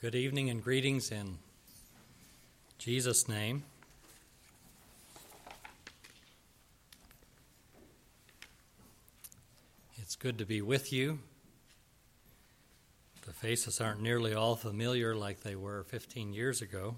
Good 0.00 0.14
evening 0.14 0.48
and 0.48 0.62
greetings 0.62 1.10
in 1.10 1.38
Jesus' 2.78 3.28
name. 3.28 3.64
It's 9.96 10.14
good 10.14 10.38
to 10.38 10.46
be 10.46 10.62
with 10.62 10.92
you. 10.92 11.18
The 13.26 13.32
faces 13.32 13.80
aren't 13.80 14.00
nearly 14.00 14.34
all 14.34 14.54
familiar 14.54 15.16
like 15.16 15.40
they 15.40 15.56
were 15.56 15.82
15 15.88 16.32
years 16.32 16.62
ago, 16.62 16.94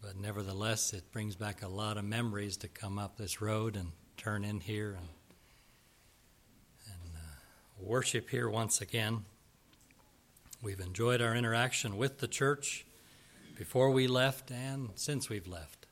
but 0.00 0.16
nevertheless, 0.16 0.92
it 0.92 1.10
brings 1.10 1.34
back 1.34 1.64
a 1.64 1.68
lot 1.68 1.96
of 1.96 2.04
memories 2.04 2.56
to 2.58 2.68
come 2.68 3.00
up 3.00 3.16
this 3.16 3.40
road 3.42 3.74
and 3.74 3.90
turn 4.16 4.44
in 4.44 4.60
here 4.60 4.90
and, 4.90 5.08
and 6.86 7.16
uh, 7.16 7.80
worship 7.80 8.30
here 8.30 8.48
once 8.48 8.80
again. 8.80 9.24
We've 10.62 10.80
enjoyed 10.80 11.22
our 11.22 11.34
interaction 11.34 11.96
with 11.96 12.18
the 12.18 12.28
church 12.28 12.84
before 13.56 13.90
we 13.90 14.06
left 14.06 14.50
and 14.50 14.90
since 14.94 15.30
we've 15.30 15.46
left, 15.46 15.86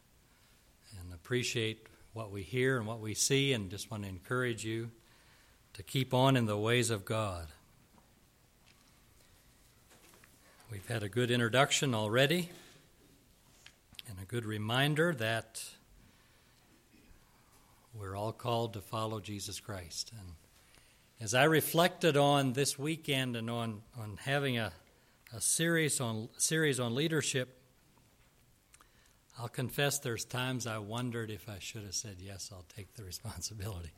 and 1.00 1.14
appreciate 1.14 1.86
what 2.12 2.30
we 2.30 2.42
hear 2.42 2.76
and 2.76 2.86
what 2.86 3.00
we 3.00 3.14
see, 3.14 3.54
and 3.54 3.70
just 3.70 3.90
want 3.90 4.02
to 4.02 4.08
encourage 4.08 4.66
you 4.66 4.90
to 5.72 5.82
keep 5.82 6.12
on 6.12 6.36
in 6.36 6.44
the 6.44 6.58
ways 6.58 6.90
of 6.90 7.06
God. 7.06 7.46
We've 10.70 10.86
had 10.86 11.02
a 11.02 11.08
good 11.08 11.30
introduction 11.30 11.94
already 11.94 12.50
and 14.06 14.18
a 14.20 14.26
good 14.26 14.44
reminder 14.44 15.14
that 15.14 15.62
we're 17.94 18.14
all 18.14 18.32
called 18.32 18.74
to 18.74 18.82
follow 18.82 19.20
Jesus 19.20 19.60
Christ. 19.60 20.12
And 20.18 20.32
as 21.20 21.34
I 21.34 21.44
reflected 21.44 22.16
on 22.16 22.52
this 22.52 22.78
weekend 22.78 23.36
and 23.36 23.50
on, 23.50 23.82
on 23.98 24.18
having 24.22 24.56
a, 24.58 24.72
a 25.34 25.40
series 25.40 26.00
on 26.00 26.28
series 26.36 26.78
on 26.78 26.94
leadership, 26.94 27.60
I'll 29.38 29.48
confess 29.48 29.98
there's 29.98 30.24
times 30.24 30.66
I 30.66 30.78
wondered 30.78 31.30
if 31.30 31.48
I 31.48 31.58
should 31.58 31.82
have 31.82 31.94
said 31.94 32.16
yes, 32.20 32.50
I'll 32.52 32.66
take 32.74 32.94
the 32.94 33.04
responsibility. 33.12 33.90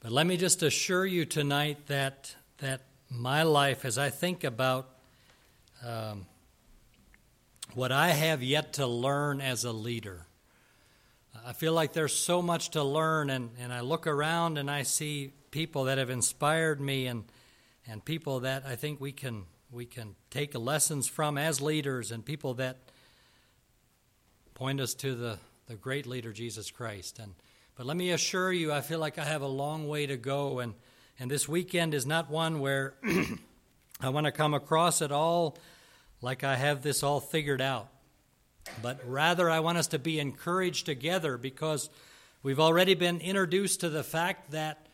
But 0.00 0.12
let 0.12 0.26
me 0.26 0.36
just 0.36 0.62
assure 0.62 1.06
you 1.06 1.24
tonight 1.24 1.86
that 1.86 2.34
that 2.58 2.82
my 3.08 3.42
life, 3.42 3.84
as 3.84 3.98
I 3.98 4.10
think 4.10 4.44
about 4.44 4.88
um, 5.84 6.26
what 7.74 7.92
I 7.92 8.10
have 8.10 8.42
yet 8.42 8.74
to 8.74 8.86
learn 8.86 9.40
as 9.40 9.64
a 9.64 9.72
leader, 9.72 10.26
I 11.46 11.52
feel 11.52 11.72
like 11.72 11.92
there's 11.92 12.14
so 12.14 12.42
much 12.42 12.70
to 12.70 12.84
learn, 12.84 13.30
and, 13.30 13.50
and 13.58 13.72
I 13.72 13.80
look 13.80 14.06
around 14.06 14.58
and 14.58 14.70
I 14.70 14.82
see 14.82 15.32
people 15.50 15.84
that 15.84 15.98
have 15.98 16.10
inspired 16.10 16.80
me 16.80 17.06
and 17.06 17.24
and 17.86 18.04
people 18.04 18.40
that 18.40 18.64
I 18.66 18.76
think 18.76 19.00
we 19.00 19.12
can 19.12 19.44
we 19.70 19.86
can 19.86 20.14
take 20.30 20.54
lessons 20.54 21.08
from 21.08 21.38
as 21.38 21.60
leaders 21.60 22.12
and 22.12 22.24
people 22.24 22.54
that 22.54 22.78
point 24.54 24.80
us 24.80 24.94
to 24.94 25.14
the, 25.14 25.38
the 25.66 25.74
great 25.74 26.06
leader 26.06 26.32
Jesus 26.32 26.70
Christ. 26.70 27.18
And 27.18 27.34
but 27.74 27.86
let 27.86 27.96
me 27.96 28.10
assure 28.10 28.52
you, 28.52 28.72
I 28.72 28.82
feel 28.82 28.98
like 28.98 29.18
I 29.18 29.24
have 29.24 29.42
a 29.42 29.48
long 29.48 29.88
way 29.88 30.06
to 30.06 30.16
go 30.16 30.58
and 30.60 30.74
and 31.18 31.30
this 31.30 31.48
weekend 31.48 31.94
is 31.94 32.06
not 32.06 32.30
one 32.30 32.60
where 32.60 32.94
I 34.00 34.08
want 34.08 34.26
to 34.26 34.32
come 34.32 34.54
across 34.54 35.02
at 35.02 35.12
all 35.12 35.56
like 36.20 36.44
I 36.44 36.56
have 36.56 36.82
this 36.82 37.02
all 37.02 37.20
figured 37.20 37.60
out. 37.60 37.88
But 38.80 39.00
rather 39.06 39.50
I 39.50 39.60
want 39.60 39.78
us 39.78 39.88
to 39.88 39.98
be 39.98 40.18
encouraged 40.18 40.86
together 40.86 41.36
because 41.36 41.90
we've 42.42 42.60
already 42.60 42.94
been 42.94 43.20
introduced 43.20 43.80
to 43.80 43.88
the 43.88 44.04
fact 44.04 44.52
that 44.52 44.86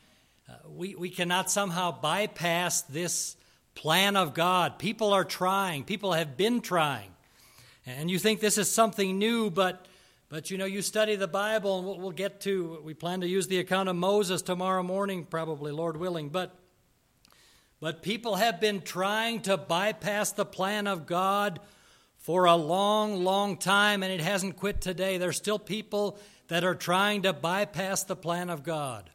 uh, 0.48 0.54
we, 0.68 0.94
we 0.94 1.10
cannot 1.10 1.50
somehow 1.50 1.92
bypass 2.00 2.82
this 2.82 3.36
plan 3.74 4.16
of 4.16 4.34
God. 4.34 4.78
People 4.78 5.12
are 5.12 5.24
trying, 5.24 5.84
people 5.84 6.12
have 6.12 6.36
been 6.36 6.60
trying. 6.60 7.10
And 7.86 8.10
you 8.10 8.18
think 8.18 8.40
this 8.40 8.58
is 8.58 8.70
something 8.70 9.18
new, 9.18 9.50
but, 9.50 9.86
but 10.28 10.50
you 10.50 10.58
know, 10.58 10.66
you 10.66 10.82
study 10.82 11.16
the 11.16 11.28
Bible, 11.28 11.78
and 11.78 11.86
we'll, 11.86 11.98
we'll 11.98 12.10
get 12.10 12.40
to, 12.42 12.80
we 12.82 12.92
plan 12.92 13.20
to 13.22 13.28
use 13.28 13.46
the 13.48 13.58
account 13.58 13.88
of 13.88 13.96
Moses 13.96 14.42
tomorrow 14.42 14.82
morning, 14.82 15.24
probably, 15.24 15.72
Lord 15.72 15.96
willing. 15.96 16.28
But, 16.28 16.54
but 17.80 18.02
people 18.02 18.36
have 18.36 18.60
been 18.60 18.82
trying 18.82 19.40
to 19.42 19.56
bypass 19.56 20.32
the 20.32 20.44
plan 20.44 20.86
of 20.86 21.06
God 21.06 21.60
for 22.28 22.44
a 22.44 22.56
long, 22.56 23.24
long 23.24 23.56
time, 23.56 24.02
and 24.02 24.12
it 24.12 24.20
hasn't 24.20 24.54
quit 24.54 24.82
today. 24.82 25.16
There's 25.16 25.38
still 25.38 25.58
people 25.58 26.18
that 26.48 26.62
are 26.62 26.74
trying 26.74 27.22
to 27.22 27.32
bypass 27.32 28.04
the 28.04 28.16
plan 28.16 28.50
of 28.50 28.62
God. 28.62 29.08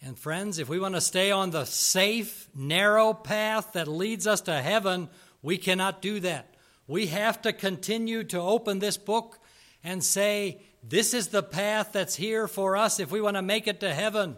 And 0.00 0.16
friends, 0.16 0.60
if 0.60 0.68
we 0.68 0.78
want 0.78 0.94
to 0.94 1.00
stay 1.00 1.32
on 1.32 1.50
the 1.50 1.64
safe, 1.64 2.48
narrow 2.54 3.12
path 3.12 3.72
that 3.72 3.88
leads 3.88 4.28
us 4.28 4.42
to 4.42 4.62
heaven, 4.62 5.08
we 5.42 5.58
cannot 5.58 6.00
do 6.00 6.20
that. 6.20 6.54
We 6.86 7.08
have 7.08 7.42
to 7.42 7.52
continue 7.52 8.22
to 8.22 8.38
open 8.38 8.78
this 8.78 8.96
book 8.96 9.40
and 9.82 10.04
say, 10.04 10.62
This 10.84 11.12
is 11.12 11.26
the 11.26 11.42
path 11.42 11.90
that's 11.90 12.14
here 12.14 12.46
for 12.46 12.76
us 12.76 13.00
if 13.00 13.10
we 13.10 13.20
want 13.20 13.36
to 13.36 13.42
make 13.42 13.66
it 13.66 13.80
to 13.80 13.92
heaven. 13.92 14.36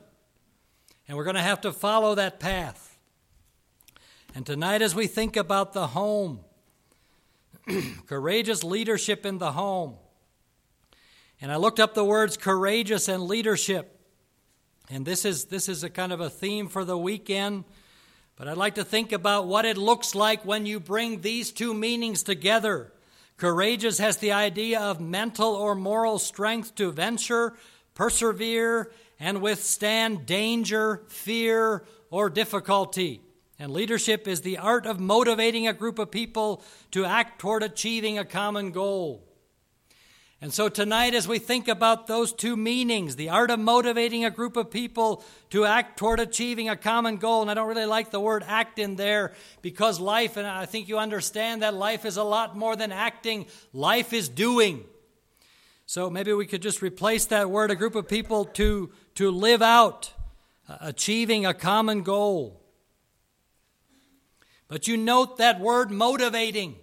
And 1.07 1.19
we're 1.19 1.25
going 1.25 1.37
to 1.37 1.43
have 1.43 1.61
to 1.61 1.73
follow 1.73 2.15
that 2.15 2.41
path. 2.41 2.99
And 4.35 4.47
tonight, 4.47 4.81
as 4.81 4.95
we 4.95 5.07
think 5.07 5.37
about 5.37 5.75
the 5.75 5.89
home, 5.89 6.41
courageous 8.07 8.65
leadership 8.65 9.25
in 9.27 9.39
the 9.39 9.53
home, 9.53 9.95
and 11.41 11.51
I 11.51 11.57
looked 11.57 11.81
up 11.81 11.95
the 11.95 12.05
words 12.05 12.37
courageous 12.37 13.09
and 13.09 13.25
leadership. 13.25 13.99
And 14.89 15.07
this 15.07 15.25
is, 15.25 15.47
this 15.47 15.69
is 15.69 15.83
a 15.83 15.91
kind 15.91 16.13
of 16.13 16.21
a 16.21 16.31
theme 16.31 16.69
for 16.69 16.85
the 16.85 16.99
weekend. 16.99 17.65
But 18.37 18.49
I'd 18.49 18.57
like 18.57 18.77
to 18.77 18.85
think 18.85 19.13
about 19.13 19.47
what 19.47 19.65
it 19.65 19.77
looks 19.77 20.15
like 20.15 20.45
when 20.45 20.67
you 20.67 20.81
bring 20.81 21.21
these 21.21 21.51
two 21.51 21.75
meanings 21.75 22.23
together. 22.23 22.93
Courageous 23.37 23.99
has 23.99 24.19
the 24.19 24.33
idea 24.33 24.81
of 24.81 25.01
mental 25.01 25.55
or 25.55 25.75
moral 25.75 26.19
strength 26.19 26.75
to 26.77 26.93
venture, 26.93 27.55
persevere, 27.95 28.93
and 29.19 29.43
withstand 29.43 30.27
danger, 30.27 31.03
fear, 31.09 31.85
or 32.11 32.31
difficulty. 32.31 33.21
And 33.63 33.73
leadership 33.73 34.27
is 34.27 34.41
the 34.41 34.59
art 34.59 34.87
of 34.87 34.99
motivating 34.99 35.69
a 35.69 35.73
group 35.73 36.01
of 36.01 36.11
people 36.11 36.65
to 36.91 37.05
act 37.05 37.39
toward 37.39 37.63
achieving 37.63 38.19
a 38.19 38.25
common 38.25 38.73
goal. 38.73 39.23
And 40.41 40.53
so 40.53 40.69
tonight, 40.69 41.15
as 41.15 41.29
we 41.29 41.39
think 41.39 41.69
about 41.69 42.09
those 42.09 42.33
two 42.33 42.57
meanings, 42.57 43.15
the 43.15 43.29
art 43.29 43.53
of 43.53 43.61
motivating 43.61 44.25
a 44.25 44.33
group 44.33 44.57
of 44.57 44.73
people 44.73 45.23
to 45.51 45.65
act 45.65 45.97
toward 45.97 46.19
achieving 46.19 46.69
a 46.69 46.77
common 46.77 47.19
goal, 47.19 47.41
and 47.41 47.49
I 47.53 47.55
don't 47.55 47.69
really 47.69 47.85
like 47.85 48.11
the 48.11 48.19
word 48.19 48.43
act 48.49 48.81
in 48.81 48.97
there 48.97 49.33
because 49.61 50.01
life, 50.01 50.37
and 50.37 50.45
I 50.45 50.67
think 50.67 50.89
you 50.89 50.99
understand 50.99 51.63
that 51.63 51.73
life 51.73 52.05
is 52.05 52.17
a 52.17 52.25
lot 52.25 52.57
more 52.57 52.75
than 52.75 52.91
acting, 52.91 53.47
life 53.73 54.13
is 54.13 54.29
doing. 54.29 54.83
So 55.87 56.11
maybe 56.11 56.33
we 56.33 56.47
could 56.47 56.63
just 56.63 56.83
replace 56.83 57.27
that 57.27 57.49
word, 57.49 57.71
a 57.71 57.77
group 57.77 57.95
of 57.95 58.09
people 58.09 58.45
to, 58.45 58.91
to 59.15 59.31
live 59.31 59.63
out, 59.63 60.13
uh, 60.69 60.79
achieving 60.81 61.47
a 61.47 61.55
common 61.55 62.03
goal. 62.03 62.59
But 64.73 64.89
you 64.89 64.97
note 64.97 65.37
that 65.37 65.61
word 65.61 65.91
motivating. 65.91 66.77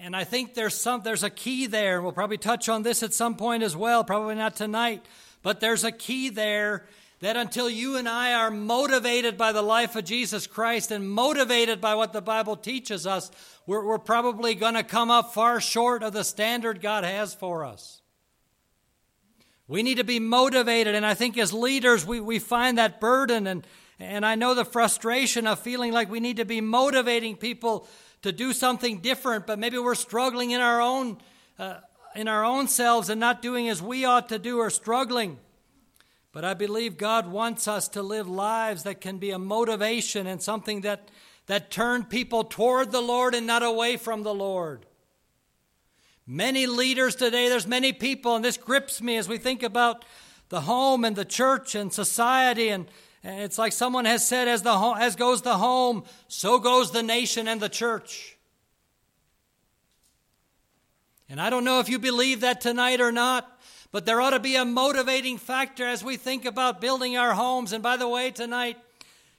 And 0.00 0.16
I 0.16 0.24
think 0.24 0.54
there's 0.54 0.72
some 0.72 1.02
there's 1.02 1.22
a 1.22 1.28
key 1.28 1.66
there, 1.66 1.96
and 1.96 2.04
we'll 2.04 2.14
probably 2.14 2.38
touch 2.38 2.70
on 2.70 2.82
this 2.82 3.02
at 3.02 3.12
some 3.12 3.36
point 3.36 3.62
as 3.62 3.76
well, 3.76 4.04
probably 4.04 4.36
not 4.36 4.56
tonight, 4.56 5.04
but 5.42 5.60
there's 5.60 5.84
a 5.84 5.92
key 5.92 6.30
there 6.30 6.86
that 7.20 7.36
until 7.36 7.68
you 7.68 7.96
and 7.96 8.08
I 8.08 8.32
are 8.32 8.50
motivated 8.50 9.36
by 9.36 9.52
the 9.52 9.60
life 9.60 9.96
of 9.96 10.06
Jesus 10.06 10.46
Christ 10.46 10.90
and 10.90 11.10
motivated 11.10 11.78
by 11.78 11.94
what 11.94 12.14
the 12.14 12.22
Bible 12.22 12.56
teaches 12.56 13.06
us, 13.06 13.30
we're, 13.66 13.84
we're 13.84 13.98
probably 13.98 14.54
going 14.54 14.74
to 14.74 14.82
come 14.82 15.10
up 15.10 15.34
far 15.34 15.60
short 15.60 16.02
of 16.02 16.14
the 16.14 16.24
standard 16.24 16.80
God 16.80 17.04
has 17.04 17.34
for 17.34 17.66
us. 17.66 18.00
We 19.66 19.82
need 19.82 19.96
to 19.98 20.04
be 20.04 20.20
motivated, 20.20 20.94
and 20.94 21.04
I 21.04 21.12
think 21.12 21.36
as 21.36 21.52
leaders, 21.52 22.06
we, 22.06 22.18
we 22.18 22.38
find 22.38 22.78
that 22.78 22.98
burden, 22.98 23.46
and, 23.46 23.66
and 24.00 24.24
I 24.24 24.36
know 24.36 24.54
the 24.54 24.64
frustration 24.64 25.46
of 25.46 25.58
feeling 25.58 25.92
like 25.92 26.10
we 26.10 26.20
need 26.20 26.36
to 26.36 26.44
be 26.44 26.60
motivating 26.60 27.36
people 27.36 27.88
to 28.22 28.32
do 28.32 28.52
something 28.52 28.98
different, 29.00 29.46
but 29.46 29.58
maybe 29.58 29.78
we're 29.78 29.94
struggling 29.94 30.52
in 30.52 30.60
our 30.60 30.80
own 30.80 31.18
uh, 31.58 31.78
in 32.14 32.28
our 32.28 32.44
own 32.44 32.68
selves 32.68 33.10
and 33.10 33.20
not 33.20 33.42
doing 33.42 33.68
as 33.68 33.82
we 33.82 34.04
ought 34.04 34.28
to 34.28 34.38
do 34.38 34.58
or 34.58 34.70
struggling. 34.70 35.38
But 36.32 36.44
I 36.44 36.54
believe 36.54 36.96
God 36.96 37.30
wants 37.30 37.68
us 37.68 37.88
to 37.88 38.02
live 38.02 38.28
lives 38.28 38.84
that 38.84 39.00
can 39.00 39.18
be 39.18 39.30
a 39.30 39.38
motivation 39.38 40.26
and 40.26 40.42
something 40.42 40.82
that 40.82 41.10
that 41.46 41.70
turn 41.70 42.04
people 42.04 42.44
toward 42.44 42.92
the 42.92 43.00
Lord 43.00 43.34
and 43.34 43.46
not 43.46 43.62
away 43.62 43.96
from 43.96 44.22
the 44.22 44.34
Lord. 44.34 44.86
Many 46.26 46.66
leaders 46.66 47.16
today, 47.16 47.48
there's 47.48 47.66
many 47.66 47.92
people, 47.92 48.36
and 48.36 48.44
this 48.44 48.58
grips 48.58 49.00
me 49.00 49.16
as 49.16 49.28
we 49.28 49.38
think 49.38 49.62
about 49.62 50.04
the 50.50 50.60
home 50.62 51.04
and 51.04 51.16
the 51.16 51.24
church 51.24 51.74
and 51.74 51.92
society 51.92 52.68
and 52.68 52.86
and 52.86 52.90
it's 53.22 53.58
like 53.58 53.72
someone 53.72 54.04
has 54.04 54.26
said, 54.26 54.48
as, 54.48 54.62
the 54.62 54.76
home, 54.76 54.96
as 54.98 55.16
goes 55.16 55.42
the 55.42 55.56
home, 55.56 56.04
so 56.28 56.58
goes 56.58 56.92
the 56.92 57.02
nation 57.02 57.48
and 57.48 57.60
the 57.60 57.68
church. 57.68 58.36
And 61.28 61.40
I 61.40 61.50
don't 61.50 61.64
know 61.64 61.80
if 61.80 61.88
you 61.88 61.98
believe 61.98 62.40
that 62.40 62.60
tonight 62.60 63.00
or 63.00 63.12
not, 63.12 63.60
but 63.90 64.06
there 64.06 64.20
ought 64.20 64.30
to 64.30 64.38
be 64.38 64.56
a 64.56 64.64
motivating 64.64 65.36
factor 65.36 65.86
as 65.86 66.02
we 66.02 66.16
think 66.16 66.44
about 66.44 66.80
building 66.80 67.16
our 67.16 67.34
homes. 67.34 67.72
And 67.72 67.82
by 67.82 67.96
the 67.96 68.08
way, 68.08 68.30
tonight, 68.30 68.78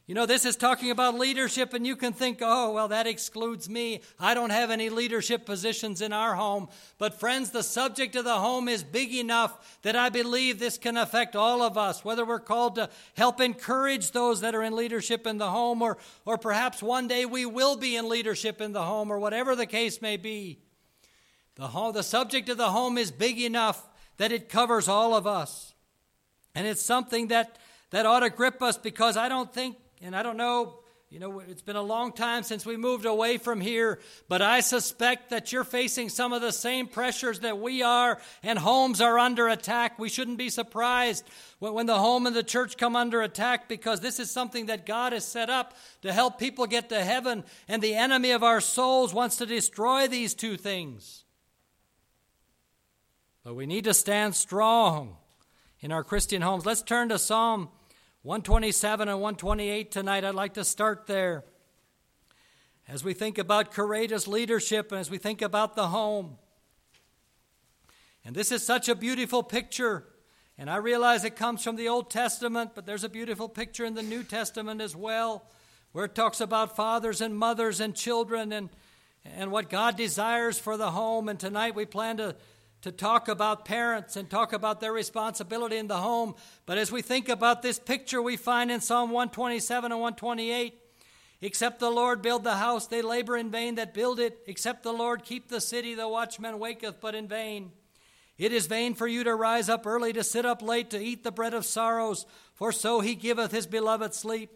You 0.09 0.15
know, 0.15 0.25
this 0.25 0.43
is 0.43 0.55
talking 0.55 0.89
about 0.89 1.19
leadership, 1.19 1.75
and 1.75 1.85
you 1.85 1.95
can 1.95 2.13
think, 2.13 2.39
oh, 2.41 2.71
well, 2.71 2.87
that 2.87 3.05
excludes 3.05 3.69
me. 3.69 4.01
I 4.19 4.33
don't 4.33 4.49
have 4.49 4.71
any 4.71 4.89
leadership 4.89 5.45
positions 5.45 6.01
in 6.01 6.13
our 6.13 6.33
home. 6.33 6.67
But, 6.97 7.19
friends, 7.19 7.51
the 7.51 7.61
subject 7.61 8.15
of 8.15 8.23
the 8.23 8.39
home 8.39 8.67
is 8.67 8.83
big 8.83 9.13
enough 9.13 9.77
that 9.83 9.95
I 9.95 10.09
believe 10.09 10.57
this 10.57 10.79
can 10.79 10.97
affect 10.97 11.35
all 11.35 11.61
of 11.61 11.77
us, 11.77 12.03
whether 12.03 12.25
we're 12.25 12.39
called 12.39 12.73
to 12.77 12.89
help 13.15 13.39
encourage 13.39 14.09
those 14.09 14.41
that 14.41 14.55
are 14.55 14.63
in 14.63 14.75
leadership 14.75 15.27
in 15.27 15.37
the 15.37 15.51
home, 15.51 15.79
or, 15.83 15.99
or 16.25 16.39
perhaps 16.39 16.81
one 16.81 17.07
day 17.07 17.27
we 17.27 17.45
will 17.45 17.75
be 17.75 17.95
in 17.95 18.09
leadership 18.09 18.61
in 18.61 18.71
the 18.71 18.85
home, 18.85 19.11
or 19.11 19.19
whatever 19.19 19.55
the 19.55 19.67
case 19.67 20.01
may 20.01 20.17
be. 20.17 20.57
The, 21.53 21.67
home, 21.67 21.93
the 21.93 22.01
subject 22.01 22.49
of 22.49 22.57
the 22.57 22.71
home 22.71 22.97
is 22.97 23.11
big 23.11 23.39
enough 23.39 23.87
that 24.17 24.31
it 24.31 24.49
covers 24.49 24.87
all 24.87 25.13
of 25.13 25.27
us. 25.27 25.75
And 26.55 26.65
it's 26.65 26.81
something 26.81 27.27
that, 27.27 27.59
that 27.91 28.07
ought 28.07 28.21
to 28.21 28.31
grip 28.31 28.63
us 28.63 28.75
because 28.75 29.15
I 29.15 29.29
don't 29.29 29.53
think 29.53 29.77
and 30.01 30.15
I 30.15 30.23
don't 30.23 30.37
know, 30.37 30.79
you 31.09 31.19
know, 31.19 31.39
it's 31.39 31.63
been 31.63 31.75
a 31.75 31.81
long 31.81 32.11
time 32.11 32.43
since 32.43 32.67
we 32.67 32.77
moved 32.77 33.05
away 33.05 33.37
from 33.37 33.61
here, 33.61 33.99
but 34.27 34.43
I 34.43 34.59
suspect 34.59 35.31
that 35.31 35.51
you're 35.51 35.63
facing 35.63 36.09
some 36.09 36.33
of 36.33 36.41
the 36.43 36.51
same 36.51 36.85
pressures 36.85 37.39
that 37.39 37.57
we 37.57 37.81
are, 37.81 38.19
and 38.43 38.59
homes 38.59 39.01
are 39.01 39.17
under 39.17 39.47
attack. 39.47 39.97
We 39.97 40.09
shouldn't 40.09 40.37
be 40.37 40.49
surprised 40.49 41.27
when 41.57 41.87
the 41.87 41.97
home 41.97 42.27
and 42.27 42.35
the 42.35 42.43
church 42.43 42.77
come 42.77 42.95
under 42.95 43.23
attack 43.23 43.67
because 43.67 44.01
this 44.01 44.19
is 44.19 44.29
something 44.29 44.67
that 44.67 44.85
God 44.85 45.13
has 45.13 45.25
set 45.25 45.49
up 45.49 45.75
to 46.03 46.13
help 46.13 46.37
people 46.37 46.67
get 46.67 46.89
to 46.89 47.03
heaven, 47.03 47.43
and 47.67 47.81
the 47.81 47.95
enemy 47.95 48.29
of 48.29 48.43
our 48.43 48.61
souls 48.61 49.11
wants 49.11 49.37
to 49.37 49.47
destroy 49.47 50.07
these 50.07 50.35
two 50.35 50.57
things. 50.57 51.23
But 53.43 53.55
we 53.55 53.65
need 53.65 53.85
to 53.85 53.95
stand 53.95 54.35
strong 54.35 55.15
in 55.79 55.91
our 55.91 56.03
Christian 56.03 56.43
homes. 56.43 56.67
Let's 56.67 56.83
turn 56.83 57.09
to 57.09 57.17
Psalm 57.17 57.69
127 58.29 59.09
and 59.09 59.19
128 59.19 59.89
tonight. 59.89 60.23
I'd 60.23 60.35
like 60.35 60.53
to 60.53 60.63
start 60.63 61.07
there. 61.07 61.43
As 62.87 63.03
we 63.03 63.15
think 63.15 63.39
about 63.39 63.71
courageous 63.71 64.27
leadership 64.27 64.91
and 64.91 65.01
as 65.01 65.09
we 65.09 65.17
think 65.17 65.41
about 65.41 65.75
the 65.75 65.87
home. 65.87 66.37
And 68.23 68.35
this 68.35 68.51
is 68.51 68.63
such 68.63 68.87
a 68.87 68.93
beautiful 68.93 69.41
picture. 69.41 70.05
And 70.59 70.69
I 70.69 70.75
realize 70.75 71.23
it 71.23 71.37
comes 71.37 71.63
from 71.63 71.75
the 71.75 71.87
Old 71.87 72.11
Testament, 72.11 72.73
but 72.75 72.85
there's 72.85 73.03
a 73.03 73.09
beautiful 73.09 73.49
picture 73.49 73.83
in 73.83 73.95
the 73.95 74.03
New 74.03 74.21
Testament 74.21 74.79
as 74.79 74.95
well, 74.95 75.43
where 75.91 76.05
it 76.05 76.13
talks 76.13 76.39
about 76.39 76.75
fathers 76.75 77.21
and 77.21 77.35
mothers 77.35 77.79
and 77.79 77.95
children 77.95 78.51
and, 78.51 78.69
and 79.25 79.51
what 79.51 79.71
God 79.71 79.97
desires 79.97 80.59
for 80.59 80.77
the 80.77 80.91
home. 80.91 81.29
And 81.29 81.39
tonight 81.39 81.73
we 81.73 81.85
plan 81.85 82.17
to 82.17 82.35
to 82.81 82.91
talk 82.91 83.27
about 83.27 83.65
parents 83.65 84.15
and 84.15 84.29
talk 84.29 84.53
about 84.53 84.79
their 84.79 84.93
responsibility 84.93 85.77
in 85.77 85.87
the 85.87 85.97
home. 85.97 86.35
But 86.65 86.77
as 86.77 86.91
we 86.91 87.01
think 87.01 87.27
about 87.27 87.61
this 87.61 87.79
picture 87.79 88.21
we 88.21 88.37
find 88.37 88.71
in 88.71 88.81
Psalm 88.81 89.11
127 89.11 89.91
and 89.91 89.99
128, 89.99 90.79
except 91.41 91.79
the 91.79 91.89
Lord 91.89 92.21
build 92.21 92.43
the 92.43 92.55
house, 92.55 92.87
they 92.87 93.01
labor 93.01 93.35
in 93.35 93.51
vain 93.51 93.75
that 93.75 93.93
build 93.93 94.19
it. 94.19 94.39
Except 94.47 94.83
the 94.83 94.93
Lord 94.93 95.23
keep 95.23 95.49
the 95.49 95.61
city, 95.61 95.93
the 95.93 96.07
watchman 96.07 96.59
waketh 96.59 97.01
but 97.01 97.15
in 97.15 97.27
vain. 97.27 97.71
It 98.37 98.53
is 98.53 98.67
vain 98.67 98.93
for 98.93 99.05
you 99.05 99.25
to 99.25 99.35
rise 99.35 99.67
up 99.67 99.85
early, 99.85 100.13
to 100.13 100.23
sit 100.23 100.45
up 100.45 100.61
late, 100.61 100.89
to 100.91 100.99
eat 100.99 101.25
the 101.25 101.31
bread 101.31 101.53
of 101.53 101.65
sorrows, 101.65 102.25
for 102.53 102.71
so 102.71 103.01
he 103.01 103.13
giveth 103.15 103.51
his 103.51 103.67
beloved 103.67 104.13
sleep. 104.13 104.51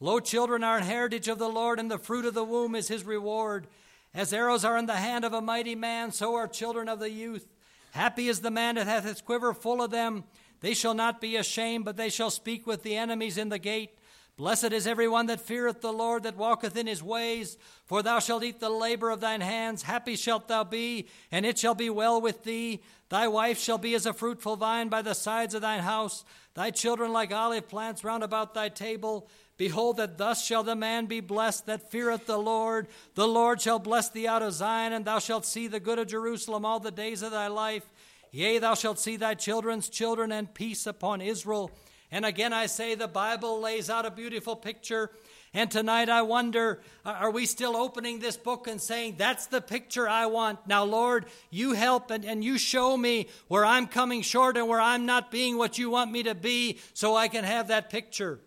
Lo, 0.00 0.18
children 0.18 0.64
are 0.64 0.78
an 0.78 0.82
heritage 0.82 1.28
of 1.28 1.38
the 1.38 1.48
Lord, 1.48 1.78
and 1.78 1.88
the 1.88 1.98
fruit 1.98 2.24
of 2.24 2.34
the 2.34 2.42
womb 2.42 2.74
is 2.74 2.88
his 2.88 3.04
reward. 3.04 3.68
As 4.12 4.32
arrows 4.32 4.64
are 4.64 4.76
in 4.76 4.86
the 4.86 4.94
hand 4.94 5.24
of 5.24 5.32
a 5.32 5.40
mighty 5.40 5.76
man, 5.76 6.10
so 6.10 6.34
are 6.34 6.48
children 6.48 6.88
of 6.88 6.98
the 6.98 7.10
youth. 7.10 7.46
Happy 7.92 8.28
is 8.28 8.40
the 8.40 8.50
man 8.50 8.76
that 8.76 8.86
hath 8.86 9.04
his 9.04 9.20
quiver 9.20 9.52
full 9.52 9.82
of 9.82 9.90
them. 9.90 10.24
They 10.60 10.74
shall 10.74 10.94
not 10.94 11.20
be 11.20 11.36
ashamed, 11.36 11.84
but 11.84 11.96
they 11.96 12.10
shall 12.10 12.30
speak 12.30 12.66
with 12.66 12.82
the 12.82 12.96
enemies 12.96 13.38
in 13.38 13.48
the 13.48 13.58
gate. 13.58 13.90
Blessed 14.36 14.72
is 14.72 14.86
every 14.86 15.08
one 15.08 15.26
that 15.26 15.40
feareth 15.40 15.82
the 15.82 15.92
Lord, 15.92 16.22
that 16.22 16.36
walketh 16.36 16.76
in 16.76 16.86
his 16.86 17.02
ways. 17.02 17.58
For 17.84 18.02
thou 18.02 18.20
shalt 18.20 18.42
eat 18.42 18.58
the 18.58 18.70
labor 18.70 19.10
of 19.10 19.20
thine 19.20 19.42
hands. 19.42 19.82
Happy 19.82 20.16
shalt 20.16 20.48
thou 20.48 20.64
be, 20.64 21.08
and 21.30 21.44
it 21.44 21.58
shall 21.58 21.74
be 21.74 21.90
well 21.90 22.20
with 22.20 22.44
thee. 22.44 22.80
Thy 23.10 23.28
wife 23.28 23.58
shall 23.58 23.76
be 23.76 23.94
as 23.94 24.06
a 24.06 24.14
fruitful 24.14 24.56
vine 24.56 24.88
by 24.88 25.02
the 25.02 25.14
sides 25.14 25.54
of 25.54 25.60
thine 25.60 25.80
house, 25.80 26.24
thy 26.54 26.70
children 26.70 27.12
like 27.12 27.34
olive 27.34 27.68
plants 27.68 28.02
round 28.02 28.22
about 28.22 28.54
thy 28.54 28.70
table. 28.70 29.28
Behold, 29.60 29.98
that 29.98 30.16
thus 30.16 30.42
shall 30.42 30.62
the 30.62 30.74
man 30.74 31.04
be 31.04 31.20
blessed 31.20 31.66
that 31.66 31.90
feareth 31.90 32.24
the 32.24 32.38
Lord. 32.38 32.86
The 33.14 33.28
Lord 33.28 33.60
shall 33.60 33.78
bless 33.78 34.08
thee 34.08 34.26
out 34.26 34.40
of 34.40 34.54
Zion, 34.54 34.94
and 34.94 35.04
thou 35.04 35.18
shalt 35.18 35.44
see 35.44 35.66
the 35.66 35.78
good 35.78 35.98
of 35.98 36.06
Jerusalem 36.06 36.64
all 36.64 36.80
the 36.80 36.90
days 36.90 37.20
of 37.20 37.32
thy 37.32 37.48
life. 37.48 37.84
Yea, 38.30 38.58
thou 38.58 38.72
shalt 38.72 38.98
see 38.98 39.16
thy 39.18 39.34
children's 39.34 39.90
children, 39.90 40.32
and 40.32 40.54
peace 40.54 40.86
upon 40.86 41.20
Israel. 41.20 41.70
And 42.10 42.24
again, 42.24 42.54
I 42.54 42.64
say 42.64 42.94
the 42.94 43.06
Bible 43.06 43.60
lays 43.60 43.90
out 43.90 44.06
a 44.06 44.10
beautiful 44.10 44.56
picture. 44.56 45.10
And 45.52 45.70
tonight 45.70 46.08
I 46.08 46.22
wonder 46.22 46.80
are 47.04 47.30
we 47.30 47.44
still 47.44 47.76
opening 47.76 48.18
this 48.18 48.38
book 48.38 48.66
and 48.66 48.80
saying, 48.80 49.16
That's 49.18 49.44
the 49.44 49.60
picture 49.60 50.08
I 50.08 50.24
want? 50.24 50.66
Now, 50.68 50.84
Lord, 50.84 51.26
you 51.50 51.74
help 51.74 52.10
and, 52.10 52.24
and 52.24 52.42
you 52.42 52.56
show 52.56 52.96
me 52.96 53.28
where 53.48 53.66
I'm 53.66 53.88
coming 53.88 54.22
short 54.22 54.56
and 54.56 54.68
where 54.68 54.80
I'm 54.80 55.04
not 55.04 55.30
being 55.30 55.58
what 55.58 55.76
you 55.76 55.90
want 55.90 56.10
me 56.10 56.22
to 56.22 56.34
be 56.34 56.78
so 56.94 57.14
I 57.14 57.28
can 57.28 57.44
have 57.44 57.68
that 57.68 57.90
picture. 57.90 58.40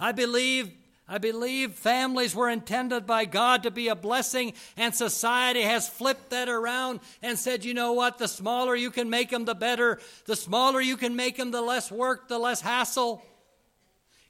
I 0.00 0.12
believe 0.12 0.72
I 1.12 1.18
believe 1.18 1.74
families 1.74 2.36
were 2.36 2.48
intended 2.48 3.04
by 3.04 3.24
God 3.24 3.64
to 3.64 3.72
be 3.72 3.88
a 3.88 3.96
blessing, 3.96 4.52
and 4.76 4.94
society 4.94 5.62
has 5.62 5.88
flipped 5.88 6.30
that 6.30 6.48
around 6.48 7.00
and 7.20 7.36
said, 7.36 7.64
you 7.64 7.74
know 7.74 7.94
what? 7.94 8.18
The 8.18 8.28
smaller 8.28 8.76
you 8.76 8.92
can 8.92 9.10
make 9.10 9.30
them, 9.30 9.44
the 9.44 9.56
better. 9.56 9.98
The 10.26 10.36
smaller 10.36 10.80
you 10.80 10.96
can 10.96 11.16
make 11.16 11.36
them, 11.36 11.50
the 11.50 11.62
less 11.62 11.90
work, 11.90 12.28
the 12.28 12.38
less 12.38 12.60
hassle. 12.60 13.24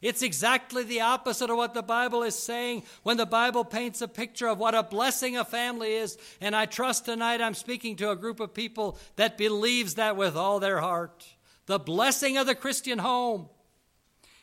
It's 0.00 0.22
exactly 0.22 0.82
the 0.82 1.02
opposite 1.02 1.50
of 1.50 1.58
what 1.58 1.74
the 1.74 1.82
Bible 1.82 2.22
is 2.22 2.34
saying 2.34 2.84
when 3.02 3.18
the 3.18 3.26
Bible 3.26 3.66
paints 3.66 4.00
a 4.00 4.08
picture 4.08 4.48
of 4.48 4.58
what 4.58 4.74
a 4.74 4.82
blessing 4.82 5.36
a 5.36 5.44
family 5.44 5.92
is. 5.92 6.16
And 6.40 6.56
I 6.56 6.64
trust 6.64 7.04
tonight 7.04 7.42
I'm 7.42 7.52
speaking 7.52 7.96
to 7.96 8.10
a 8.10 8.16
group 8.16 8.40
of 8.40 8.54
people 8.54 8.96
that 9.16 9.36
believes 9.36 9.96
that 9.96 10.16
with 10.16 10.34
all 10.34 10.58
their 10.60 10.80
heart. 10.80 11.26
The 11.66 11.78
blessing 11.78 12.38
of 12.38 12.46
the 12.46 12.54
Christian 12.54 12.98
home. 12.98 13.50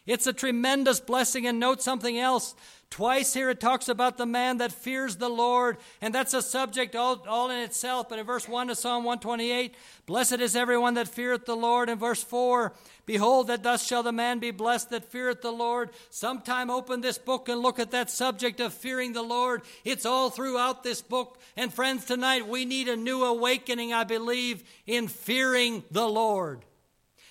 It's 0.07 0.25
a 0.25 0.33
tremendous 0.33 0.99
blessing. 0.99 1.45
And 1.45 1.59
note 1.59 1.81
something 1.81 2.17
else. 2.17 2.55
Twice 2.89 3.33
here 3.33 3.49
it 3.49 3.59
talks 3.59 3.89
about 3.89 4.17
the 4.17 4.25
man 4.25 4.57
that 4.57 4.71
fears 4.71 5.17
the 5.17 5.29
Lord, 5.29 5.77
and 6.01 6.15
that's 6.15 6.33
a 6.33 6.41
subject 6.41 6.95
all, 6.95 7.21
all 7.27 7.49
in 7.49 7.59
itself. 7.59 8.07
But 8.07 8.17
in 8.17 8.25
verse 8.25 8.47
1 8.47 8.69
of 8.69 8.77
Psalm 8.77 9.03
128, 9.03 9.75
blessed 10.05 10.39
is 10.39 10.55
everyone 10.55 10.93
that 10.93 11.09
feareth 11.09 11.45
the 11.45 11.55
Lord. 11.55 11.89
In 11.89 11.99
verse 11.99 12.23
4, 12.23 12.73
behold, 13.05 13.47
that 13.47 13.61
thus 13.61 13.85
shall 13.85 14.03
the 14.03 14.13
man 14.13 14.39
be 14.39 14.51
blessed 14.51 14.89
that 14.91 15.11
feareth 15.11 15.41
the 15.41 15.51
Lord. 15.51 15.89
Sometime 16.09 16.69
open 16.69 17.01
this 17.01 17.17
book 17.17 17.49
and 17.49 17.61
look 17.61 17.77
at 17.77 17.91
that 17.91 18.09
subject 18.09 18.61
of 18.61 18.73
fearing 18.73 19.11
the 19.11 19.21
Lord. 19.21 19.63
It's 19.83 20.05
all 20.05 20.29
throughout 20.29 20.83
this 20.83 21.01
book. 21.01 21.39
And 21.57 21.73
friends, 21.73 22.05
tonight 22.05 22.47
we 22.47 22.63
need 22.63 22.87
a 22.87 22.95
new 22.95 23.25
awakening, 23.25 23.93
I 23.93 24.05
believe, 24.05 24.63
in 24.87 25.09
fearing 25.09 25.83
the 25.91 26.07
Lord. 26.07 26.63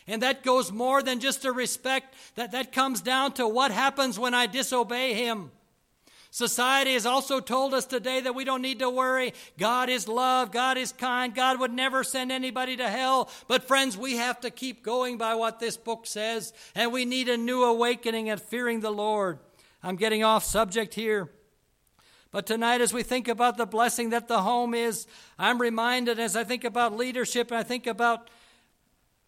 And 0.06 0.22
that 0.22 0.44
goes 0.44 0.70
more 0.70 1.02
than 1.02 1.20
just 1.20 1.44
a 1.44 1.52
respect, 1.52 2.14
that, 2.36 2.52
that 2.52 2.72
comes 2.72 3.00
down 3.00 3.32
to 3.32 3.48
what 3.48 3.72
happens 3.72 4.18
when 4.18 4.34
I 4.34 4.46
disobey 4.46 5.14
Him. 5.14 5.50
Society 6.30 6.92
has 6.92 7.06
also 7.06 7.40
told 7.40 7.72
us 7.72 7.86
today 7.86 8.20
that 8.20 8.34
we 8.34 8.44
don't 8.44 8.60
need 8.60 8.80
to 8.80 8.90
worry. 8.90 9.32
God 9.58 9.88
is 9.88 10.06
love. 10.06 10.52
God 10.52 10.76
is 10.76 10.92
kind. 10.92 11.34
God 11.34 11.58
would 11.60 11.72
never 11.72 12.04
send 12.04 12.30
anybody 12.30 12.76
to 12.76 12.90
hell. 12.90 13.30
But, 13.48 13.64
friends, 13.64 13.96
we 13.96 14.16
have 14.16 14.40
to 14.40 14.50
keep 14.50 14.82
going 14.82 15.16
by 15.16 15.34
what 15.34 15.60
this 15.60 15.78
book 15.78 16.06
says, 16.06 16.52
and 16.74 16.92
we 16.92 17.06
need 17.06 17.30
a 17.30 17.38
new 17.38 17.64
awakening 17.64 18.28
at 18.28 18.40
fearing 18.40 18.80
the 18.80 18.90
Lord. 18.90 19.38
I'm 19.82 19.96
getting 19.96 20.24
off 20.24 20.44
subject 20.44 20.92
here. 20.92 21.30
But 22.32 22.44
tonight, 22.44 22.82
as 22.82 22.92
we 22.92 23.02
think 23.02 23.28
about 23.28 23.56
the 23.56 23.64
blessing 23.64 24.10
that 24.10 24.28
the 24.28 24.42
home 24.42 24.74
is, 24.74 25.06
I'm 25.38 25.58
reminded 25.58 26.18
as 26.18 26.36
I 26.36 26.44
think 26.44 26.64
about 26.64 26.94
leadership 26.94 27.50
and 27.50 27.58
I 27.58 27.62
think 27.62 27.86
about 27.86 28.28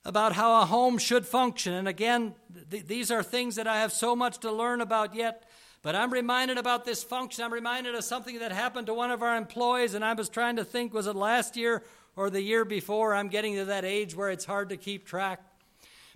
about 0.09 0.33
how 0.33 0.63
a 0.63 0.65
home 0.65 0.97
should 0.97 1.27
function. 1.27 1.75
And 1.75 1.87
again, 1.87 2.35
th- 2.71 2.87
these 2.87 3.11
are 3.11 3.23
things 3.23 3.57
that 3.57 3.67
I 3.67 3.81
have 3.81 3.93
so 3.93 4.17
much 4.17 4.39
to 4.39 4.51
learn 4.51 4.81
about 4.81 5.15
yet. 5.15 5.47
But 5.83 5.95
I'm 5.95 6.11
reminded 6.11 6.57
about 6.57 6.87
this 6.87 7.05
function. 7.05 7.45
I'm 7.45 7.53
reminded 7.53 7.95
of 7.95 8.03
something 8.03 8.39
that 8.39 8.51
happened 8.51 8.87
to 8.87 8.95
one 8.95 9.11
of 9.11 9.23
our 9.23 9.37
employees, 9.37 9.93
and 9.93 10.03
I 10.03 10.15
was 10.15 10.31
trying 10.31 10.57
to 10.57 10.65
think 10.65 10.95
was 10.95 11.07
it 11.07 11.15
last 11.15 11.59
year 11.59 11.85
or 12.17 12.31
the 12.31 12.41
year 12.41 12.65
before? 12.65 13.15
I'm 13.15 13.29
getting 13.29 13.57
to 13.57 13.67
that 13.67 13.85
age 13.85 14.17
where 14.17 14.31
it's 14.31 14.47
hard 14.47 14.71
to 14.71 14.79
keep 14.79 15.07
track. 15.07 15.43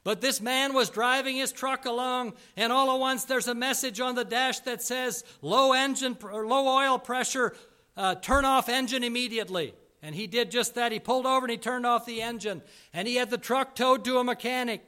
But 0.04 0.22
this 0.22 0.40
man 0.40 0.72
was 0.72 0.88
driving 0.88 1.37
his 1.37 1.52
truck 1.52 1.84
along, 1.84 2.32
and 2.56 2.72
all 2.72 2.94
at 2.94 2.99
once 2.99 3.25
there's 3.25 3.46
a 3.46 3.54
message 3.54 4.00
on 4.00 4.14
the 4.14 4.25
dash 4.25 4.61
that 4.61 4.82
says, 4.82 5.22
low 5.42 5.75
engine, 5.75 6.16
or 6.22 6.46
low 6.46 6.66
oil 6.66 6.99
pressure, 6.99 7.54
uh, 7.99 8.14
turn 8.14 8.46
off 8.46 8.70
engine 8.70 9.04
immediately. 9.04 9.75
And 10.02 10.16
he 10.16 10.26
did 10.26 10.50
just 10.50 10.75
that. 10.75 10.90
He 10.90 10.99
pulled 10.99 11.26
over 11.26 11.47
and 11.47 11.50
he 11.50 11.56
turned 11.56 11.87
off 11.87 12.04
the 12.04 12.21
engine. 12.21 12.62
And 12.92 13.06
he 13.06 13.16
had 13.16 13.30
the 13.30 13.38
truck 13.38 13.76
towed 13.76 14.04
to 14.04 14.18
a 14.18 14.25
mechanic. 14.25 14.85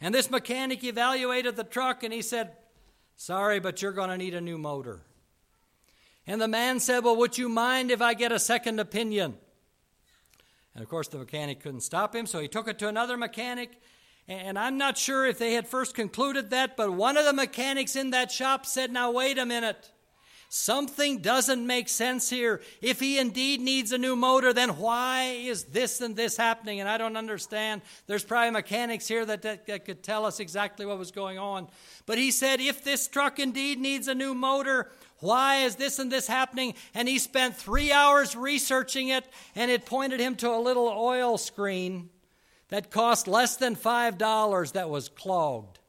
And 0.00 0.14
this 0.14 0.30
mechanic 0.30 0.84
evaluated 0.84 1.56
the 1.56 1.64
truck 1.64 2.02
and 2.02 2.12
he 2.12 2.22
said, 2.22 2.52
Sorry, 3.16 3.58
but 3.58 3.80
you're 3.80 3.92
going 3.92 4.10
to 4.10 4.18
need 4.18 4.34
a 4.34 4.40
new 4.42 4.58
motor. 4.58 5.00
And 6.26 6.40
the 6.40 6.48
man 6.48 6.80
said, 6.80 7.04
Well, 7.04 7.16
would 7.16 7.38
you 7.38 7.48
mind 7.48 7.90
if 7.90 8.02
I 8.02 8.12
get 8.12 8.32
a 8.32 8.38
second 8.38 8.78
opinion? 8.78 9.36
And 10.74 10.82
of 10.82 10.90
course, 10.90 11.08
the 11.08 11.16
mechanic 11.16 11.60
couldn't 11.60 11.80
stop 11.80 12.14
him, 12.14 12.26
so 12.26 12.38
he 12.38 12.48
took 12.48 12.68
it 12.68 12.78
to 12.80 12.88
another 12.88 13.16
mechanic. 13.16 13.80
And 14.28 14.58
I'm 14.58 14.76
not 14.76 14.98
sure 14.98 15.24
if 15.24 15.38
they 15.38 15.54
had 15.54 15.66
first 15.66 15.94
concluded 15.94 16.50
that, 16.50 16.76
but 16.76 16.92
one 16.92 17.16
of 17.16 17.24
the 17.24 17.32
mechanics 17.32 17.96
in 17.96 18.10
that 18.10 18.30
shop 18.30 18.66
said, 18.66 18.92
Now, 18.92 19.10
wait 19.10 19.38
a 19.38 19.46
minute. 19.46 19.90
Something 20.48 21.18
doesn't 21.18 21.66
make 21.66 21.88
sense 21.88 22.30
here. 22.30 22.60
If 22.80 23.00
he 23.00 23.18
indeed 23.18 23.60
needs 23.60 23.92
a 23.92 23.98
new 23.98 24.14
motor, 24.14 24.52
then 24.52 24.76
why 24.78 25.24
is 25.24 25.64
this 25.64 26.00
and 26.00 26.14
this 26.14 26.36
happening? 26.36 26.80
And 26.80 26.88
I 26.88 26.98
don't 26.98 27.16
understand. 27.16 27.82
There's 28.06 28.24
probably 28.24 28.52
mechanics 28.52 29.08
here 29.08 29.24
that, 29.26 29.42
that, 29.42 29.66
that, 29.66 29.84
could 29.84 30.02
tell 30.02 30.24
us 30.24 30.38
exactly 30.38 30.86
what 30.86 30.98
was 30.98 31.10
going 31.10 31.38
on. 31.38 31.68
But 32.06 32.18
he 32.18 32.30
said, 32.30 32.60
if 32.60 32.84
this 32.84 33.08
truck 33.08 33.38
indeed 33.40 33.80
needs 33.80 34.06
a 34.06 34.14
new 34.14 34.34
motor, 34.34 34.92
why 35.18 35.64
is 35.64 35.76
this 35.76 35.98
and 35.98 36.12
this 36.12 36.28
happening? 36.28 36.74
And 36.94 37.08
he 37.08 37.18
spent 37.18 37.56
three 37.56 37.90
hours 37.90 38.36
researching 38.36 39.08
it, 39.08 39.26
and 39.56 39.70
it 39.70 39.84
pointed 39.84 40.20
him 40.20 40.36
to 40.36 40.50
a 40.50 40.60
little 40.60 40.88
oil 40.88 41.38
screen 41.38 42.10
that 42.68 42.90
cost 42.90 43.26
less 43.26 43.56
than 43.56 43.74
$5 43.74 44.72
that 44.72 44.90
was 44.90 45.08
clogged. 45.08 45.80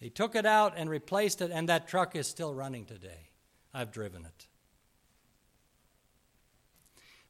They 0.00 0.08
took 0.08 0.34
it 0.34 0.46
out 0.46 0.74
and 0.76 0.88
replaced 0.88 1.42
it, 1.42 1.50
and 1.52 1.68
that 1.68 1.88
truck 1.88 2.14
is 2.14 2.26
still 2.26 2.54
running 2.54 2.84
today. 2.84 3.27
I've 3.78 3.92
driven 3.92 4.24
it. 4.24 4.46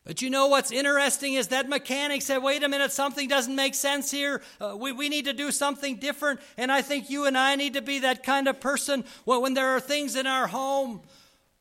But 0.03 0.23
you 0.23 0.31
know 0.31 0.47
what's 0.47 0.73
interesting 0.73 1.35
is 1.35 1.49
that 1.49 1.69
mechanic 1.69 2.23
said, 2.23 2.39
wait 2.39 2.63
a 2.63 2.71
minute, 2.71 2.91
something 2.91 3.29
doesn't 3.29 3.55
make 3.55 3.75
sense 3.75 4.11
here. 4.11 4.41
Uh, 4.59 4.75
we, 4.75 4.93
we 4.93 5.11
need 5.11 5.27
to 5.27 5.35
do 5.35 5.51
something 5.51 5.97
different. 5.97 6.41
And 6.57 6.73
I 6.73 6.81
think 6.81 7.11
you 7.11 7.27
and 7.27 7.37
I 7.37 7.57
need 7.57 7.75
to 7.75 7.83
be 7.83 7.99
that 7.99 8.23
kind 8.23 8.49
of 8.49 8.61
person 8.61 9.05
well, 9.27 9.43
when 9.43 9.53
there 9.53 9.77
are 9.77 9.81
things 9.81 10.17
in 10.17 10.27
our 10.27 10.47
home, 10.47 11.03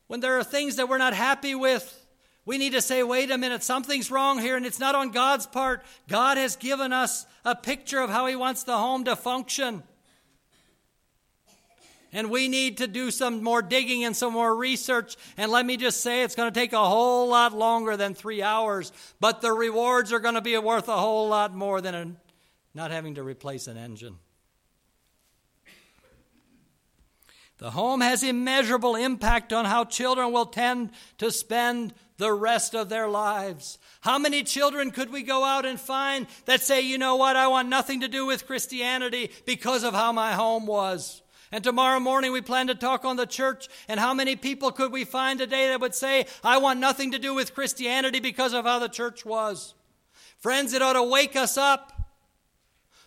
when 0.06 0.20
there 0.20 0.38
are 0.38 0.44
things 0.44 0.76
that 0.76 0.88
we're 0.88 0.96
not 0.96 1.12
happy 1.12 1.54
with, 1.54 2.06
we 2.46 2.56
need 2.56 2.72
to 2.72 2.80
say, 2.80 3.02
wait 3.02 3.30
a 3.30 3.36
minute, 3.36 3.62
something's 3.62 4.10
wrong 4.10 4.38
here, 4.38 4.56
and 4.56 4.64
it's 4.64 4.80
not 4.80 4.94
on 4.94 5.10
God's 5.10 5.46
part. 5.46 5.82
God 6.08 6.38
has 6.38 6.56
given 6.56 6.94
us 6.94 7.26
a 7.44 7.54
picture 7.54 8.00
of 8.00 8.08
how 8.08 8.24
He 8.24 8.36
wants 8.36 8.62
the 8.62 8.78
home 8.78 9.04
to 9.04 9.16
function. 9.16 9.82
And 12.12 12.30
we 12.30 12.48
need 12.48 12.78
to 12.78 12.86
do 12.86 13.10
some 13.10 13.42
more 13.42 13.60
digging 13.60 14.04
and 14.04 14.16
some 14.16 14.32
more 14.32 14.54
research. 14.56 15.16
And 15.36 15.52
let 15.52 15.66
me 15.66 15.76
just 15.76 16.00
say, 16.00 16.22
it's 16.22 16.34
going 16.34 16.50
to 16.50 16.58
take 16.58 16.72
a 16.72 16.84
whole 16.84 17.28
lot 17.28 17.52
longer 17.52 17.96
than 17.96 18.14
three 18.14 18.42
hours, 18.42 18.92
but 19.20 19.40
the 19.42 19.52
rewards 19.52 20.12
are 20.12 20.20
going 20.20 20.34
to 20.34 20.40
be 20.40 20.56
worth 20.56 20.88
a 20.88 20.96
whole 20.96 21.28
lot 21.28 21.54
more 21.54 21.80
than 21.80 21.94
a, 21.94 22.06
not 22.74 22.90
having 22.90 23.16
to 23.16 23.22
replace 23.22 23.66
an 23.66 23.76
engine. 23.76 24.16
The 27.58 27.72
home 27.72 28.00
has 28.00 28.22
immeasurable 28.22 28.94
impact 28.94 29.52
on 29.52 29.64
how 29.64 29.84
children 29.84 30.32
will 30.32 30.46
tend 30.46 30.90
to 31.18 31.30
spend 31.32 31.92
the 32.16 32.32
rest 32.32 32.74
of 32.74 32.88
their 32.88 33.08
lives. 33.08 33.78
How 34.00 34.18
many 34.18 34.44
children 34.44 34.92
could 34.92 35.10
we 35.10 35.24
go 35.24 35.44
out 35.44 35.66
and 35.66 35.78
find 35.78 36.26
that 36.46 36.62
say, 36.62 36.80
you 36.80 36.98
know 36.98 37.16
what, 37.16 37.36
I 37.36 37.48
want 37.48 37.68
nothing 37.68 38.00
to 38.00 38.08
do 38.08 38.26
with 38.26 38.46
Christianity 38.46 39.30
because 39.44 39.82
of 39.82 39.92
how 39.92 40.12
my 40.12 40.32
home 40.34 40.66
was? 40.66 41.20
And 41.50 41.64
tomorrow 41.64 41.98
morning 41.98 42.32
we 42.32 42.42
plan 42.42 42.66
to 42.66 42.74
talk 42.74 43.04
on 43.04 43.16
the 43.16 43.26
church. 43.26 43.68
And 43.88 43.98
how 43.98 44.12
many 44.12 44.36
people 44.36 44.70
could 44.70 44.92
we 44.92 45.04
find 45.04 45.38
today 45.38 45.68
that 45.68 45.80
would 45.80 45.94
say, 45.94 46.26
I 46.44 46.58
want 46.58 46.80
nothing 46.80 47.12
to 47.12 47.18
do 47.18 47.34
with 47.34 47.54
Christianity 47.54 48.20
because 48.20 48.52
of 48.52 48.64
how 48.64 48.78
the 48.78 48.88
church 48.88 49.24
was? 49.24 49.74
Friends, 50.38 50.72
it 50.72 50.82
ought 50.82 50.92
to 50.92 51.02
wake 51.02 51.36
us 51.36 51.56
up. 51.56 51.92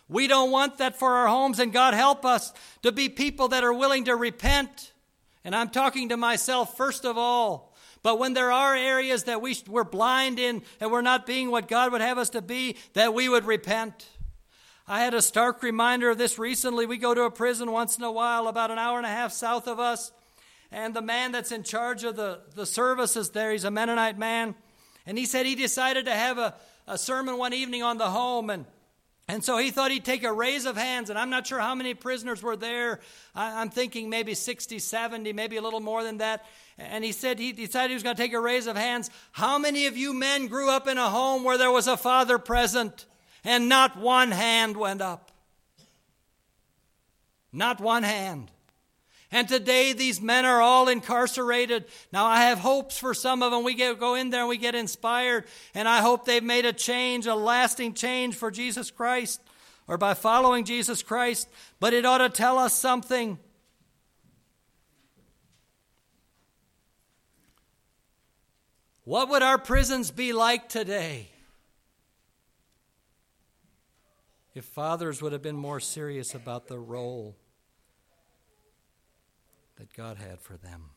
We 0.08 0.26
don't 0.26 0.50
want 0.50 0.78
that 0.78 0.98
for 0.98 1.16
our 1.16 1.28
homes, 1.28 1.58
and 1.58 1.72
God 1.72 1.94
help 1.94 2.26
us 2.26 2.52
to 2.82 2.92
be 2.92 3.08
people 3.08 3.48
that 3.48 3.64
are 3.64 3.72
willing 3.72 4.04
to 4.04 4.16
repent. 4.16 4.92
And 5.44 5.56
I'm 5.56 5.70
talking 5.70 6.10
to 6.10 6.16
myself 6.16 6.76
first 6.76 7.04
of 7.04 7.16
all. 7.16 7.74
But 8.02 8.18
when 8.18 8.34
there 8.34 8.52
are 8.52 8.74
areas 8.74 9.24
that 9.24 9.40
we, 9.40 9.56
we're 9.68 9.84
blind 9.84 10.38
in 10.38 10.62
and 10.80 10.90
we're 10.90 11.02
not 11.02 11.24
being 11.24 11.50
what 11.50 11.68
God 11.68 11.92
would 11.92 12.00
have 12.00 12.18
us 12.18 12.30
to 12.30 12.42
be, 12.42 12.76
that 12.94 13.14
we 13.14 13.28
would 13.28 13.44
repent. 13.44 14.06
I 14.86 15.00
had 15.00 15.14
a 15.14 15.22
stark 15.22 15.62
reminder 15.62 16.10
of 16.10 16.18
this 16.18 16.38
recently. 16.38 16.86
We 16.86 16.96
go 16.96 17.14
to 17.14 17.22
a 17.22 17.30
prison 17.30 17.70
once 17.70 17.96
in 17.96 18.04
a 18.04 18.10
while, 18.10 18.48
about 18.48 18.70
an 18.70 18.78
hour 18.78 18.96
and 18.96 19.06
a 19.06 19.10
half 19.10 19.32
south 19.32 19.68
of 19.68 19.78
us. 19.78 20.12
And 20.70 20.94
the 20.94 21.02
man 21.02 21.32
that's 21.32 21.52
in 21.52 21.62
charge 21.62 22.02
of 22.04 22.16
the, 22.16 22.40
the 22.54 22.66
services 22.66 23.30
there, 23.30 23.52
he's 23.52 23.64
a 23.64 23.70
Mennonite 23.70 24.18
man. 24.18 24.54
And 25.06 25.18
he 25.18 25.26
said 25.26 25.46
he 25.46 25.54
decided 25.54 26.06
to 26.06 26.14
have 26.14 26.38
a, 26.38 26.54
a 26.86 26.98
sermon 26.98 27.38
one 27.38 27.52
evening 27.52 27.82
on 27.82 27.98
the 27.98 28.10
home. 28.10 28.50
And 28.50 28.64
and 29.28 29.42
so 29.42 29.56
he 29.56 29.70
thought 29.70 29.90
he'd 29.90 30.04
take 30.04 30.24
a 30.24 30.32
raise 30.32 30.66
of 30.66 30.76
hands, 30.76 31.08
and 31.08 31.18
I'm 31.18 31.30
not 31.30 31.46
sure 31.46 31.60
how 31.60 31.74
many 31.74 31.94
prisoners 31.94 32.42
were 32.42 32.56
there. 32.56 33.00
I'm 33.34 33.70
thinking 33.70 34.10
maybe 34.10 34.34
60, 34.34 34.78
70, 34.78 35.32
maybe 35.32 35.56
a 35.56 35.62
little 35.62 35.80
more 35.80 36.02
than 36.02 36.18
that. 36.18 36.44
And 36.76 37.04
he 37.04 37.12
said 37.12 37.38
he 37.38 37.52
decided 37.52 37.90
he 37.90 37.94
was 37.94 38.02
going 38.02 38.16
to 38.16 38.22
take 38.22 38.32
a 38.32 38.40
raise 38.40 38.66
of 38.66 38.76
hands. 38.76 39.10
How 39.30 39.58
many 39.58 39.86
of 39.86 39.96
you 39.96 40.12
men 40.12 40.48
grew 40.48 40.68
up 40.68 40.88
in 40.88 40.98
a 40.98 41.08
home 41.08 41.44
where 41.44 41.56
there 41.56 41.70
was 41.70 41.86
a 41.86 41.96
father 41.96 42.36
present 42.36 43.06
and 43.44 43.68
not 43.68 43.96
one 43.96 44.30
hand 44.30 44.76
went 44.76 45.00
up? 45.00 45.30
Not 47.52 47.80
one 47.80 48.02
hand. 48.02 48.50
And 49.30 49.48
today 49.48 49.94
these 49.94 50.20
men 50.20 50.44
are 50.44 50.60
all 50.60 50.88
incarcerated. 50.88 51.86
Now 52.12 52.26
I 52.26 52.42
have 52.42 52.58
hopes 52.58 52.98
for 52.98 53.14
some 53.14 53.42
of 53.42 53.50
them. 53.50 53.64
We 53.64 53.74
get, 53.74 53.98
go 53.98 54.14
in 54.14 54.30
there 54.30 54.40
and 54.40 54.48
we 54.48 54.58
get 54.58 54.74
inspired. 54.74 55.46
And 55.74 55.88
I 55.88 56.00
hope 56.00 56.26
they've 56.26 56.42
made 56.42 56.66
a 56.66 56.72
change, 56.72 57.26
a 57.26 57.34
lasting 57.34 57.94
change 57.94 58.36
for 58.36 58.50
Jesus 58.50 58.90
Christ 58.90 59.40
or 59.88 59.96
by 59.96 60.14
following 60.14 60.64
Jesus 60.64 61.02
Christ. 61.02 61.48
But 61.80 61.94
it 61.94 62.04
ought 62.04 62.18
to 62.18 62.28
tell 62.28 62.58
us 62.58 62.78
something. 62.78 63.38
What 69.04 69.30
would 69.30 69.42
our 69.42 69.58
prisons 69.58 70.10
be 70.10 70.32
like 70.32 70.68
today 70.68 71.31
if 74.54 74.64
fathers 74.64 75.22
would 75.22 75.32
have 75.32 75.42
been 75.42 75.56
more 75.56 75.80
serious 75.80 76.34
about 76.34 76.66
the 76.68 76.78
role 76.78 77.36
that 79.76 79.92
God 79.94 80.18
had 80.18 80.40
for 80.40 80.56
them? 80.56 80.90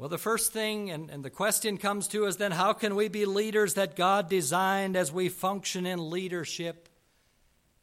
Well, 0.00 0.08
the 0.08 0.16
first 0.16 0.54
thing, 0.54 0.90
and, 0.90 1.10
and 1.10 1.22
the 1.22 1.28
question 1.28 1.76
comes 1.76 2.08
to 2.08 2.24
us 2.24 2.36
then 2.36 2.52
how 2.52 2.72
can 2.72 2.96
we 2.96 3.08
be 3.08 3.26
leaders 3.26 3.74
that 3.74 3.96
God 3.96 4.30
designed 4.30 4.96
as 4.96 5.12
we 5.12 5.28
function 5.28 5.84
in 5.84 6.08
leadership 6.08 6.88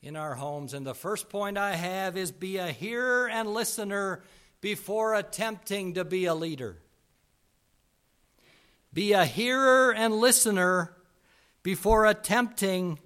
in 0.01 0.15
our 0.15 0.33
homes? 0.33 0.73
And 0.73 0.83
the 0.83 0.95
first 0.95 1.29
point 1.29 1.59
I 1.59 1.75
have 1.75 2.17
is 2.17 2.31
be 2.31 2.57
a 2.57 2.71
hearer 2.71 3.29
and 3.29 3.53
listener 3.53 4.23
before 4.61 5.13
attempting 5.13 5.93
to 5.93 6.03
be 6.03 6.25
a 6.25 6.33
leader. 6.33 6.77
Be 8.91 9.13
a 9.13 9.25
hearer 9.25 9.93
and 9.93 10.15
listener 10.15 10.96
before 11.67 12.05
attempting 12.05 12.97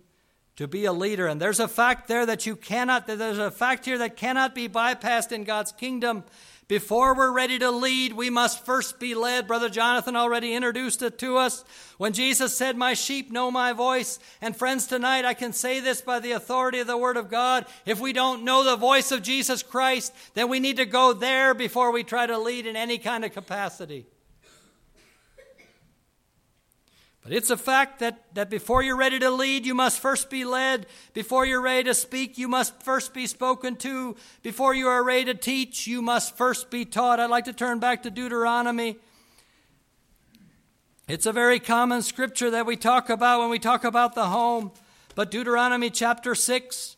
to 0.56 0.68
be 0.68 0.86
a 0.86 0.94
leader. 0.94 1.26
And 1.26 1.42
there's 1.42 1.60
a 1.60 1.68
fact 1.68 2.08
there 2.08 2.28
that 2.28 2.46
you 2.46 2.56
cannot, 2.56 3.08
there's 3.08 3.40
a 3.40 3.50
fact 3.50 3.86
here 3.86 3.98
that 3.98 4.16
cannot 4.16 4.54
be 4.54 4.70
bypassed 4.70 5.32
in 5.32 5.46
God's 5.46 5.72
kingdom. 5.72 6.24
Before 6.68 7.16
we're 7.16 7.32
ready 7.32 7.58
to 7.58 7.72
lead, 7.72 8.14
we 8.14 8.30
must 8.30 8.64
first 8.64 9.00
be 9.00 9.16
led. 9.16 9.48
Brother 9.48 9.68
Jonathan 9.68 10.16
already 10.16 10.54
introduced 10.54 11.02
it 11.02 11.18
to 11.18 11.38
us. 11.38 11.66
When 11.98 12.14
Jesus 12.14 12.56
said, 12.56 12.78
My 12.78 12.94
sheep 12.94 13.32
know 13.32 13.50
my 13.50 13.74
voice. 13.74 14.20
And 14.42 14.56
friends, 14.56 14.86
tonight 14.86 15.26
I 15.26 15.34
can 15.34 15.54
say 15.54 15.80
this 15.80 16.04
by 16.04 16.20
the 16.20 16.34
authority 16.34 16.82
of 16.82 16.88
the 16.88 16.98
Word 16.98 17.18
of 17.18 17.32
God. 17.32 17.66
If 17.88 18.00
we 18.00 18.14
don't 18.14 18.44
know 18.44 18.64
the 18.64 18.76
voice 18.76 19.12
of 19.12 19.24
Jesus 19.24 19.64
Christ, 19.64 20.14
then 20.36 20.50
we 20.50 20.60
need 20.60 20.78
to 20.78 20.86
go 20.86 21.14
there 21.14 21.56
before 21.56 21.92
we 21.92 22.04
try 22.04 22.28
to 22.28 22.38
lead 22.38 22.68
in 22.68 22.76
any 22.76 23.00
kind 23.00 23.26
of 23.26 23.34
capacity. 23.34 24.06
But 27.24 27.34
it's 27.34 27.52
a 27.52 27.58
fact 27.58 28.00
that, 28.00 28.24
that 28.34 28.50
before 28.50 28.82
you're 28.82 28.98
ready 28.98 29.20
to 29.20 29.30
lead, 29.30 29.66
you 29.66 29.76
must 29.76 30.00
first 30.00 30.30
be 30.30 30.44
led. 30.44 30.88
Before 31.14 31.46
you're 31.46 31.62
ready 31.62 31.84
to 31.84 31.94
speak, 31.94 32.38
you 32.38 32.48
must 32.48 32.82
first 32.82 33.14
be 33.14 33.28
spoken 33.28 33.76
to. 33.78 34.16
Before 34.42 34.74
you 34.74 34.88
are 34.88 35.04
ready 35.04 35.26
to 35.26 35.36
teach, 35.36 35.86
you 35.86 36.02
must 36.02 36.36
first 36.36 36.72
be 36.72 36.84
taught. 36.84 37.20
I'd 37.20 37.30
like 37.30 37.46
to 37.46 37.54
turn 37.54 37.80
back 37.80 38.04
to 38.04 38.10
Deuteronomy. 38.10 38.98
It's 41.08 41.28
a 41.28 41.32
very 41.32 41.60
common 41.60 42.02
scripture 42.02 42.50
that 42.52 42.66
we 42.66 42.76
talk 42.76 43.10
about 43.10 43.42
when 43.42 43.50
we 43.50 43.60
talk 43.60 43.84
about 43.84 44.16
the 44.16 44.28
home. 44.28 44.72
But 45.14 45.30
Deuteronomy 45.30 45.90
chapter 45.90 46.34
6, 46.34 46.96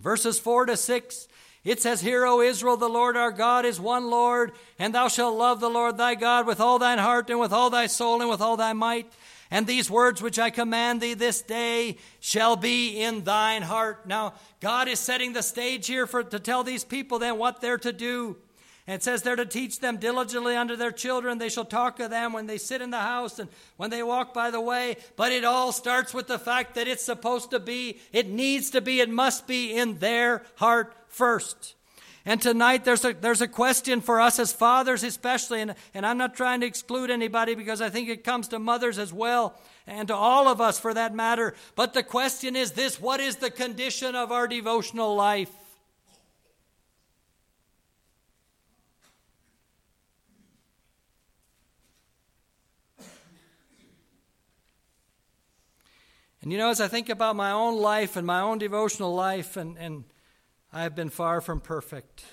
verses 0.00 0.38
4 0.38 0.66
to 0.66 0.76
6, 0.76 1.28
it 1.64 1.80
says, 1.80 2.00
Hear, 2.00 2.26
O 2.26 2.40
Israel, 2.40 2.76
the 2.76 2.88
Lord 2.88 3.16
our 3.16 3.30
God 3.30 3.64
is 3.64 3.80
one 3.80 4.10
Lord, 4.10 4.52
and 4.78 4.94
thou 4.94 5.08
shalt 5.08 5.38
love 5.38 5.60
the 5.60 5.70
Lord 5.70 5.96
thy 5.96 6.14
God 6.14 6.46
with 6.46 6.60
all 6.60 6.78
thine 6.78 6.98
heart, 6.98 7.30
and 7.30 7.40
with 7.40 7.52
all 7.52 7.70
thy 7.70 7.86
soul, 7.86 8.20
and 8.20 8.28
with 8.28 8.40
all 8.40 8.56
thy 8.56 8.72
might. 8.72 9.10
And 9.52 9.66
these 9.66 9.90
words 9.90 10.22
which 10.22 10.38
I 10.38 10.48
command 10.48 11.02
thee 11.02 11.12
this 11.12 11.42
day 11.42 11.98
shall 12.20 12.56
be 12.56 13.02
in 13.02 13.22
thine 13.22 13.60
heart. 13.60 14.06
Now, 14.06 14.32
God 14.60 14.88
is 14.88 14.98
setting 14.98 15.34
the 15.34 15.42
stage 15.42 15.86
here 15.86 16.06
for, 16.06 16.24
to 16.24 16.38
tell 16.38 16.64
these 16.64 16.84
people 16.84 17.18
then 17.18 17.36
what 17.36 17.60
they're 17.60 17.76
to 17.76 17.92
do. 17.92 18.38
And 18.86 18.94
it 18.94 19.02
says 19.02 19.20
they're 19.20 19.36
to 19.36 19.44
teach 19.44 19.78
them 19.78 19.98
diligently 19.98 20.56
unto 20.56 20.74
their 20.74 20.90
children. 20.90 21.36
They 21.36 21.50
shall 21.50 21.66
talk 21.66 22.00
of 22.00 22.08
them 22.08 22.32
when 22.32 22.46
they 22.46 22.56
sit 22.56 22.80
in 22.80 22.88
the 22.88 23.00
house 23.00 23.38
and 23.38 23.50
when 23.76 23.90
they 23.90 24.02
walk 24.02 24.32
by 24.32 24.50
the 24.50 24.60
way. 24.60 24.96
But 25.16 25.32
it 25.32 25.44
all 25.44 25.70
starts 25.70 26.14
with 26.14 26.28
the 26.28 26.38
fact 26.38 26.74
that 26.76 26.88
it's 26.88 27.04
supposed 27.04 27.50
to 27.50 27.60
be, 27.60 27.98
it 28.10 28.30
needs 28.30 28.70
to 28.70 28.80
be, 28.80 29.00
it 29.00 29.10
must 29.10 29.46
be 29.46 29.74
in 29.74 29.98
their 29.98 30.44
heart 30.56 30.96
first. 31.08 31.74
And 32.24 32.40
tonight 32.40 32.84
there's 32.84 33.04
a, 33.04 33.12
there's 33.12 33.40
a 33.40 33.48
question 33.48 34.00
for 34.00 34.20
us 34.20 34.38
as 34.38 34.52
fathers, 34.52 35.02
especially, 35.02 35.60
and, 35.60 35.74
and 35.92 36.06
I'm 36.06 36.18
not 36.18 36.36
trying 36.36 36.60
to 36.60 36.66
exclude 36.66 37.10
anybody 37.10 37.56
because 37.56 37.80
I 37.80 37.90
think 37.90 38.08
it 38.08 38.22
comes 38.22 38.48
to 38.48 38.60
mothers 38.60 38.96
as 38.98 39.12
well, 39.12 39.58
and 39.88 40.06
to 40.06 40.14
all 40.14 40.46
of 40.46 40.60
us 40.60 40.78
for 40.78 40.94
that 40.94 41.14
matter. 41.14 41.54
But 41.74 41.94
the 41.94 42.04
question 42.04 42.54
is 42.54 42.72
this 42.72 43.00
what 43.00 43.18
is 43.18 43.36
the 43.36 43.50
condition 43.50 44.14
of 44.14 44.30
our 44.30 44.46
devotional 44.46 45.16
life? 45.16 45.50
And 56.42 56.50
you 56.50 56.58
know, 56.58 56.70
as 56.70 56.80
I 56.80 56.88
think 56.88 57.08
about 57.08 57.36
my 57.36 57.52
own 57.52 57.80
life 57.80 58.16
and 58.16 58.26
my 58.26 58.40
own 58.40 58.58
devotional 58.58 59.14
life, 59.14 59.56
and, 59.56 59.76
and 59.78 60.04
I 60.72 60.84
have 60.84 60.94
been 60.94 61.10
far 61.10 61.42
from 61.42 61.60
perfect. 61.60 62.24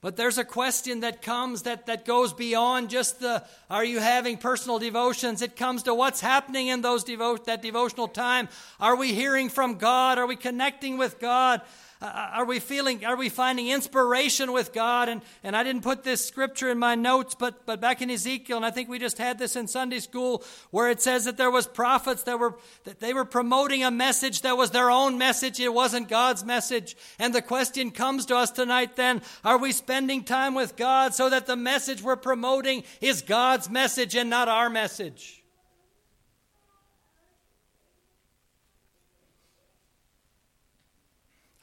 But 0.00 0.16
there's 0.16 0.38
a 0.38 0.44
question 0.44 1.00
that 1.00 1.22
comes 1.22 1.62
that, 1.62 1.86
that 1.86 2.04
goes 2.04 2.32
beyond 2.32 2.90
just 2.90 3.18
the 3.18 3.42
are 3.68 3.84
you 3.84 3.98
having 3.98 4.36
personal 4.36 4.78
devotions? 4.78 5.42
It 5.42 5.56
comes 5.56 5.84
to 5.84 5.94
what's 5.94 6.20
happening 6.20 6.68
in 6.68 6.82
those 6.82 7.04
devo- 7.04 7.44
that 7.46 7.62
devotional 7.62 8.06
time. 8.06 8.48
Are 8.78 8.94
we 8.94 9.12
hearing 9.12 9.48
from 9.48 9.76
God? 9.76 10.18
Are 10.18 10.26
we 10.26 10.36
connecting 10.36 10.98
with 10.98 11.18
God? 11.18 11.62
Uh, 12.00 12.30
are 12.34 12.44
we 12.44 12.60
feeling, 12.60 13.04
are 13.04 13.16
we 13.16 13.28
finding 13.28 13.68
inspiration 13.68 14.52
with 14.52 14.72
God? 14.72 15.08
And, 15.08 15.20
and 15.42 15.56
I 15.56 15.64
didn't 15.64 15.82
put 15.82 16.04
this 16.04 16.24
scripture 16.24 16.70
in 16.70 16.78
my 16.78 16.94
notes, 16.94 17.34
but, 17.34 17.66
but 17.66 17.80
back 17.80 18.00
in 18.00 18.10
Ezekiel, 18.10 18.56
and 18.56 18.64
I 18.64 18.70
think 18.70 18.88
we 18.88 19.00
just 19.00 19.18
had 19.18 19.38
this 19.38 19.56
in 19.56 19.66
Sunday 19.66 19.98
school, 19.98 20.44
where 20.70 20.88
it 20.90 21.00
says 21.00 21.24
that 21.24 21.36
there 21.36 21.50
was 21.50 21.66
prophets 21.66 22.22
that 22.22 22.38
were, 22.38 22.56
that 22.84 23.00
they 23.00 23.12
were 23.12 23.24
promoting 23.24 23.82
a 23.82 23.90
message 23.90 24.42
that 24.42 24.56
was 24.56 24.70
their 24.70 24.90
own 24.90 25.18
message. 25.18 25.58
It 25.58 25.74
wasn't 25.74 26.08
God's 26.08 26.44
message. 26.44 26.96
And 27.18 27.34
the 27.34 27.42
question 27.42 27.90
comes 27.90 28.26
to 28.26 28.36
us 28.36 28.52
tonight 28.52 28.94
then, 28.94 29.20
are 29.44 29.58
we 29.58 29.72
spending 29.72 30.22
time 30.22 30.54
with 30.54 30.76
God 30.76 31.14
so 31.14 31.28
that 31.30 31.46
the 31.46 31.56
message 31.56 32.00
we're 32.00 32.16
promoting 32.16 32.84
is 33.00 33.22
God's 33.22 33.68
message 33.68 34.14
and 34.14 34.30
not 34.30 34.48
our 34.48 34.70
message? 34.70 35.42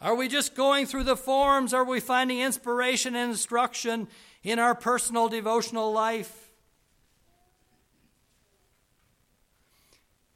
Are 0.05 0.13
we 0.13 0.27
just 0.27 0.53
going 0.53 0.85
through 0.85 1.05
the 1.05 1.17
forms? 1.17 1.73
Are 1.73 1.83
we 1.83 1.99
finding 1.99 2.39
inspiration 2.39 3.15
and 3.15 3.31
instruction 3.31 4.07
in 4.43 4.59
our 4.59 4.75
personal 4.75 5.29
devotional 5.29 5.91
life? 5.91 6.51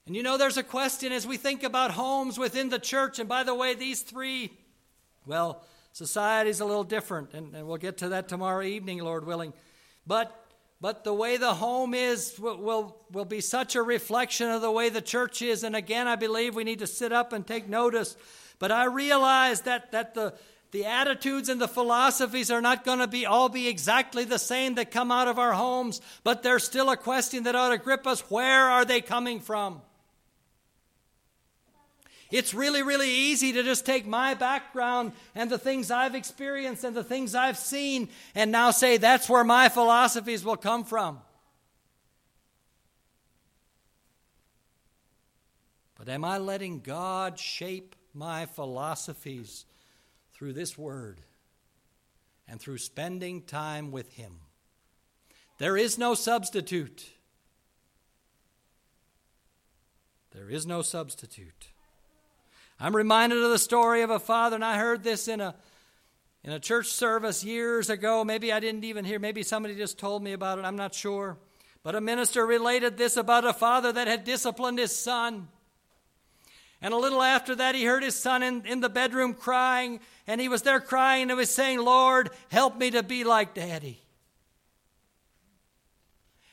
And 0.07 0.15
you 0.15 0.23
know, 0.23 0.39
there's 0.39 0.57
a 0.57 0.63
question 0.63 1.11
as 1.11 1.27
we 1.27 1.37
think 1.37 1.61
about 1.61 1.91
homes 1.91 2.39
within 2.39 2.69
the 2.69 2.79
church. 2.79 3.19
And 3.19 3.29
by 3.29 3.43
the 3.43 3.53
way, 3.53 3.75
these 3.75 4.01
three, 4.01 4.51
well, 5.27 5.63
society's 5.93 6.61
a 6.61 6.65
little 6.65 6.83
different, 6.83 7.35
and, 7.35 7.53
and 7.53 7.67
we'll 7.67 7.77
get 7.77 7.99
to 7.99 8.09
that 8.09 8.27
tomorrow 8.27 8.63
evening, 8.63 8.97
Lord 9.03 9.23
willing. 9.23 9.53
But 10.07 10.35
but 10.81 11.03
the 11.03 11.13
way 11.13 11.35
the 11.37 11.53
home 11.53 11.93
is 11.93 12.39
will, 12.39 12.57
will, 12.57 12.97
will 13.11 13.25
be 13.25 13.41
such 13.41 13.75
a 13.75 13.83
reflection 13.83 14.49
of 14.49 14.61
the 14.61 14.71
way 14.71 14.87
the 14.87 15.01
church 15.01 15.41
is. 15.41 15.65
And 15.65 15.75
again, 15.75 16.07
I 16.07 16.15
believe 16.15 16.55
we 16.55 16.63
need 16.63 16.79
to 16.79 16.87
sit 16.87 17.11
up 17.11 17.33
and 17.33 17.45
take 17.45 17.67
notice 17.67 18.15
but 18.59 18.71
I 18.71 18.85
realize 18.85 19.61
that, 19.61 19.91
that 19.93 20.13
the, 20.13 20.33
the 20.71 20.85
attitudes 20.85 21.49
and 21.49 21.59
the 21.59 21.67
philosophies 21.67 22.51
are 22.51 22.61
not 22.61 22.85
going 22.85 22.99
to 22.99 23.07
be 23.07 23.25
all 23.25 23.49
be 23.49 23.67
exactly 23.67 24.25
the 24.25 24.37
same 24.37 24.75
that 24.75 24.91
come 24.91 25.11
out 25.11 25.27
of 25.27 25.39
our 25.39 25.53
homes, 25.53 26.01
but 26.23 26.43
there's 26.43 26.63
still 26.63 26.89
a 26.89 26.97
question 26.97 27.43
that 27.43 27.55
ought 27.55 27.69
to 27.69 27.77
grip 27.77 28.05
us. 28.05 28.29
Where 28.29 28.65
are 28.69 28.85
they 28.85 29.01
coming 29.01 29.39
from? 29.39 29.81
It's 32.31 32.53
really, 32.53 32.83
really 32.83 33.09
easy 33.09 33.53
to 33.53 33.63
just 33.63 33.87
take 33.87 34.05
my 34.05 34.35
background 34.35 35.13
and 35.33 35.49
the 35.49 35.57
things 35.57 35.89
I've 35.89 36.13
experienced 36.13 36.83
and 36.83 36.95
the 36.95 37.03
things 37.03 37.33
I've 37.33 37.57
seen 37.57 38.09
and 38.35 38.51
now 38.51 38.69
say 38.69 38.97
that's 38.97 39.27
where 39.27 39.43
my 39.43 39.67
philosophies 39.69 40.45
will 40.45 40.57
come 40.57 40.83
from. 40.83 41.21
But 45.97 46.07
am 46.07 46.23
I 46.23 46.37
letting 46.37 46.81
God 46.81 47.39
shape 47.39 47.95
my 48.13 48.45
philosophies 48.45 49.65
through 50.33 50.53
this 50.53 50.77
word 50.77 51.21
and 52.47 52.59
through 52.59 52.77
spending 52.77 53.41
time 53.41 53.91
with 53.91 54.13
Him. 54.13 54.39
There 55.57 55.77
is 55.77 55.97
no 55.97 56.13
substitute. 56.13 57.09
There 60.31 60.49
is 60.49 60.65
no 60.65 60.81
substitute. 60.81 61.67
I'm 62.79 62.95
reminded 62.95 63.43
of 63.43 63.49
the 63.49 63.59
story 63.59 64.01
of 64.03 64.09
a 64.09 64.19
father, 64.19 64.55
and 64.55 64.63
I 64.63 64.77
heard 64.77 65.03
this 65.03 65.27
in 65.27 65.41
a 65.41 65.55
in 66.43 66.51
a 66.51 66.59
church 66.59 66.87
service 66.87 67.43
years 67.43 67.89
ago. 67.89 68.23
Maybe 68.23 68.51
I 68.53 68.59
didn't 68.59 68.83
even 68.85 69.05
hear, 69.05 69.19
maybe 69.19 69.43
somebody 69.43 69.75
just 69.75 69.97
told 69.97 70.23
me 70.23 70.33
about 70.33 70.59
it, 70.59 70.65
I'm 70.65 70.75
not 70.75 70.93
sure. 70.93 71.37
But 71.83 71.95
a 71.95 72.01
minister 72.01 72.45
related 72.45 72.97
this 72.97 73.17
about 73.17 73.45
a 73.45 73.53
father 73.53 73.91
that 73.91 74.07
had 74.07 74.23
disciplined 74.23 74.79
his 74.79 74.95
son. 74.95 75.47
And 76.81 76.93
a 76.93 76.97
little 76.97 77.21
after 77.21 77.55
that, 77.55 77.75
he 77.75 77.83
heard 77.83 78.03
his 78.03 78.15
son 78.15 78.41
in, 78.41 78.65
in 78.65 78.79
the 78.79 78.89
bedroom 78.89 79.33
crying, 79.33 79.99
and 80.27 80.39
he 80.39 80.47
was 80.47 80.61
there 80.61 80.79
crying 80.79 81.23
and 81.23 81.31
he 81.31 81.35
was 81.35 81.49
saying, 81.49 81.79
Lord, 81.79 82.29
help 82.49 82.77
me 82.77 82.91
to 82.91 83.03
be 83.03 83.23
like 83.23 83.53
daddy. 83.53 84.01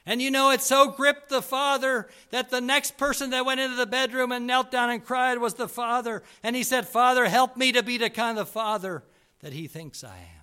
And 0.05 0.23
you 0.23 0.31
know, 0.31 0.51
it 0.51 0.63
so 0.63 0.89
gripped 0.91 1.29
the 1.29 1.43
father 1.43 2.09
that 2.31 2.51
the 2.51 2.61
next 2.61 2.97
person 2.97 3.31
that 3.31 3.45
went 3.45 3.61
into 3.61 3.77
the 3.77 3.87
bedroom 3.87 4.31
and 4.31 4.47
knelt 4.47 4.71
down 4.71 4.91
and 4.91 5.05
cried 5.05 5.39
was 5.39 5.55
the 5.55 5.69
father. 5.69 6.23
And 6.45 6.55
he 6.55 6.63
said, 6.63 6.87
Father, 6.87 7.27
help 7.27 7.57
me 7.57 7.73
to 7.73 7.83
be 7.83 7.99
the 7.99 8.11
kind 8.11 8.39
of 8.39 8.49
father 8.49 9.03
that 9.41 9.53
he 9.53 9.67
thinks 9.67 10.05
I 10.05 10.17
am. 10.17 10.37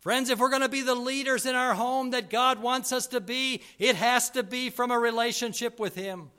Friends, 0.00 0.30
if 0.30 0.40
we're 0.40 0.50
going 0.50 0.62
to 0.62 0.68
be 0.68 0.82
the 0.82 0.96
leaders 0.96 1.46
in 1.46 1.54
our 1.54 1.74
home 1.74 2.10
that 2.10 2.28
God 2.28 2.60
wants 2.60 2.92
us 2.92 3.06
to 3.08 3.20
be, 3.20 3.62
it 3.78 3.94
has 3.96 4.30
to 4.30 4.42
be 4.42 4.68
from 4.68 4.90
a 4.90 4.98
relationship 4.98 5.78
with 5.78 5.94
Him. 5.94 6.30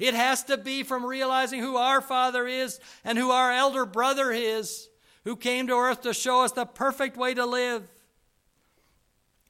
It 0.00 0.14
has 0.14 0.42
to 0.44 0.56
be 0.56 0.82
from 0.82 1.04
realizing 1.04 1.60
who 1.60 1.76
our 1.76 2.00
Father 2.00 2.46
is 2.46 2.80
and 3.04 3.18
who 3.18 3.30
our 3.30 3.52
elder 3.52 3.84
brother 3.84 4.32
is, 4.32 4.88
who 5.24 5.36
came 5.36 5.66
to 5.66 5.74
earth 5.74 6.00
to 6.02 6.14
show 6.14 6.42
us 6.42 6.52
the 6.52 6.64
perfect 6.64 7.18
way 7.18 7.34
to 7.34 7.44
live. 7.44 7.86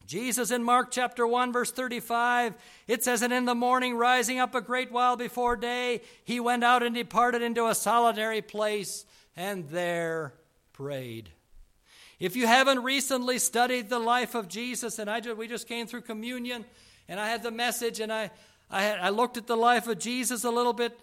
Jesus 0.07 0.51
in 0.51 0.65
Mark 0.65 0.91
chapter 0.91 1.25
1, 1.25 1.53
verse 1.53 1.71
35, 1.71 2.57
it 2.89 3.05
says, 3.05 3.23
And 3.23 3.33
in 3.33 3.45
the 3.45 3.55
morning, 3.55 3.95
rising 3.95 4.41
up 4.41 4.57
a 4.57 4.61
great 4.61 4.91
while 4.91 5.17
before 5.17 5.55
day, 5.55 6.03
he 6.25 6.41
went 6.41 6.65
out 6.65 6.83
and 6.83 6.97
departed 6.97 7.43
into 7.43 7.69
a 7.69 7.75
solitary 7.77 8.43
place 8.43 9.07
and 9.37 9.69
there 9.69 10.35
prayed. 10.73 11.31
If 12.19 12.35
you 12.35 12.49
haven't 12.49 12.83
recently 12.83 13.39
studied 13.39 13.89
the 13.89 14.01
life 14.01 14.35
of 14.35 14.49
Jesus, 14.49 14.99
and 14.99 15.09
I 15.09 15.21
just, 15.21 15.37
we 15.37 15.47
just 15.47 15.69
came 15.69 15.87
through 15.87 16.03
communion, 16.03 16.65
and 17.09 17.21
I 17.21 17.29
had 17.29 17.45
the 17.45 17.53
message, 17.53 18.01
and 18.01 18.13
I, 18.13 18.33
I, 18.71 18.93
I 18.93 19.09
looked 19.11 19.37
at 19.37 19.47
the 19.47 19.57
life 19.57 19.87
of 19.89 19.99
Jesus 19.99 20.45
a 20.45 20.51
little 20.51 20.73
bit. 20.73 20.99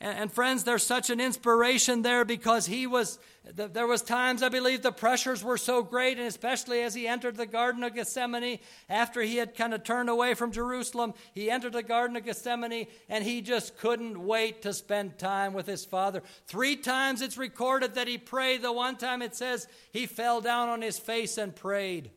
And, 0.00 0.18
and 0.18 0.32
friends, 0.32 0.64
there's 0.64 0.82
such 0.82 1.08
an 1.08 1.20
inspiration 1.20 2.02
there 2.02 2.24
because 2.24 2.66
he 2.66 2.86
was, 2.86 3.18
there 3.54 3.86
was 3.86 4.02
times 4.02 4.42
I 4.42 4.50
believe 4.50 4.82
the 4.82 4.92
pressures 4.92 5.42
were 5.42 5.56
so 5.56 5.82
great, 5.82 6.18
and 6.18 6.26
especially 6.26 6.82
as 6.82 6.94
he 6.94 7.08
entered 7.08 7.36
the 7.36 7.46
Garden 7.46 7.82
of 7.82 7.94
Gethsemane, 7.94 8.58
after 8.90 9.22
he 9.22 9.36
had 9.36 9.54
kind 9.54 9.72
of 9.72 9.84
turned 9.84 10.10
away 10.10 10.34
from 10.34 10.52
Jerusalem, 10.52 11.14
he 11.32 11.50
entered 11.50 11.72
the 11.72 11.82
Garden 11.82 12.16
of 12.16 12.24
Gethsemane, 12.24 12.88
and 13.08 13.24
he 13.24 13.40
just 13.40 13.78
couldn't 13.78 14.22
wait 14.22 14.62
to 14.62 14.74
spend 14.74 15.18
time 15.18 15.54
with 15.54 15.66
his 15.66 15.84
Father. 15.84 16.22
Three 16.46 16.76
times 16.76 17.22
it's 17.22 17.38
recorded 17.38 17.94
that 17.94 18.08
he 18.08 18.18
prayed. 18.18 18.62
The 18.62 18.72
one 18.72 18.96
time 18.96 19.22
it 19.22 19.34
says 19.34 19.66
he 19.92 20.06
fell 20.06 20.40
down 20.40 20.68
on 20.68 20.82
his 20.82 20.98
face 20.98 21.38
and 21.38 21.56
prayed. 21.56 22.10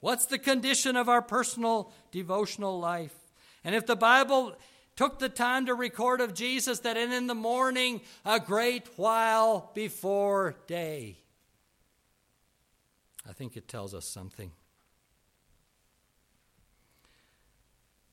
What's 0.00 0.26
the 0.26 0.38
condition 0.38 0.96
of 0.96 1.08
our 1.08 1.22
personal 1.22 1.92
devotional 2.10 2.78
life? 2.80 3.14
And 3.62 3.74
if 3.74 3.86
the 3.86 3.96
Bible 3.96 4.56
took 4.96 5.18
the 5.18 5.28
time 5.28 5.66
to 5.66 5.74
record 5.74 6.20
of 6.20 6.34
Jesus 6.34 6.80
that 6.80 6.96
and 6.96 7.12
in 7.12 7.26
the 7.26 7.34
morning, 7.34 8.00
a 8.24 8.40
great 8.40 8.88
while 8.96 9.70
before 9.74 10.56
day, 10.66 11.18
I 13.28 13.32
think 13.32 13.56
it 13.56 13.68
tells 13.68 13.94
us 13.94 14.06
something. 14.06 14.50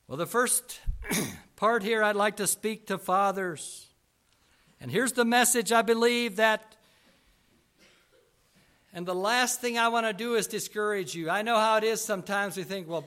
Well, 0.06 0.16
the 0.16 0.26
first 0.26 0.80
part 1.56 1.82
here, 1.82 2.02
I'd 2.02 2.16
like 2.16 2.36
to 2.36 2.46
speak 2.46 2.86
to 2.86 2.98
fathers. 2.98 3.88
And 4.80 4.90
here's 4.90 5.12
the 5.12 5.24
message 5.24 5.72
I 5.72 5.82
believe 5.82 6.36
that 6.36 6.76
and 8.98 9.06
the 9.06 9.14
last 9.14 9.60
thing 9.60 9.78
I 9.78 9.86
want 9.90 10.06
to 10.06 10.12
do 10.12 10.34
is 10.34 10.48
discourage 10.48 11.14
you. 11.14 11.30
I 11.30 11.42
know 11.42 11.54
how 11.54 11.76
it 11.76 11.84
is 11.84 12.00
sometimes 12.00 12.56
we 12.56 12.64
think, 12.64 12.88
well, 12.88 13.04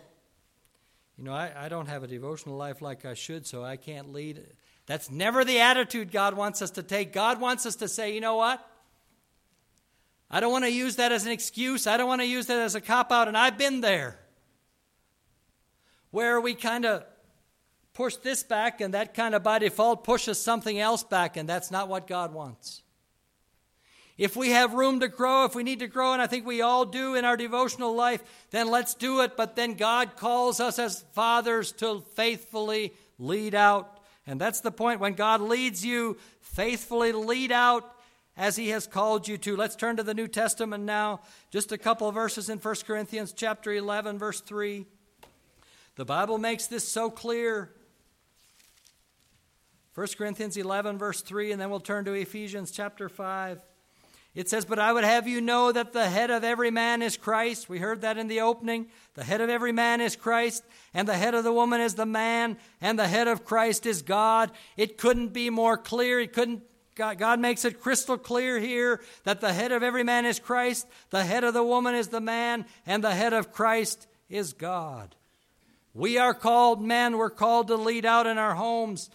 you 1.17 1.25
know, 1.25 1.33
I, 1.33 1.51
I 1.65 1.67
don't 1.67 1.87
have 1.87 2.01
a 2.01 2.07
devotional 2.07 2.55
life 2.55 2.81
like 2.81 3.03
I 3.03 3.13
should, 3.13 3.45
so 3.45 3.61
I 3.61 3.75
can't 3.75 4.13
lead. 4.13 4.41
That's 4.85 5.11
never 5.11 5.43
the 5.43 5.59
attitude 5.59 6.13
God 6.13 6.37
wants 6.37 6.61
us 6.61 6.71
to 6.71 6.81
take. 6.81 7.11
God 7.11 7.41
wants 7.41 7.65
us 7.65 7.75
to 7.75 7.89
say, 7.89 8.15
you 8.15 8.21
know 8.21 8.37
what? 8.37 8.65
I 10.29 10.39
don't 10.39 10.53
want 10.53 10.63
to 10.63 10.71
use 10.71 10.95
that 10.95 11.11
as 11.11 11.25
an 11.25 11.33
excuse. 11.33 11.85
I 11.87 11.97
don't 11.97 12.07
want 12.07 12.21
to 12.21 12.25
use 12.25 12.45
that 12.45 12.59
as 12.59 12.73
a 12.73 12.79
cop 12.79 13.11
out. 13.11 13.27
And 13.27 13.37
I've 13.37 13.57
been 13.57 13.81
there 13.81 14.17
where 16.11 16.39
we 16.39 16.53
kind 16.53 16.85
of 16.85 17.03
push 17.93 18.15
this 18.15 18.43
back, 18.43 18.79
and 18.79 18.93
that 18.93 19.13
kind 19.13 19.35
of 19.35 19.43
by 19.43 19.59
default 19.59 20.05
pushes 20.05 20.41
something 20.41 20.79
else 20.79 21.03
back, 21.03 21.35
and 21.35 21.49
that's 21.49 21.69
not 21.69 21.89
what 21.89 22.07
God 22.07 22.33
wants. 22.33 22.81
If 24.17 24.35
we 24.35 24.49
have 24.49 24.73
room 24.73 24.99
to 24.99 25.07
grow, 25.07 25.45
if 25.45 25.55
we 25.55 25.63
need 25.63 25.79
to 25.79 25.87
grow, 25.87 26.13
and 26.13 26.21
I 26.21 26.27
think 26.27 26.45
we 26.45 26.61
all 26.61 26.85
do 26.85 27.15
in 27.15 27.25
our 27.25 27.37
devotional 27.37 27.95
life, 27.95 28.21
then 28.51 28.69
let's 28.69 28.93
do 28.93 29.21
it. 29.21 29.35
But 29.35 29.55
then 29.55 29.73
God 29.73 30.15
calls 30.15 30.59
us 30.59 30.77
as 30.79 31.03
fathers 31.13 31.71
to 31.73 32.01
faithfully 32.15 32.93
lead 33.17 33.55
out. 33.55 33.99
And 34.27 34.39
that's 34.39 34.61
the 34.61 34.71
point. 34.71 34.99
When 34.99 35.13
God 35.13 35.41
leads 35.41 35.85
you, 35.85 36.17
faithfully 36.41 37.11
lead 37.11 37.51
out 37.51 37.95
as 38.37 38.55
he 38.55 38.69
has 38.69 38.87
called 38.87 39.27
you 39.27 39.37
to. 39.37 39.55
Let's 39.55 39.75
turn 39.75 39.97
to 39.97 40.03
the 40.03 40.13
New 40.13 40.27
Testament 40.27 40.83
now. 40.83 41.21
Just 41.49 41.71
a 41.71 41.77
couple 41.77 42.07
of 42.07 42.15
verses 42.15 42.49
in 42.49 42.59
1 42.59 42.75
Corinthians 42.85 43.33
chapter 43.33 43.73
11 43.73 44.17
verse 44.19 44.41
3. 44.41 44.85
The 45.95 46.05
Bible 46.05 46.37
makes 46.37 46.67
this 46.67 46.87
so 46.87 47.09
clear. 47.09 47.71
1 49.95 50.07
Corinthians 50.17 50.55
11 50.55 50.97
verse 50.97 51.21
3 51.21 51.51
and 51.51 51.61
then 51.61 51.69
we'll 51.69 51.79
turn 51.79 52.05
to 52.05 52.13
Ephesians 52.13 52.71
chapter 52.71 53.09
5. 53.09 53.61
It 54.33 54.49
says, 54.49 54.65
But 54.65 54.79
I 54.79 54.93
would 54.93 55.03
have 55.03 55.27
you 55.27 55.41
know 55.41 55.71
that 55.71 55.93
the 55.93 56.09
head 56.09 56.31
of 56.31 56.43
every 56.43 56.71
man 56.71 57.01
is 57.01 57.17
Christ. 57.17 57.67
We 57.67 57.79
heard 57.79 58.01
that 58.01 58.17
in 58.17 58.27
the 58.27 58.41
opening. 58.41 58.87
The 59.15 59.23
head 59.23 59.41
of 59.41 59.49
every 59.49 59.73
man 59.73 59.99
is 59.99 60.15
Christ, 60.15 60.63
and 60.93 61.07
the 61.07 61.17
head 61.17 61.33
of 61.33 61.43
the 61.43 61.51
woman 61.51 61.81
is 61.81 61.95
the 61.95 62.05
man, 62.05 62.57
and 62.79 62.97
the 62.97 63.07
head 63.07 63.27
of 63.27 63.43
Christ 63.43 63.85
is 63.85 64.01
God. 64.01 64.51
It 64.77 64.97
couldn't 64.97 65.29
be 65.29 65.49
more 65.49 65.77
clear. 65.77 66.19
It 66.19 66.31
couldn't 66.31 66.63
God, 66.95 67.17
God 67.17 67.39
makes 67.39 67.63
it 67.65 67.79
crystal 67.79 68.17
clear 68.17 68.59
here 68.59 69.01
that 69.23 69.41
the 69.41 69.53
head 69.53 69.71
of 69.71 69.81
every 69.81 70.03
man 70.03 70.25
is 70.25 70.39
Christ, 70.39 70.87
the 71.09 71.23
head 71.23 71.43
of 71.43 71.53
the 71.53 71.63
woman 71.63 71.95
is 71.95 72.09
the 72.09 72.21
man, 72.21 72.65
and 72.85 73.03
the 73.03 73.15
head 73.15 73.33
of 73.33 73.53
Christ 73.53 74.07
is 74.29 74.53
God. 74.53 75.15
We 75.93 76.17
are 76.17 76.33
called 76.33 76.81
men, 76.81 77.17
we're 77.17 77.29
called 77.29 77.67
to 77.67 77.75
lead 77.75 78.05
out 78.05 78.27
in 78.27 78.37
our 78.37 78.55
homes. 78.55 79.09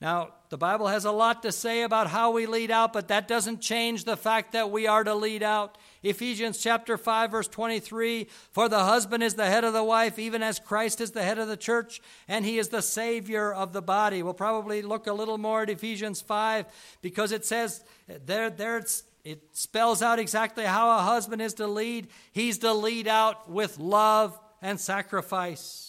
Now, 0.00 0.30
the 0.50 0.56
Bible 0.58 0.86
has 0.86 1.04
a 1.04 1.12
lot 1.12 1.42
to 1.42 1.52
say 1.52 1.82
about 1.82 2.06
how 2.06 2.30
we 2.30 2.46
lead 2.46 2.70
out, 2.70 2.92
but 2.92 3.08
that 3.08 3.28
doesn't 3.28 3.60
change 3.60 4.04
the 4.04 4.16
fact 4.16 4.52
that 4.52 4.70
we 4.70 4.86
are 4.86 5.04
to 5.04 5.14
lead 5.14 5.42
out. 5.42 5.76
Ephesians 6.02 6.58
chapter 6.58 6.96
5 6.96 7.30
verse 7.30 7.48
23, 7.48 8.28
for 8.50 8.68
the 8.68 8.84
husband 8.84 9.22
is 9.22 9.34
the 9.34 9.46
head 9.46 9.64
of 9.64 9.72
the 9.72 9.84
wife, 9.84 10.18
even 10.18 10.42
as 10.42 10.58
Christ 10.58 11.00
is 11.00 11.10
the 11.10 11.22
head 11.22 11.38
of 11.38 11.48
the 11.48 11.56
church, 11.56 12.00
and 12.28 12.44
he 12.44 12.58
is 12.58 12.68
the 12.68 12.82
savior 12.82 13.52
of 13.52 13.72
the 13.72 13.82
body. 13.82 14.22
We'll 14.22 14.34
probably 14.34 14.80
look 14.82 15.06
a 15.06 15.12
little 15.12 15.38
more 15.38 15.62
at 15.62 15.70
Ephesians 15.70 16.20
5 16.22 16.66
because 17.02 17.32
it 17.32 17.44
says 17.44 17.84
there 18.06 18.48
there 18.48 18.82
it 19.24 19.42
spells 19.52 20.00
out 20.00 20.18
exactly 20.18 20.64
how 20.64 20.96
a 20.98 21.02
husband 21.02 21.42
is 21.42 21.54
to 21.54 21.66
lead. 21.66 22.08
He's 22.32 22.58
to 22.58 22.72
lead 22.72 23.06
out 23.06 23.50
with 23.50 23.78
love 23.78 24.38
and 24.62 24.80
sacrifice. 24.80 25.87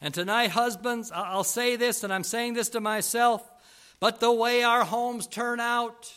And 0.00 0.14
tonight, 0.14 0.50
husbands, 0.50 1.10
I'll 1.12 1.44
say 1.44 1.76
this, 1.76 2.04
and 2.04 2.12
I'm 2.12 2.24
saying 2.24 2.54
this 2.54 2.68
to 2.70 2.80
myself, 2.80 3.42
but 3.98 4.20
the 4.20 4.32
way 4.32 4.62
our 4.62 4.84
homes 4.84 5.26
turn 5.26 5.58
out, 5.58 6.12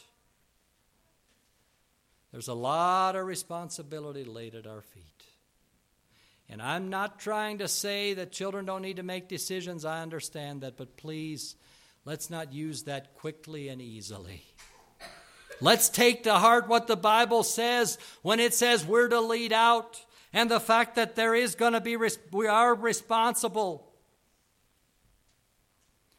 there's 2.31 2.47
a 2.47 2.53
lot 2.53 3.15
of 3.15 3.25
responsibility 3.25 4.23
laid 4.23 4.53
at 4.53 4.67
our 4.67 4.81
feet. 4.81 5.03
And 6.47 6.61
I'm 6.61 6.89
not 6.89 7.19
trying 7.19 7.59
to 7.59 7.67
say 7.67 8.13
that 8.13 8.31
children 8.31 8.65
don't 8.65 8.81
need 8.81 8.97
to 8.97 9.03
make 9.03 9.27
decisions. 9.27 9.85
I 9.85 10.01
understand 10.01 10.61
that, 10.61 10.77
but 10.77 10.97
please, 10.97 11.55
let's 12.05 12.29
not 12.29 12.53
use 12.53 12.83
that 12.83 13.15
quickly 13.15 13.69
and 13.69 13.81
easily. 13.81 14.43
Let's 15.59 15.89
take 15.89 16.23
to 16.23 16.33
heart 16.33 16.67
what 16.67 16.87
the 16.87 16.97
Bible 16.97 17.43
says 17.43 17.97
when 18.21 18.39
it 18.39 18.53
says 18.53 18.85
we're 18.85 19.07
to 19.07 19.21
lead 19.21 19.53
out 19.53 20.03
and 20.33 20.49
the 20.49 20.59
fact 20.59 20.95
that 20.95 21.15
there 21.15 21.35
is 21.35 21.55
going 21.55 21.73
to 21.73 21.81
be, 21.81 21.97
we 22.31 22.47
are 22.47 22.73
responsible. 22.73 23.87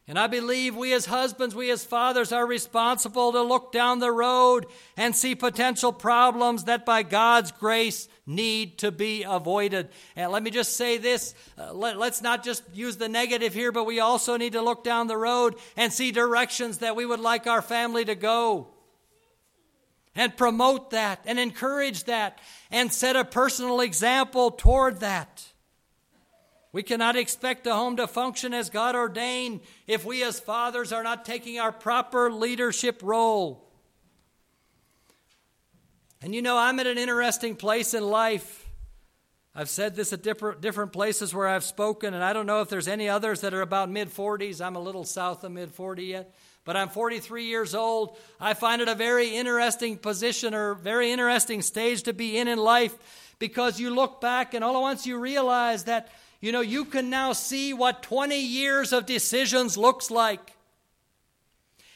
And 0.08 0.18
I 0.18 0.26
believe 0.26 0.74
we 0.74 0.92
as 0.92 1.06
husbands, 1.06 1.54
we 1.54 1.70
as 1.70 1.84
fathers 1.84 2.32
are 2.32 2.44
responsible 2.44 3.32
to 3.32 3.40
look 3.40 3.72
down 3.72 4.00
the 4.00 4.10
road 4.10 4.66
and 4.96 5.14
see 5.14 5.34
potential 5.34 5.92
problems 5.92 6.64
that 6.64 6.84
by 6.84 7.04
God's 7.04 7.52
grace 7.52 8.08
need 8.26 8.78
to 8.78 8.90
be 8.90 9.22
avoided. 9.22 9.88
And 10.16 10.32
let 10.32 10.42
me 10.42 10.50
just 10.50 10.76
say 10.76 10.98
this 10.98 11.34
uh, 11.56 11.72
let, 11.72 11.98
let's 11.98 12.20
not 12.20 12.44
just 12.44 12.64
use 12.74 12.96
the 12.96 13.08
negative 13.08 13.54
here, 13.54 13.70
but 13.70 13.84
we 13.84 14.00
also 14.00 14.36
need 14.36 14.54
to 14.54 14.60
look 14.60 14.82
down 14.82 15.06
the 15.06 15.16
road 15.16 15.54
and 15.76 15.92
see 15.92 16.10
directions 16.10 16.78
that 16.78 16.96
we 16.96 17.06
would 17.06 17.20
like 17.20 17.46
our 17.46 17.62
family 17.62 18.04
to 18.04 18.16
go 18.16 18.68
and 20.14 20.36
promote 20.36 20.90
that 20.90 21.20
and 21.26 21.38
encourage 21.38 22.04
that 22.04 22.38
and 22.70 22.92
set 22.92 23.16
a 23.16 23.24
personal 23.24 23.80
example 23.80 24.50
toward 24.50 25.00
that. 25.00 25.46
We 26.72 26.82
cannot 26.82 27.16
expect 27.16 27.66
a 27.66 27.74
home 27.74 27.96
to 27.96 28.06
function 28.06 28.54
as 28.54 28.70
God 28.70 28.94
ordained 28.94 29.60
if 29.86 30.04
we 30.04 30.22
as 30.22 30.40
fathers 30.40 30.92
are 30.92 31.02
not 31.02 31.24
taking 31.24 31.58
our 31.58 31.72
proper 31.72 32.32
leadership 32.32 33.00
role. 33.02 33.68
And 36.22 36.34
you 36.34 36.40
know, 36.40 36.56
I'm 36.56 36.78
at 36.80 36.86
an 36.86 36.98
interesting 36.98 37.56
place 37.56 37.94
in 37.94 38.04
life. 38.04 38.66
I've 39.54 39.68
said 39.68 39.94
this 39.94 40.14
at 40.14 40.22
different, 40.22 40.62
different 40.62 40.94
places 40.94 41.34
where 41.34 41.46
I've 41.46 41.64
spoken, 41.64 42.14
and 42.14 42.24
I 42.24 42.32
don't 42.32 42.46
know 42.46 42.62
if 42.62 42.70
there's 42.70 42.88
any 42.88 43.06
others 43.06 43.42
that 43.42 43.52
are 43.52 43.60
about 43.60 43.90
mid 43.90 44.08
40s. 44.08 44.64
I'm 44.64 44.76
a 44.76 44.80
little 44.80 45.04
south 45.04 45.44
of 45.44 45.52
mid 45.52 45.72
40 45.72 46.04
yet 46.04 46.34
but 46.64 46.76
I'm 46.76 46.88
43 46.88 47.44
years 47.44 47.74
old. 47.74 48.16
I 48.40 48.54
find 48.54 48.80
it 48.80 48.88
a 48.88 48.94
very 48.94 49.36
interesting 49.36 49.96
position 49.98 50.54
or 50.54 50.74
very 50.74 51.10
interesting 51.10 51.62
stage 51.62 52.04
to 52.04 52.12
be 52.12 52.38
in 52.38 52.48
in 52.48 52.58
life 52.58 52.96
because 53.38 53.80
you 53.80 53.90
look 53.90 54.20
back 54.20 54.54
and 54.54 54.62
all 54.62 54.76
at 54.76 54.80
once 54.80 55.06
you 55.06 55.18
realize 55.18 55.84
that, 55.84 56.08
you 56.40 56.52
know, 56.52 56.60
you 56.60 56.84
can 56.84 57.10
now 57.10 57.32
see 57.32 57.74
what 57.74 58.02
20 58.02 58.40
years 58.40 58.92
of 58.92 59.06
decisions 59.06 59.76
looks 59.76 60.10
like. 60.10 60.52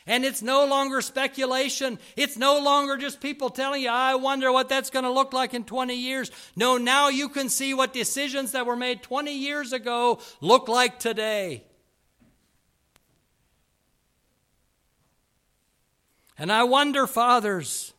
And 0.09 0.24
it's 0.24 0.42
no 0.42 0.66
longer 0.66 1.00
speculation. 1.00 1.98
It's 2.16 2.37
no 2.37 2.61
longer 2.61 2.96
just 2.96 3.20
people 3.20 3.50
telling 3.50 3.83
you, 3.83 3.90
I 3.90 4.14
wonder 4.14 4.52
what 4.52 4.68
that's 4.68 4.90
going 4.90 5.05
to 5.05 5.11
look 5.11 5.33
like 5.33 5.52
in 5.52 5.64
20 5.64 5.94
years. 5.94 6.31
No, 6.55 6.76
now 6.76 7.09
you 7.09 7.29
can 7.29 7.48
see 7.48 7.74
what 7.74 7.92
decisions 7.92 8.52
that 8.52 8.66
were 8.66 8.76
made 8.76 9.02
20 9.02 9.37
years 9.37 9.72
ago 9.72 10.20
look 10.40 10.68
like 10.68 11.00
today. 11.00 11.64
And 16.38 16.53
I 16.53 16.64
wonder, 16.64 17.07
fathers, 17.07 17.94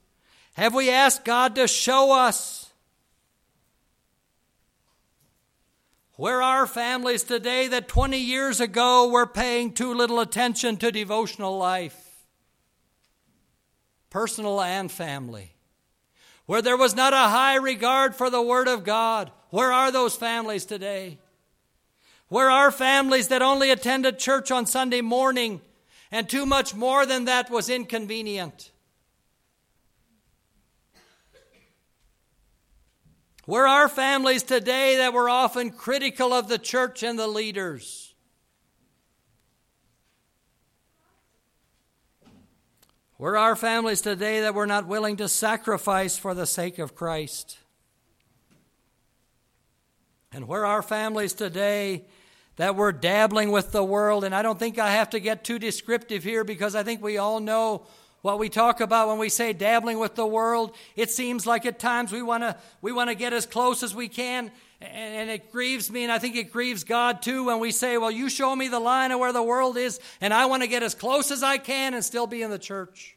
have 0.53 0.73
we 0.73 0.89
asked 0.89 1.25
God 1.25 1.55
to 1.55 1.67
show 1.67 2.11
us 2.11 2.71
where 6.15 6.41
our 6.41 6.65
families 6.65 7.23
today 7.23 7.67
that 7.67 7.87
20 7.87 8.17
years 8.17 8.59
ago 8.59 9.09
were 9.09 9.27
paying 9.27 9.71
too 9.73 9.93
little 9.93 10.19
attention 10.19 10.77
to 10.77 10.91
devotional 10.91 11.57
life, 11.57 12.25
personal 14.09 14.61
and 14.61 14.91
family? 14.91 15.53
Where 16.45 16.61
there 16.61 16.77
was 16.77 16.95
not 16.95 17.13
a 17.13 17.29
high 17.29 17.55
regard 17.55 18.15
for 18.15 18.29
the 18.29 18.41
Word 18.41 18.67
of 18.67 18.83
God. 18.83 19.31
Where 19.49 19.71
are 19.71 19.91
those 19.91 20.15
families 20.15 20.65
today? 20.65 21.17
Where 22.29 22.49
are 22.49 22.71
families 22.71 23.27
that 23.29 23.41
only 23.41 23.69
attended 23.69 24.19
church 24.19 24.51
on 24.51 24.65
Sunday 24.65 25.01
morning 25.01 25.61
and 26.11 26.29
too 26.29 26.45
much 26.45 26.73
more 26.73 27.05
than 27.05 27.25
that 27.25 27.49
was 27.49 27.69
inconvenient. 27.69 28.71
Where 33.45 33.67
are 33.67 33.87
families 33.87 34.43
today 34.43 34.97
that 34.97 35.13
were 35.13 35.29
often 35.29 35.71
critical 35.71 36.33
of 36.33 36.49
the 36.49 36.57
church 36.57 37.01
and 37.01 37.17
the 37.17 37.27
leaders? 37.27 38.13
Where 43.15 43.37
are 43.37 43.55
families 43.55 44.01
today 44.01 44.41
that 44.41 44.53
were 44.53 44.67
not 44.67 44.85
willing 44.85 45.17
to 45.17 45.29
sacrifice 45.29 46.17
for 46.17 46.33
the 46.33 46.45
sake 46.45 46.77
of 46.77 46.93
Christ? 46.93 47.57
And 50.31 50.47
where 50.47 50.65
are 50.65 50.83
families 50.83 51.33
today 51.33 52.05
that 52.57 52.75
we're 52.75 52.91
dabbling 52.91 53.51
with 53.51 53.71
the 53.71 53.83
world. 53.83 54.23
And 54.23 54.35
I 54.35 54.41
don't 54.41 54.59
think 54.59 54.77
I 54.77 54.91
have 54.91 55.11
to 55.11 55.19
get 55.19 55.43
too 55.43 55.57
descriptive 55.57 56.23
here 56.23 56.43
because 56.43 56.75
I 56.75 56.83
think 56.83 57.01
we 57.01 57.17
all 57.17 57.39
know 57.39 57.87
what 58.21 58.39
we 58.39 58.49
talk 58.49 58.81
about 58.81 59.07
when 59.07 59.19
we 59.19 59.29
say 59.29 59.53
dabbling 59.53 59.99
with 59.99 60.15
the 60.15 60.25
world. 60.25 60.75
It 60.95 61.09
seems 61.09 61.45
like 61.45 61.65
at 61.65 61.79
times 61.79 62.11
we 62.11 62.21
want 62.21 62.43
to 62.43 62.57
we 62.81 62.91
want 62.91 63.09
to 63.09 63.15
get 63.15 63.31
as 63.31 63.45
close 63.45 63.83
as 63.83 63.95
we 63.95 64.09
can. 64.09 64.51
And 64.81 65.15
and 65.15 65.29
it 65.29 65.51
grieves 65.51 65.89
me, 65.89 66.03
and 66.03 66.11
I 66.11 66.19
think 66.19 66.35
it 66.35 66.51
grieves 66.51 66.83
God 66.83 67.23
too, 67.23 67.45
when 67.45 67.59
we 67.59 67.71
say, 67.71 67.97
Well, 67.97 68.11
you 68.11 68.29
show 68.29 68.55
me 68.55 68.67
the 68.67 68.79
line 68.79 69.11
of 69.11 69.19
where 69.19 69.33
the 69.33 69.41
world 69.41 69.75
is, 69.75 69.99
and 70.21 70.33
I 70.33 70.45
want 70.45 70.61
to 70.61 70.67
get 70.67 70.83
as 70.83 70.93
close 70.93 71.31
as 71.31 71.41
I 71.41 71.57
can 71.57 71.95
and 71.95 72.05
still 72.05 72.27
be 72.27 72.43
in 72.43 72.51
the 72.51 72.59
church. 72.59 73.16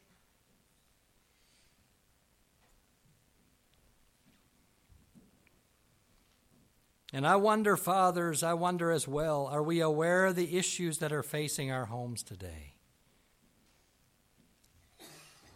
And 7.13 7.27
I 7.27 7.35
wonder, 7.35 7.75
fathers, 7.75 8.41
I 8.41 8.53
wonder 8.53 8.91
as 8.91 9.07
well, 9.07 9.47
are 9.47 9.63
we 9.63 9.81
aware 9.81 10.27
of 10.27 10.35
the 10.35 10.57
issues 10.57 10.99
that 10.99 11.11
are 11.11 11.23
facing 11.23 11.71
our 11.71 11.85
homes 11.85 12.23
today? 12.23 12.75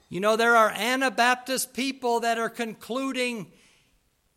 You 0.09 0.19
know, 0.19 0.35
there 0.35 0.55
are 0.55 0.69
Anabaptist 0.69 1.73
people 1.73 2.19
that 2.21 2.37
are 2.37 2.49
concluding 2.49 3.51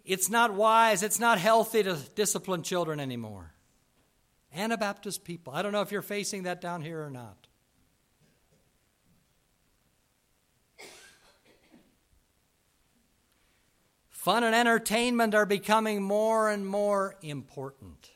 it's 0.05 0.31
not 0.31 0.55
wise, 0.55 1.03
it's 1.03 1.21
not 1.21 1.39
healthy 1.39 1.83
to 1.83 1.97
discipline 2.15 2.63
children 2.63 2.99
anymore. 2.99 3.53
Anabaptist 4.55 5.23
people. 5.23 5.53
I 5.53 5.61
don't 5.61 5.73
know 5.73 5.83
if 5.83 5.93
you're 5.93 6.01
facing 6.01 6.45
that 6.45 6.63
down 6.63 6.81
here 6.81 7.05
or 7.05 7.11
not. 7.11 7.48
Fun 14.29 14.45
and 14.45 14.55
entertainment 14.55 15.35
are 15.35 15.47
becoming 15.47 16.03
more 16.03 16.51
and 16.51 16.67
more 16.67 17.17
important. 17.23 18.11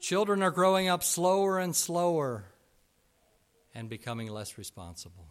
Children 0.00 0.42
are 0.42 0.50
growing 0.50 0.88
up 0.88 1.04
slower 1.04 1.60
and 1.60 1.76
slower 1.76 2.46
and 3.72 3.88
becoming 3.88 4.26
less 4.26 4.58
responsible. 4.58 5.28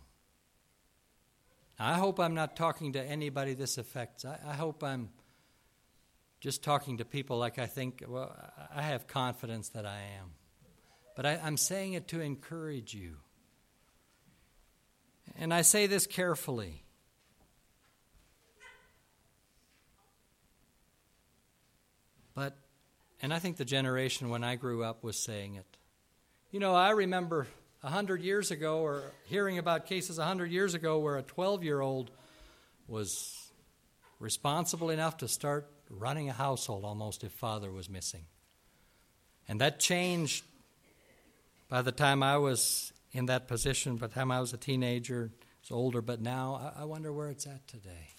I 1.77 1.95
hope 1.95 2.21
I'm 2.21 2.35
not 2.35 2.55
talking 2.55 2.93
to 2.93 3.03
anybody 3.03 3.53
this 3.53 3.77
affects. 3.77 4.23
I, 4.23 4.39
I, 4.47 4.53
hope 4.53 4.81
I'm 4.81 5.09
just 6.39 6.63
talking 6.63 6.99
to 6.99 7.03
people 7.03 7.37
like 7.37 7.59
I 7.59 7.65
think, 7.65 8.01
well, 8.07 8.33
I 8.73 8.83
have 8.83 9.07
confidence 9.07 9.67
that 9.71 9.85
I 9.85 9.99
am. 10.17 10.35
But 11.15 11.25
I, 11.25 11.39
I'm 11.43 11.57
saying 11.57 11.93
it 11.93 12.07
to 12.09 12.21
encourage 12.21 12.93
you. 12.93 13.17
And 15.37 15.53
I 15.53 15.61
say 15.61 15.87
this 15.87 16.07
carefully. 16.07 16.83
But, 22.33 22.57
and 23.21 23.33
I 23.33 23.39
think 23.39 23.57
the 23.57 23.65
generation 23.65 24.29
when 24.29 24.43
I 24.43 24.55
grew 24.55 24.83
up 24.83 25.03
was 25.03 25.17
saying 25.17 25.55
it. 25.55 25.65
You 26.51 26.59
know, 26.59 26.75
I 26.75 26.91
remember 26.91 27.47
100 27.81 28.21
years 28.21 28.51
ago, 28.51 28.79
or 28.79 29.03
hearing 29.25 29.57
about 29.57 29.85
cases 29.85 30.17
100 30.17 30.51
years 30.51 30.73
ago, 30.73 30.99
where 30.99 31.17
a 31.17 31.23
12 31.23 31.63
year 31.63 31.81
old 31.81 32.11
was 32.87 33.51
responsible 34.19 34.89
enough 34.89 35.17
to 35.17 35.27
start 35.27 35.67
running 35.89 36.29
a 36.29 36.33
household 36.33 36.85
almost 36.85 37.23
if 37.23 37.31
father 37.31 37.71
was 37.71 37.89
missing. 37.89 38.25
And 39.47 39.59
that 39.61 39.79
changed 39.79 40.45
by 41.71 41.81
the 41.81 41.93
time 41.93 42.21
I 42.21 42.37
was 42.37 42.91
in 43.13 43.27
that 43.27 43.47
position, 43.47 43.95
by 43.95 44.07
the 44.07 44.13
time 44.13 44.29
I 44.29 44.41
was 44.41 44.51
a 44.51 44.57
teenager, 44.57 45.31
was 45.61 45.71
older, 45.71 46.01
but 46.01 46.19
now 46.19 46.73
I 46.77 46.83
wonder 46.83 47.13
where 47.13 47.29
it's 47.29 47.47
at 47.47 47.65
today. 47.65 48.09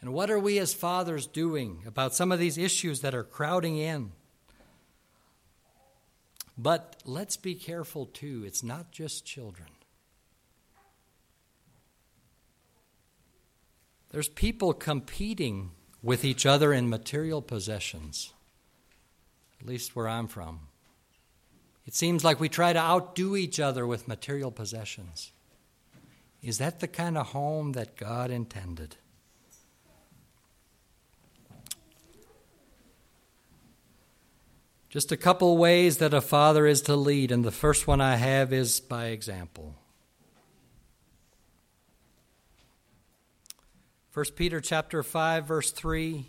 And 0.00 0.14
what 0.14 0.30
are 0.30 0.38
we 0.38 0.58
as 0.58 0.72
fathers 0.72 1.26
doing 1.26 1.82
about 1.86 2.14
some 2.14 2.32
of 2.32 2.38
these 2.38 2.56
issues 2.56 3.02
that 3.02 3.14
are 3.14 3.24
crowding 3.24 3.76
in? 3.76 4.12
But 6.56 6.96
let's 7.04 7.36
be 7.36 7.54
careful 7.54 8.06
too, 8.06 8.42
it's 8.46 8.62
not 8.62 8.90
just 8.90 9.26
children. 9.26 9.68
There's 14.12 14.30
people 14.30 14.72
competing 14.72 15.72
with 16.02 16.24
each 16.24 16.46
other 16.46 16.72
in 16.72 16.88
material 16.88 17.42
possessions, 17.42 18.32
at 19.60 19.66
least 19.66 19.94
where 19.94 20.08
I'm 20.08 20.26
from. 20.26 20.69
It 21.86 21.94
seems 21.94 22.24
like 22.24 22.38
we 22.38 22.48
try 22.48 22.72
to 22.72 22.78
outdo 22.78 23.36
each 23.36 23.58
other 23.58 23.86
with 23.86 24.08
material 24.08 24.50
possessions. 24.50 25.32
Is 26.42 26.58
that 26.58 26.80
the 26.80 26.88
kind 26.88 27.18
of 27.18 27.28
home 27.28 27.72
that 27.72 27.96
God 27.96 28.30
intended? 28.30 28.96
Just 34.88 35.12
a 35.12 35.16
couple 35.16 35.56
ways 35.56 35.98
that 35.98 36.12
a 36.12 36.20
father 36.20 36.66
is 36.66 36.82
to 36.82 36.96
lead, 36.96 37.30
and 37.30 37.44
the 37.44 37.52
first 37.52 37.86
one 37.86 38.00
I 38.00 38.16
have 38.16 38.52
is 38.52 38.80
by 38.80 39.06
example. 39.06 39.76
1 44.12 44.24
Peter 44.34 44.60
chapter 44.60 45.04
5 45.04 45.46
verse 45.46 45.70
3 45.70 46.26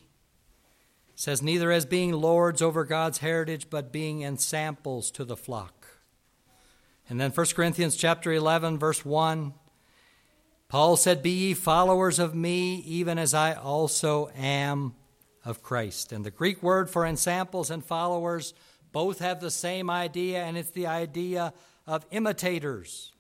says 1.15 1.41
neither 1.41 1.71
as 1.71 1.85
being 1.85 2.11
lords 2.11 2.61
over 2.61 2.83
God's 2.83 3.19
heritage 3.19 3.67
but 3.69 3.91
being 3.91 4.21
ensamples 4.21 5.11
to 5.11 5.23
the 5.25 5.37
flock. 5.37 5.87
And 7.09 7.19
then 7.19 7.31
1 7.31 7.45
Corinthians 7.55 7.95
chapter 7.95 8.31
11 8.31 8.79
verse 8.79 9.05
1 9.05 9.53
Paul 10.71 10.95
said 10.95 11.21
be 11.21 11.31
ye 11.31 11.53
followers 11.53 12.17
of 12.17 12.33
me 12.33 12.75
even 12.85 13.19
as 13.19 13.33
I 13.33 13.53
also 13.55 14.31
am 14.37 14.95
of 15.43 15.61
Christ. 15.61 16.13
And 16.13 16.25
the 16.25 16.31
Greek 16.31 16.63
word 16.63 16.89
for 16.89 17.05
ensamples 17.05 17.69
and 17.69 17.83
followers 17.83 18.53
both 18.93 19.19
have 19.19 19.41
the 19.41 19.51
same 19.51 19.89
idea, 19.89 20.43
and 20.43 20.57
it's 20.57 20.71
the 20.71 20.87
idea 20.87 21.53
of 21.85 22.05
imitators. 22.11 23.11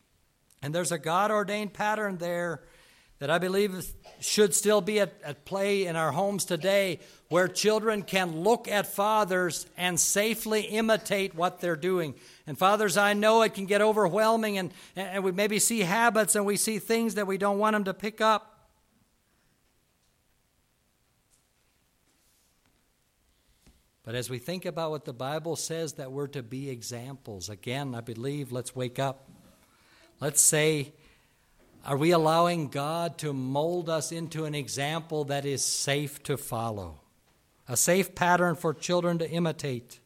And 0.61 0.73
there's 0.73 0.93
a 0.93 0.97
God 0.97 1.29
ordained 1.29 1.73
pattern 1.73 2.19
there 2.19 2.63
that 3.19 3.29
I 3.29 3.37
believe 3.37 3.85
should 4.19 4.53
still 4.53 4.79
be 4.79 4.99
at, 4.99 5.13
at, 5.21 5.43
play 5.43 5.85
in 5.85 5.97
our 5.97 6.11
homes 6.11 6.45
today, 6.45 6.99
where 7.31 7.47
children 7.47 8.03
can 8.03 8.41
look 8.41 8.67
at 8.67 8.85
fathers 8.85 9.65
and 9.77 9.97
safely 9.97 10.63
imitate 10.63 11.33
what 11.33 11.61
they're 11.61 11.77
doing. 11.77 12.13
And 12.45 12.57
fathers, 12.57 12.97
I 12.97 13.13
know 13.13 13.41
it 13.41 13.53
can 13.53 13.65
get 13.65 13.81
overwhelming, 13.81 14.57
and, 14.57 14.73
and 14.97 15.23
we 15.23 15.31
maybe 15.31 15.57
see 15.57 15.79
habits 15.79 16.35
and 16.35 16.45
we 16.45 16.57
see 16.57 16.77
things 16.77 17.15
that 17.15 17.27
we 17.27 17.37
don't 17.37 17.57
want 17.57 17.73
them 17.73 17.85
to 17.85 17.93
pick 17.93 18.19
up. 18.19 18.67
But 24.03 24.13
as 24.13 24.29
we 24.29 24.37
think 24.37 24.65
about 24.65 24.91
what 24.91 25.05
the 25.05 25.13
Bible 25.13 25.55
says 25.55 25.93
that 25.93 26.11
we're 26.11 26.27
to 26.27 26.43
be 26.43 26.69
examples, 26.69 27.47
again, 27.47 27.95
I 27.95 28.01
believe, 28.01 28.51
let's 28.51 28.75
wake 28.75 28.99
up. 28.99 29.29
Let's 30.19 30.41
say, 30.41 30.91
are 31.85 31.95
we 31.95 32.11
allowing 32.11 32.67
God 32.67 33.17
to 33.19 33.31
mold 33.31 33.89
us 33.89 34.11
into 34.11 34.43
an 34.43 34.53
example 34.53 35.23
that 35.25 35.45
is 35.45 35.63
safe 35.63 36.21
to 36.23 36.35
follow? 36.35 37.00
A 37.71 37.77
safe 37.77 38.13
pattern 38.15 38.55
for 38.55 38.73
children 38.73 39.17
to 39.19 39.31
imitate? 39.31 40.01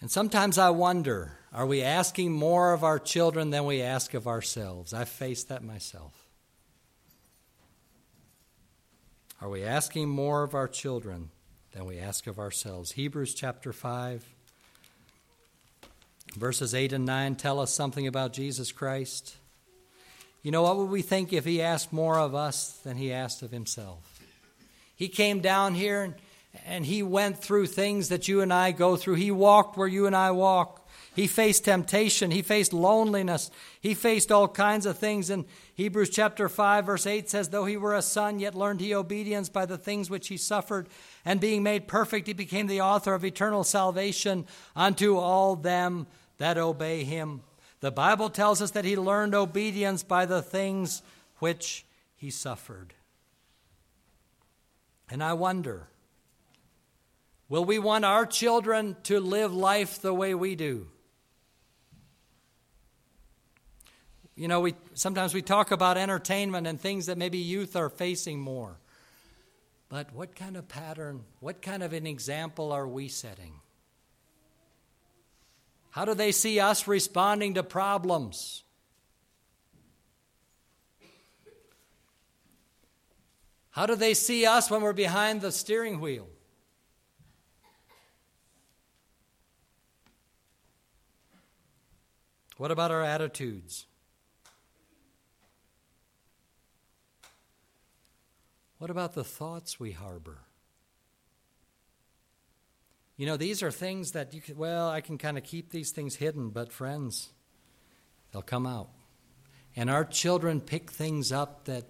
And 0.00 0.08
sometimes 0.08 0.56
I 0.56 0.70
wonder 0.70 1.36
are 1.52 1.66
we 1.66 1.82
asking 1.82 2.30
more 2.30 2.72
of 2.72 2.84
our 2.84 3.00
children 3.00 3.50
than 3.50 3.64
we 3.64 3.82
ask 3.82 4.14
of 4.14 4.28
ourselves? 4.28 4.94
I 4.94 5.04
face 5.04 5.42
that 5.44 5.64
myself. 5.64 6.12
Are 9.40 9.48
we 9.48 9.64
asking 9.64 10.08
more 10.08 10.44
of 10.44 10.54
our 10.54 10.68
children 10.68 11.30
than 11.72 11.86
we 11.86 11.98
ask 11.98 12.28
of 12.28 12.38
ourselves? 12.38 12.92
Hebrews 12.92 13.34
chapter 13.34 13.72
5, 13.72 14.24
verses 16.36 16.72
8 16.72 16.92
and 16.92 17.04
9 17.04 17.34
tell 17.34 17.58
us 17.58 17.72
something 17.72 18.06
about 18.06 18.32
Jesus 18.32 18.70
Christ. 18.70 19.34
You 20.44 20.50
know, 20.50 20.62
what 20.62 20.76
would 20.76 20.90
we 20.90 21.00
think 21.00 21.32
if 21.32 21.46
he 21.46 21.62
asked 21.62 21.90
more 21.90 22.18
of 22.18 22.34
us 22.34 22.72
than 22.84 22.98
he 22.98 23.10
asked 23.10 23.42
of 23.42 23.50
himself? 23.50 24.20
He 24.94 25.08
came 25.08 25.40
down 25.40 25.74
here 25.74 26.14
and, 26.66 26.84
he 26.84 27.02
went 27.02 27.38
through 27.38 27.66
things 27.66 28.10
that 28.10 28.28
you 28.28 28.42
and 28.42 28.52
I 28.52 28.70
go 28.70 28.94
through. 28.94 29.14
He 29.14 29.30
walked 29.30 29.78
where 29.78 29.88
you 29.88 30.06
and 30.06 30.14
I 30.14 30.32
walk. 30.32 30.86
He 31.16 31.26
faced 31.26 31.64
temptation. 31.64 32.30
He 32.30 32.42
faced 32.42 32.74
loneliness. 32.74 33.50
He 33.80 33.94
faced 33.94 34.30
all 34.30 34.46
kinds 34.46 34.84
of 34.84 34.98
things. 34.98 35.30
And 35.30 35.46
Hebrews 35.76 36.10
chapter 36.10 36.48
5, 36.48 36.86
verse 36.86 37.06
8 37.06 37.30
says, 37.30 37.48
Though 37.48 37.64
he 37.64 37.78
were 37.78 37.94
a 37.94 38.02
son, 38.02 38.38
yet 38.38 38.54
learned 38.54 38.80
he 38.80 38.94
obedience 38.94 39.48
by 39.48 39.64
the 39.64 39.78
things 39.78 40.10
which 40.10 40.28
he 40.28 40.36
suffered. 40.36 40.88
And 41.24 41.40
being 41.40 41.62
made 41.62 41.88
perfect, 41.88 42.26
he 42.26 42.34
became 42.34 42.66
the 42.66 42.82
author 42.82 43.14
of 43.14 43.24
eternal 43.24 43.64
salvation 43.64 44.46
unto 44.76 45.16
all 45.16 45.56
them 45.56 46.06
that 46.36 46.58
obey 46.58 47.02
him. 47.02 47.40
The 47.84 47.92
Bible 47.92 48.30
tells 48.30 48.62
us 48.62 48.70
that 48.70 48.86
he 48.86 48.96
learned 48.96 49.34
obedience 49.34 50.02
by 50.02 50.24
the 50.24 50.40
things 50.40 51.02
which 51.40 51.84
he 52.16 52.30
suffered. 52.30 52.94
And 55.10 55.22
I 55.22 55.34
wonder, 55.34 55.88
will 57.50 57.66
we 57.66 57.78
want 57.78 58.06
our 58.06 58.24
children 58.24 58.96
to 59.02 59.20
live 59.20 59.52
life 59.52 60.00
the 60.00 60.14
way 60.14 60.34
we 60.34 60.54
do? 60.54 60.86
You 64.34 64.48
know, 64.48 64.60
we 64.60 64.76
sometimes 64.94 65.34
we 65.34 65.42
talk 65.42 65.70
about 65.70 65.98
entertainment 65.98 66.66
and 66.66 66.80
things 66.80 67.04
that 67.04 67.18
maybe 67.18 67.36
youth 67.36 67.76
are 67.76 67.90
facing 67.90 68.40
more. 68.40 68.78
But 69.90 70.10
what 70.14 70.34
kind 70.34 70.56
of 70.56 70.68
pattern, 70.68 71.24
what 71.40 71.60
kind 71.60 71.82
of 71.82 71.92
an 71.92 72.06
example 72.06 72.72
are 72.72 72.88
we 72.88 73.08
setting? 73.08 73.60
How 75.94 76.04
do 76.04 76.14
they 76.14 76.32
see 76.32 76.58
us 76.58 76.88
responding 76.88 77.54
to 77.54 77.62
problems? 77.62 78.64
How 83.70 83.86
do 83.86 83.94
they 83.94 84.12
see 84.14 84.44
us 84.44 84.68
when 84.68 84.82
we're 84.82 84.92
behind 84.92 85.40
the 85.40 85.52
steering 85.52 86.00
wheel? 86.00 86.26
What 92.56 92.72
about 92.72 92.90
our 92.90 93.02
attitudes? 93.02 93.86
What 98.78 98.90
about 98.90 99.14
the 99.14 99.22
thoughts 99.22 99.78
we 99.78 99.92
harbor? 99.92 100.38
You 103.16 103.26
know, 103.26 103.36
these 103.36 103.62
are 103.62 103.70
things 103.70 104.12
that 104.12 104.34
you 104.34 104.40
can, 104.40 104.56
well, 104.56 104.88
I 104.88 105.00
can 105.00 105.18
kind 105.18 105.38
of 105.38 105.44
keep 105.44 105.70
these 105.70 105.92
things 105.92 106.16
hidden, 106.16 106.50
but 106.50 106.72
friends, 106.72 107.30
they'll 108.32 108.42
come 108.42 108.66
out. 108.66 108.90
And 109.76 109.88
our 109.88 110.04
children 110.04 110.60
pick 110.60 110.90
things 110.90 111.30
up 111.32 111.66
that 111.66 111.84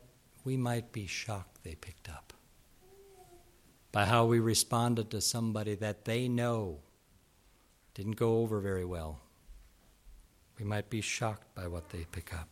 we 0.44 0.56
might 0.56 0.92
be 0.92 1.06
shocked 1.06 1.64
they 1.64 1.74
picked 1.74 2.08
up 2.08 2.32
by 3.90 4.04
how 4.04 4.26
we 4.26 4.40
responded 4.40 5.10
to 5.10 5.20
somebody 5.20 5.74
that 5.76 6.04
they 6.04 6.28
know 6.28 6.78
didn't 7.94 8.16
go 8.16 8.38
over 8.38 8.60
very 8.60 8.84
well. 8.84 9.20
We 10.58 10.64
might 10.64 10.90
be 10.90 11.00
shocked 11.00 11.54
by 11.54 11.68
what 11.68 11.90
they 11.90 12.04
pick 12.10 12.34
up. 12.34 12.50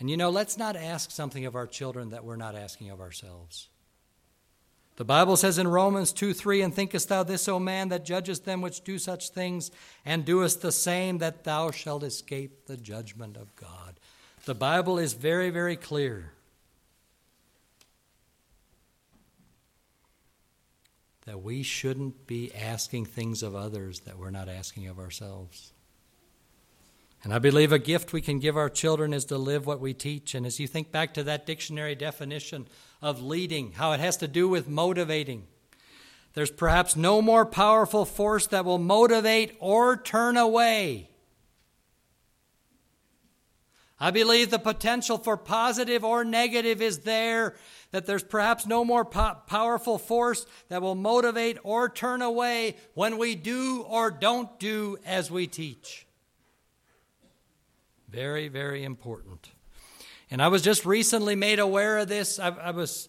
And 0.00 0.08
you 0.08 0.16
know, 0.16 0.30
let's 0.30 0.56
not 0.56 0.76
ask 0.76 1.10
something 1.10 1.44
of 1.44 1.54
our 1.54 1.66
children 1.66 2.10
that 2.10 2.24
we're 2.24 2.36
not 2.36 2.54
asking 2.54 2.90
of 2.90 3.00
ourselves. 3.00 3.68
The 4.98 5.04
Bible 5.04 5.36
says 5.36 5.58
in 5.58 5.68
Romans 5.68 6.12
2 6.12 6.34
3, 6.34 6.60
And 6.60 6.74
thinkest 6.74 7.08
thou 7.08 7.22
this, 7.22 7.46
O 7.46 7.60
man, 7.60 7.88
that 7.90 8.04
judgest 8.04 8.44
them 8.44 8.60
which 8.60 8.82
do 8.82 8.98
such 8.98 9.30
things, 9.30 9.70
and 10.04 10.24
doest 10.24 10.60
the 10.60 10.72
same, 10.72 11.18
that 11.18 11.44
thou 11.44 11.70
shalt 11.70 12.02
escape 12.02 12.66
the 12.66 12.76
judgment 12.76 13.36
of 13.36 13.54
God? 13.54 14.00
The 14.44 14.56
Bible 14.56 14.98
is 14.98 15.12
very, 15.12 15.50
very 15.50 15.76
clear. 15.76 16.32
That 21.26 21.44
we 21.44 21.62
shouldn't 21.62 22.26
be 22.26 22.52
asking 22.52 23.06
things 23.06 23.44
of 23.44 23.54
others 23.54 24.00
that 24.00 24.18
we're 24.18 24.30
not 24.30 24.48
asking 24.48 24.88
of 24.88 24.98
ourselves. 24.98 25.72
And 27.22 27.32
I 27.32 27.38
believe 27.38 27.70
a 27.70 27.78
gift 27.78 28.12
we 28.12 28.20
can 28.20 28.40
give 28.40 28.56
our 28.56 28.68
children 28.68 29.12
is 29.12 29.26
to 29.26 29.38
live 29.38 29.64
what 29.64 29.78
we 29.78 29.94
teach. 29.94 30.34
And 30.34 30.44
as 30.44 30.58
you 30.58 30.66
think 30.66 30.90
back 30.90 31.14
to 31.14 31.22
that 31.22 31.46
dictionary 31.46 31.94
definition 31.94 32.66
of 33.00 33.22
leading, 33.22 33.72
how 33.72 33.92
it 33.92 34.00
has 34.00 34.16
to 34.18 34.28
do 34.28 34.48
with 34.48 34.68
motivating, 34.68 35.46
there's 36.34 36.50
perhaps 36.50 36.94
no 36.96 37.20
more 37.20 37.46
powerful 37.46 38.04
force 38.04 38.46
that 38.48 38.64
will 38.64 38.78
motivate 38.78 39.56
or 39.60 39.96
turn 39.96 40.36
away. 40.36 41.10
I 44.00 44.12
believe 44.12 44.50
the 44.50 44.60
potential 44.60 45.18
for 45.18 45.36
positive 45.36 46.04
or 46.04 46.24
negative 46.24 46.80
is 46.80 47.00
there, 47.00 47.56
that 47.90 48.06
there's 48.06 48.22
perhaps 48.22 48.66
no 48.66 48.84
more 48.84 49.04
po- 49.04 49.38
powerful 49.48 49.98
force 49.98 50.46
that 50.68 50.82
will 50.82 50.94
motivate 50.94 51.58
or 51.64 51.88
turn 51.88 52.22
away 52.22 52.76
when 52.94 53.18
we 53.18 53.34
do 53.34 53.82
or 53.88 54.12
don't 54.12 54.60
do 54.60 54.98
as 55.04 55.30
we 55.30 55.48
teach. 55.48 56.06
Very, 58.08 58.46
very 58.48 58.84
important. 58.84 59.50
And 60.30 60.42
I 60.42 60.48
was 60.48 60.60
just 60.60 60.84
recently 60.84 61.34
made 61.34 61.58
aware 61.58 61.98
of 61.98 62.08
this. 62.08 62.38
I, 62.38 62.48
I, 62.48 62.70
was 62.72 63.08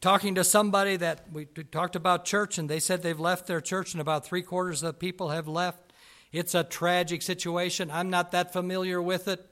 talking 0.00 0.36
to 0.36 0.44
somebody 0.44 0.96
that 0.96 1.26
we 1.32 1.46
talked 1.46 1.96
about 1.96 2.24
church, 2.24 2.56
and 2.56 2.68
they 2.68 2.78
said 2.78 3.02
they've 3.02 3.18
left 3.18 3.48
their 3.48 3.60
church, 3.60 3.94
and 3.94 4.00
about 4.00 4.24
three 4.24 4.42
quarters 4.42 4.80
of 4.82 4.86
the 4.86 4.98
people 4.98 5.30
have 5.30 5.48
left. 5.48 5.92
It's 6.30 6.54
a 6.54 6.62
tragic 6.62 7.20
situation. 7.20 7.90
I'm 7.90 8.10
not 8.10 8.30
that 8.30 8.52
familiar 8.52 9.02
with 9.02 9.26
it, 9.26 9.44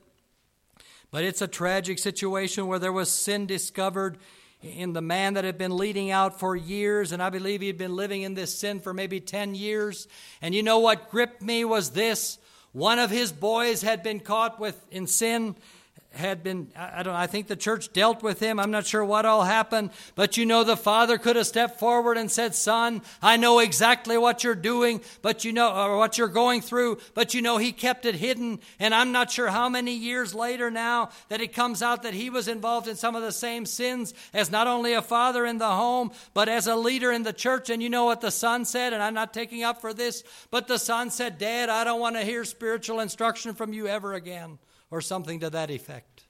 but 1.10 1.24
it's 1.24 1.42
a 1.42 1.48
tragic 1.48 1.98
situation 1.98 2.68
where 2.68 2.78
there 2.78 2.92
was 2.92 3.10
sin 3.10 3.44
discovered 3.46 4.16
in 4.62 4.92
the 4.92 5.02
man 5.02 5.34
that 5.34 5.42
had 5.42 5.58
been 5.58 5.76
leading 5.76 6.12
out 6.12 6.38
for 6.38 6.54
years, 6.54 7.10
and 7.10 7.20
I 7.20 7.30
believe 7.30 7.60
he'd 7.60 7.76
been 7.76 7.96
living 7.96 8.22
in 8.22 8.34
this 8.34 8.56
sin 8.56 8.78
for 8.78 8.94
maybe 8.94 9.18
10 9.18 9.56
years. 9.56 10.06
And 10.40 10.54
you 10.54 10.62
know 10.62 10.78
what 10.78 11.10
gripped 11.10 11.42
me 11.42 11.64
was 11.64 11.90
this 11.90 12.38
one 12.72 13.00
of 13.00 13.10
his 13.10 13.32
boys 13.32 13.82
had 13.82 14.04
been 14.04 14.20
caught 14.20 14.60
with 14.60 14.80
in 14.92 15.08
sin 15.08 15.56
had 16.12 16.42
been 16.42 16.68
I 16.76 17.02
don't 17.02 17.14
I 17.14 17.26
think 17.26 17.46
the 17.46 17.56
church 17.56 17.92
dealt 17.92 18.22
with 18.22 18.40
him. 18.40 18.58
I'm 18.58 18.70
not 18.70 18.86
sure 18.86 19.04
what 19.04 19.24
all 19.24 19.44
happened, 19.44 19.90
but 20.16 20.36
you 20.36 20.44
know 20.44 20.64
the 20.64 20.76
father 20.76 21.18
could 21.18 21.36
have 21.36 21.46
stepped 21.46 21.78
forward 21.78 22.16
and 22.16 22.30
said, 22.30 22.54
"Son, 22.54 23.02
I 23.22 23.36
know 23.36 23.60
exactly 23.60 24.18
what 24.18 24.42
you're 24.42 24.56
doing, 24.56 25.02
but 25.22 25.44
you 25.44 25.52
know 25.52 25.72
or 25.72 25.96
what 25.98 26.18
you're 26.18 26.28
going 26.28 26.62
through, 26.62 26.98
but 27.14 27.32
you 27.32 27.42
know 27.42 27.58
he 27.58 27.70
kept 27.70 28.06
it 28.06 28.16
hidden." 28.16 28.58
And 28.80 28.92
I'm 28.92 29.12
not 29.12 29.30
sure 29.30 29.48
how 29.48 29.68
many 29.68 29.94
years 29.94 30.34
later 30.34 30.70
now 30.70 31.10
that 31.28 31.40
it 31.40 31.52
comes 31.52 31.80
out 31.80 32.02
that 32.02 32.14
he 32.14 32.28
was 32.28 32.48
involved 32.48 32.88
in 32.88 32.96
some 32.96 33.14
of 33.14 33.22
the 33.22 33.32
same 33.32 33.64
sins 33.64 34.12
as 34.34 34.50
not 34.50 34.66
only 34.66 34.94
a 34.94 35.02
father 35.02 35.46
in 35.46 35.58
the 35.58 35.70
home, 35.70 36.10
but 36.34 36.48
as 36.48 36.66
a 36.66 36.76
leader 36.76 37.12
in 37.12 37.22
the 37.22 37.32
church. 37.32 37.70
And 37.70 37.82
you 37.82 37.88
know 37.88 38.04
what 38.04 38.20
the 38.20 38.32
son 38.32 38.64
said, 38.64 38.92
and 38.92 39.02
I'm 39.02 39.14
not 39.14 39.32
taking 39.32 39.62
up 39.62 39.80
for 39.80 39.94
this, 39.94 40.24
but 40.50 40.66
the 40.66 40.78
son 40.78 41.10
said, 41.10 41.38
"Dad, 41.38 41.68
I 41.68 41.84
don't 41.84 42.00
want 42.00 42.16
to 42.16 42.24
hear 42.24 42.44
spiritual 42.44 42.98
instruction 42.98 43.54
from 43.54 43.72
you 43.72 43.86
ever 43.86 44.14
again." 44.14 44.58
Or 44.90 45.00
something 45.00 45.40
to 45.40 45.50
that 45.50 45.70
effect. 45.70 46.24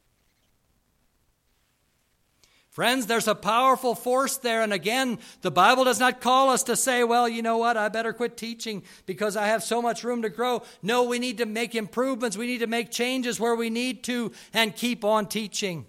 Friends, 2.71 3.07
there's 3.07 3.27
a 3.27 3.35
powerful 3.35 3.97
force 3.97 4.37
there. 4.37 4.63
And 4.63 4.73
again, 4.73 5.19
the 5.43 5.51
Bible 5.51 5.85
does 5.85 5.99
not 5.99 6.21
call 6.21 6.51
us 6.51 6.63
to 6.65 6.77
say, 6.77 7.03
well, 7.03 7.29
you 7.29 7.43
know 7.43 7.59
what, 7.59 7.77
I 7.77 7.89
better 7.89 8.13
quit 8.13 8.37
teaching 8.37 8.85
because 9.07 9.37
I 9.37 9.49
have 9.49 9.65
so 9.65 9.83
much 9.83 10.05
room 10.05 10.23
to 10.23 10.29
grow. 10.29 10.63
No, 10.81 11.03
we 11.03 11.19
need 11.19 11.39
to 11.39 11.47
make 11.47 11.75
improvements. 11.75 12.37
We 12.37 12.47
need 12.47 12.59
to 12.59 12.69
make 12.69 12.91
changes 12.91 13.41
where 13.41 13.57
we 13.57 13.71
need 13.71 14.05
to 14.05 14.31
and 14.55 14.75
keep 14.75 15.05
on 15.05 15.27
teaching. 15.27 15.85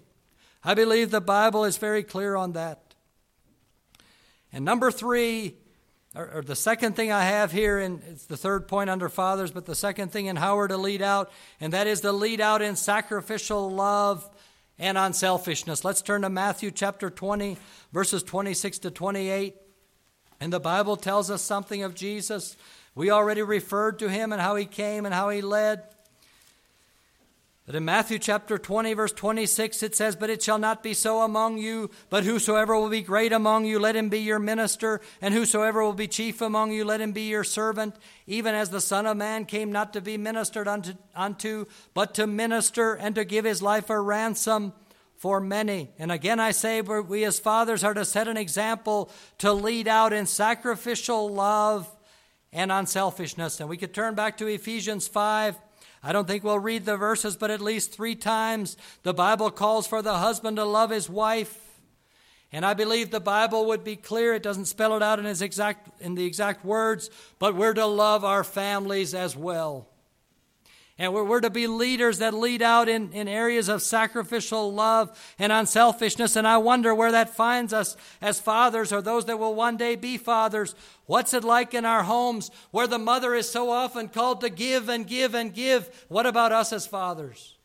I 0.64 0.74
believe 0.74 1.10
the 1.10 1.20
Bible 1.20 1.64
is 1.64 1.76
very 1.76 2.02
clear 2.02 2.34
on 2.34 2.52
that. 2.52 2.94
And 4.52 4.64
number 4.64 4.90
three, 4.90 5.56
or, 6.14 6.30
or, 6.34 6.42
the 6.42 6.56
second 6.56 6.94
thing 6.94 7.10
I 7.10 7.24
have 7.24 7.52
here, 7.52 7.78
and 7.78 8.02
it's 8.08 8.26
the 8.26 8.36
third 8.36 8.68
point 8.68 8.90
under 8.90 9.08
fathers, 9.08 9.50
but 9.50 9.64
the 9.64 9.74
second 9.74 10.12
thing 10.12 10.26
in 10.26 10.36
how 10.36 10.56
we're 10.56 10.68
to 10.68 10.76
lead 10.76 11.00
out, 11.00 11.32
and 11.60 11.72
that 11.72 11.86
is 11.86 12.02
to 12.02 12.12
lead 12.12 12.40
out 12.40 12.60
in 12.60 12.76
sacrificial 12.76 13.70
love 13.70 14.28
and 14.78 14.98
unselfishness. 14.98 15.84
Let's 15.84 16.02
turn 16.02 16.22
to 16.22 16.28
Matthew 16.28 16.70
chapter 16.70 17.08
20, 17.08 17.56
verses 17.92 18.22
26 18.22 18.80
to 18.80 18.90
28. 18.90 19.56
And 20.40 20.52
the 20.52 20.60
Bible 20.60 20.96
tells 20.96 21.30
us 21.30 21.40
something 21.40 21.82
of 21.82 21.94
Jesus. 21.94 22.56
We 22.94 23.10
already 23.10 23.42
referred 23.42 24.00
to 24.00 24.08
him 24.08 24.32
and 24.32 24.40
how 24.40 24.56
he 24.56 24.66
came 24.66 25.06
and 25.06 25.14
how 25.14 25.30
he 25.30 25.40
led. 25.40 25.82
But 27.64 27.76
in 27.76 27.84
Matthew 27.84 28.18
chapter 28.18 28.58
20, 28.58 28.92
verse 28.94 29.12
26, 29.12 29.84
it 29.84 29.94
says, 29.94 30.16
But 30.16 30.30
it 30.30 30.42
shall 30.42 30.58
not 30.58 30.82
be 30.82 30.94
so 30.94 31.22
among 31.22 31.58
you, 31.58 31.90
but 32.10 32.24
whosoever 32.24 32.74
will 32.76 32.88
be 32.88 33.02
great 33.02 33.32
among 33.32 33.66
you, 33.66 33.78
let 33.78 33.94
him 33.94 34.08
be 34.08 34.18
your 34.18 34.40
minister, 34.40 35.00
and 35.20 35.32
whosoever 35.32 35.80
will 35.80 35.92
be 35.92 36.08
chief 36.08 36.40
among 36.40 36.72
you, 36.72 36.84
let 36.84 37.00
him 37.00 37.12
be 37.12 37.28
your 37.28 37.44
servant, 37.44 37.94
even 38.26 38.56
as 38.56 38.70
the 38.70 38.80
Son 38.80 39.06
of 39.06 39.16
Man 39.16 39.44
came 39.44 39.70
not 39.70 39.92
to 39.92 40.00
be 40.00 40.16
ministered 40.16 40.66
unto, 40.66 40.94
unto 41.14 41.66
but 41.94 42.14
to 42.14 42.26
minister 42.26 42.94
and 42.94 43.14
to 43.14 43.24
give 43.24 43.44
his 43.44 43.62
life 43.62 43.90
a 43.90 44.00
ransom 44.00 44.72
for 45.14 45.40
many. 45.40 45.90
And 46.00 46.10
again, 46.10 46.40
I 46.40 46.50
say, 46.50 46.80
we 46.80 47.22
as 47.22 47.38
fathers 47.38 47.84
are 47.84 47.94
to 47.94 48.04
set 48.04 48.26
an 48.26 48.36
example 48.36 49.08
to 49.38 49.52
lead 49.52 49.86
out 49.86 50.12
in 50.12 50.26
sacrificial 50.26 51.32
love 51.32 51.88
and 52.52 52.72
unselfishness. 52.72 53.60
And 53.60 53.68
we 53.68 53.76
could 53.76 53.94
turn 53.94 54.16
back 54.16 54.36
to 54.38 54.48
Ephesians 54.48 55.06
5 55.06 55.56
I 56.02 56.12
don't 56.12 56.26
think 56.26 56.42
we'll 56.42 56.58
read 56.58 56.84
the 56.84 56.96
verses, 56.96 57.36
but 57.36 57.50
at 57.50 57.60
least 57.60 57.92
three 57.92 58.16
times 58.16 58.76
the 59.04 59.14
Bible 59.14 59.50
calls 59.50 59.86
for 59.86 60.02
the 60.02 60.18
husband 60.18 60.56
to 60.56 60.64
love 60.64 60.90
his 60.90 61.08
wife. 61.08 61.58
And 62.50 62.66
I 62.66 62.74
believe 62.74 63.10
the 63.10 63.20
Bible 63.20 63.66
would 63.66 63.84
be 63.84 63.96
clear. 63.96 64.34
It 64.34 64.42
doesn't 64.42 64.66
spell 64.66 64.96
it 64.96 65.02
out 65.02 65.18
in, 65.18 65.26
exact, 65.26 66.02
in 66.02 66.16
the 66.16 66.24
exact 66.24 66.64
words, 66.64 67.08
but 67.38 67.54
we're 67.54 67.72
to 67.74 67.86
love 67.86 68.24
our 68.24 68.44
families 68.44 69.14
as 69.14 69.36
well. 69.36 69.88
And 71.02 71.12
we're, 71.12 71.24
we're 71.24 71.40
to 71.40 71.50
be 71.50 71.66
leaders 71.66 72.18
that 72.18 72.32
lead 72.32 72.62
out 72.62 72.88
in, 72.88 73.12
in 73.12 73.26
areas 73.26 73.68
of 73.68 73.82
sacrificial 73.82 74.72
love 74.72 75.18
and 75.36 75.50
unselfishness. 75.50 76.36
And 76.36 76.46
I 76.46 76.58
wonder 76.58 76.94
where 76.94 77.10
that 77.10 77.34
finds 77.34 77.72
us 77.72 77.96
as 78.20 78.38
fathers 78.38 78.92
or 78.92 79.02
those 79.02 79.24
that 79.24 79.40
will 79.40 79.56
one 79.56 79.76
day 79.76 79.96
be 79.96 80.16
fathers. 80.16 80.76
What's 81.06 81.34
it 81.34 81.42
like 81.42 81.74
in 81.74 81.84
our 81.84 82.04
homes 82.04 82.52
where 82.70 82.86
the 82.86 83.00
mother 83.00 83.34
is 83.34 83.50
so 83.50 83.68
often 83.68 84.10
called 84.10 84.42
to 84.42 84.48
give 84.48 84.88
and 84.88 85.04
give 85.04 85.34
and 85.34 85.52
give? 85.52 86.06
What 86.06 86.24
about 86.24 86.52
us 86.52 86.72
as 86.72 86.86
fathers? 86.86 87.56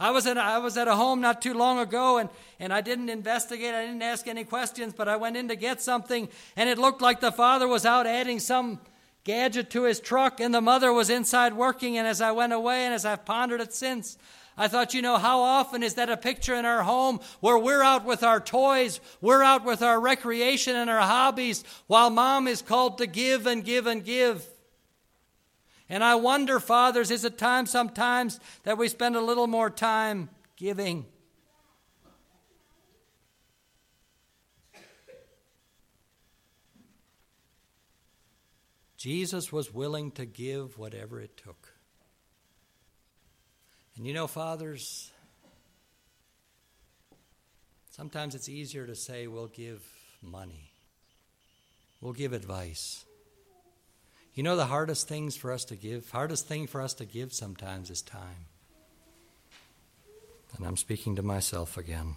I 0.00 0.10
was 0.10 0.26
at, 0.26 0.38
I 0.38 0.56
was 0.56 0.78
at 0.78 0.88
a 0.88 0.96
home 0.96 1.20
not 1.20 1.42
too 1.42 1.52
long 1.52 1.80
ago 1.80 2.16
and, 2.16 2.30
and 2.58 2.72
I 2.72 2.80
didn't 2.80 3.10
investigate, 3.10 3.74
I 3.74 3.84
didn't 3.84 4.00
ask 4.00 4.26
any 4.26 4.44
questions, 4.44 4.94
but 4.96 5.06
I 5.06 5.16
went 5.16 5.36
in 5.36 5.48
to 5.48 5.54
get 5.54 5.82
something 5.82 6.30
and 6.56 6.70
it 6.70 6.78
looked 6.78 7.02
like 7.02 7.20
the 7.20 7.30
father 7.30 7.68
was 7.68 7.84
out 7.84 8.06
adding 8.06 8.40
some 8.40 8.80
gadget 9.24 9.70
to 9.70 9.84
his 9.84 10.00
truck, 10.00 10.40
and 10.40 10.54
the 10.54 10.60
mother 10.60 10.92
was 10.92 11.10
inside 11.10 11.54
working. 11.54 11.98
And 11.98 12.06
as 12.06 12.20
I 12.20 12.32
went 12.32 12.52
away 12.52 12.84
and 12.84 12.94
as 12.94 13.04
I've 13.04 13.24
pondered 13.24 13.60
it 13.60 13.72
since, 13.72 14.18
I 14.56 14.68
thought, 14.68 14.92
you 14.92 15.00
know, 15.00 15.16
how 15.16 15.40
often 15.40 15.82
is 15.82 15.94
that 15.94 16.10
a 16.10 16.16
picture 16.16 16.54
in 16.54 16.66
our 16.66 16.82
home 16.82 17.20
where 17.40 17.58
we're 17.58 17.82
out 17.82 18.04
with 18.04 18.22
our 18.22 18.40
toys, 18.40 19.00
we're 19.20 19.42
out 19.42 19.64
with 19.64 19.82
our 19.82 19.98
recreation 19.98 20.76
and 20.76 20.90
our 20.90 21.00
hobbies, 21.00 21.64
while 21.86 22.10
mom 22.10 22.46
is 22.46 22.60
called 22.60 22.98
to 22.98 23.06
give 23.06 23.46
and 23.46 23.64
give 23.64 23.86
and 23.86 24.04
give? 24.04 24.46
And 25.88 26.04
I 26.04 26.14
wonder, 26.16 26.60
fathers, 26.60 27.10
is 27.10 27.24
it 27.24 27.38
time 27.38 27.66
sometimes 27.66 28.40
that 28.64 28.78
we 28.78 28.88
spend 28.88 29.16
a 29.16 29.20
little 29.20 29.46
more 29.46 29.70
time 29.70 30.30
giving? 30.56 31.06
Jesus 39.02 39.50
was 39.50 39.74
willing 39.74 40.12
to 40.12 40.24
give 40.24 40.78
whatever 40.78 41.20
it 41.20 41.36
took. 41.36 41.72
And 43.96 44.06
you 44.06 44.14
know, 44.14 44.28
fathers, 44.28 45.10
sometimes 47.90 48.36
it's 48.36 48.48
easier 48.48 48.86
to 48.86 48.94
say, 48.94 49.26
we'll 49.26 49.48
give 49.48 49.82
money, 50.22 50.70
we'll 52.00 52.12
give 52.12 52.32
advice. 52.32 53.04
You 54.34 54.44
know, 54.44 54.54
the 54.54 54.66
hardest 54.66 55.08
things 55.08 55.34
for 55.34 55.50
us 55.50 55.64
to 55.64 55.74
give, 55.74 56.08
hardest 56.10 56.46
thing 56.46 56.68
for 56.68 56.80
us 56.80 56.94
to 56.94 57.04
give 57.04 57.32
sometimes 57.32 57.90
is 57.90 58.02
time. 58.02 58.46
And 60.56 60.64
I'm 60.64 60.76
speaking 60.76 61.16
to 61.16 61.24
myself 61.24 61.76
again. 61.76 62.14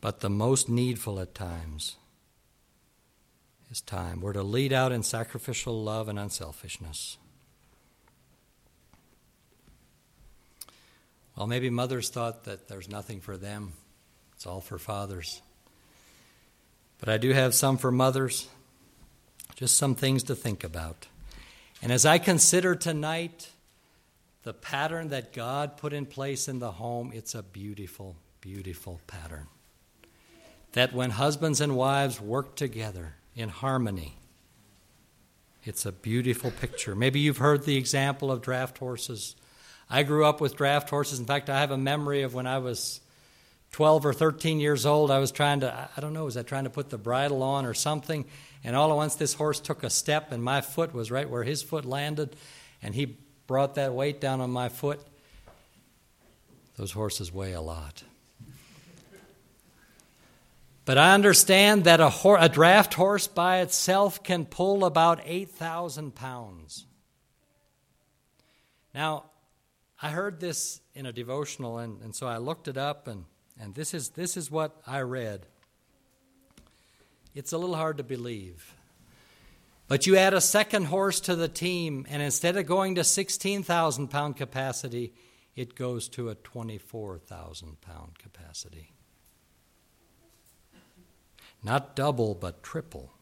But 0.00 0.20
the 0.20 0.30
most 0.30 0.68
needful 0.68 1.18
at 1.18 1.34
times 1.34 1.96
is 3.70 3.80
time. 3.80 4.20
We're 4.20 4.32
to 4.34 4.42
lead 4.42 4.72
out 4.72 4.92
in 4.92 5.02
sacrificial 5.02 5.82
love 5.82 6.08
and 6.08 6.18
unselfishness. 6.18 7.18
Well, 11.36 11.46
maybe 11.46 11.68
mothers 11.68 12.08
thought 12.08 12.44
that 12.44 12.68
there's 12.68 12.88
nothing 12.88 13.20
for 13.20 13.36
them, 13.36 13.72
it's 14.34 14.46
all 14.46 14.60
for 14.60 14.78
fathers. 14.78 15.42
But 16.98 17.10
I 17.10 17.18
do 17.18 17.32
have 17.32 17.54
some 17.54 17.76
for 17.76 17.92
mothers, 17.92 18.48
just 19.54 19.76
some 19.76 19.94
things 19.94 20.22
to 20.24 20.34
think 20.34 20.64
about. 20.64 21.06
And 21.82 21.92
as 21.92 22.06
I 22.06 22.18
consider 22.18 22.74
tonight 22.74 23.50
the 24.44 24.54
pattern 24.54 25.08
that 25.08 25.34
God 25.34 25.76
put 25.76 25.92
in 25.92 26.06
place 26.06 26.48
in 26.48 26.58
the 26.58 26.72
home, 26.72 27.10
it's 27.14 27.34
a 27.34 27.42
beautiful, 27.42 28.16
beautiful 28.40 29.00
pattern. 29.06 29.48
That 30.72 30.94
when 30.94 31.10
husbands 31.10 31.60
and 31.60 31.76
wives 31.76 32.18
work 32.18 32.56
together 32.56 33.16
in 33.36 33.48
harmony, 33.48 34.16
it's 35.62 35.86
a 35.86 35.92
beautiful 35.92 36.50
picture. 36.50 36.94
Maybe 36.94 37.20
you've 37.20 37.38
heard 37.38 37.64
the 37.64 37.76
example 37.76 38.32
of 38.32 38.42
draft 38.42 38.78
horses 38.78 39.36
I 39.88 40.02
grew 40.02 40.24
up 40.24 40.40
with 40.40 40.56
draft 40.56 40.90
horses. 40.90 41.18
In 41.18 41.26
fact, 41.26 41.48
I 41.48 41.60
have 41.60 41.70
a 41.70 41.78
memory 41.78 42.22
of 42.22 42.34
when 42.34 42.46
I 42.46 42.58
was 42.58 43.00
12 43.72 44.06
or 44.06 44.12
13 44.12 44.58
years 44.58 44.84
old. 44.84 45.10
I 45.10 45.18
was 45.18 45.30
trying 45.30 45.60
to, 45.60 45.88
I 45.96 46.00
don't 46.00 46.12
know, 46.12 46.24
was 46.24 46.36
I 46.36 46.42
trying 46.42 46.64
to 46.64 46.70
put 46.70 46.90
the 46.90 46.98
bridle 46.98 47.42
on 47.42 47.66
or 47.66 47.74
something? 47.74 48.24
And 48.64 48.74
all 48.74 48.90
at 48.90 48.96
once, 48.96 49.14
this 49.14 49.34
horse 49.34 49.60
took 49.60 49.84
a 49.84 49.90
step, 49.90 50.32
and 50.32 50.42
my 50.42 50.60
foot 50.60 50.92
was 50.92 51.10
right 51.10 51.28
where 51.28 51.44
his 51.44 51.62
foot 51.62 51.84
landed, 51.84 52.34
and 52.82 52.94
he 52.94 53.16
brought 53.46 53.76
that 53.76 53.92
weight 53.92 54.20
down 54.20 54.40
on 54.40 54.50
my 54.50 54.68
foot. 54.68 55.00
Those 56.76 56.90
horses 56.90 57.32
weigh 57.32 57.52
a 57.52 57.60
lot. 57.60 58.02
But 60.86 60.98
I 60.98 61.14
understand 61.14 61.82
that 61.84 62.00
a, 62.00 62.08
ho- 62.08 62.36
a 62.36 62.48
draft 62.48 62.94
horse 62.94 63.26
by 63.26 63.58
itself 63.58 64.22
can 64.22 64.46
pull 64.46 64.84
about 64.84 65.20
8,000 65.24 66.14
pounds. 66.14 66.86
Now, 68.94 69.24
I 70.00 70.10
heard 70.10 70.38
this 70.38 70.80
in 70.94 71.04
a 71.04 71.12
devotional, 71.12 71.78
and, 71.78 72.00
and 72.02 72.14
so 72.14 72.28
I 72.28 72.36
looked 72.36 72.68
it 72.68 72.76
up, 72.76 73.08
and, 73.08 73.24
and 73.60 73.74
this, 73.74 73.94
is, 73.94 74.10
this 74.10 74.36
is 74.36 74.48
what 74.48 74.80
I 74.86 75.00
read. 75.00 75.46
It's 77.34 77.52
a 77.52 77.58
little 77.58 77.74
hard 77.74 77.96
to 77.96 78.04
believe. 78.04 78.72
But 79.88 80.06
you 80.06 80.16
add 80.16 80.34
a 80.34 80.40
second 80.40 80.84
horse 80.84 81.18
to 81.22 81.34
the 81.34 81.48
team, 81.48 82.06
and 82.08 82.22
instead 82.22 82.56
of 82.56 82.64
going 82.66 82.94
to 82.94 83.02
16,000 83.02 84.06
pound 84.06 84.36
capacity, 84.36 85.14
it 85.56 85.74
goes 85.74 86.08
to 86.10 86.28
a 86.28 86.36
24,000 86.36 87.80
pound 87.80 88.20
capacity. 88.20 88.95
Not 91.62 91.96
double, 91.96 92.34
but 92.34 92.62
triple. 92.62 93.12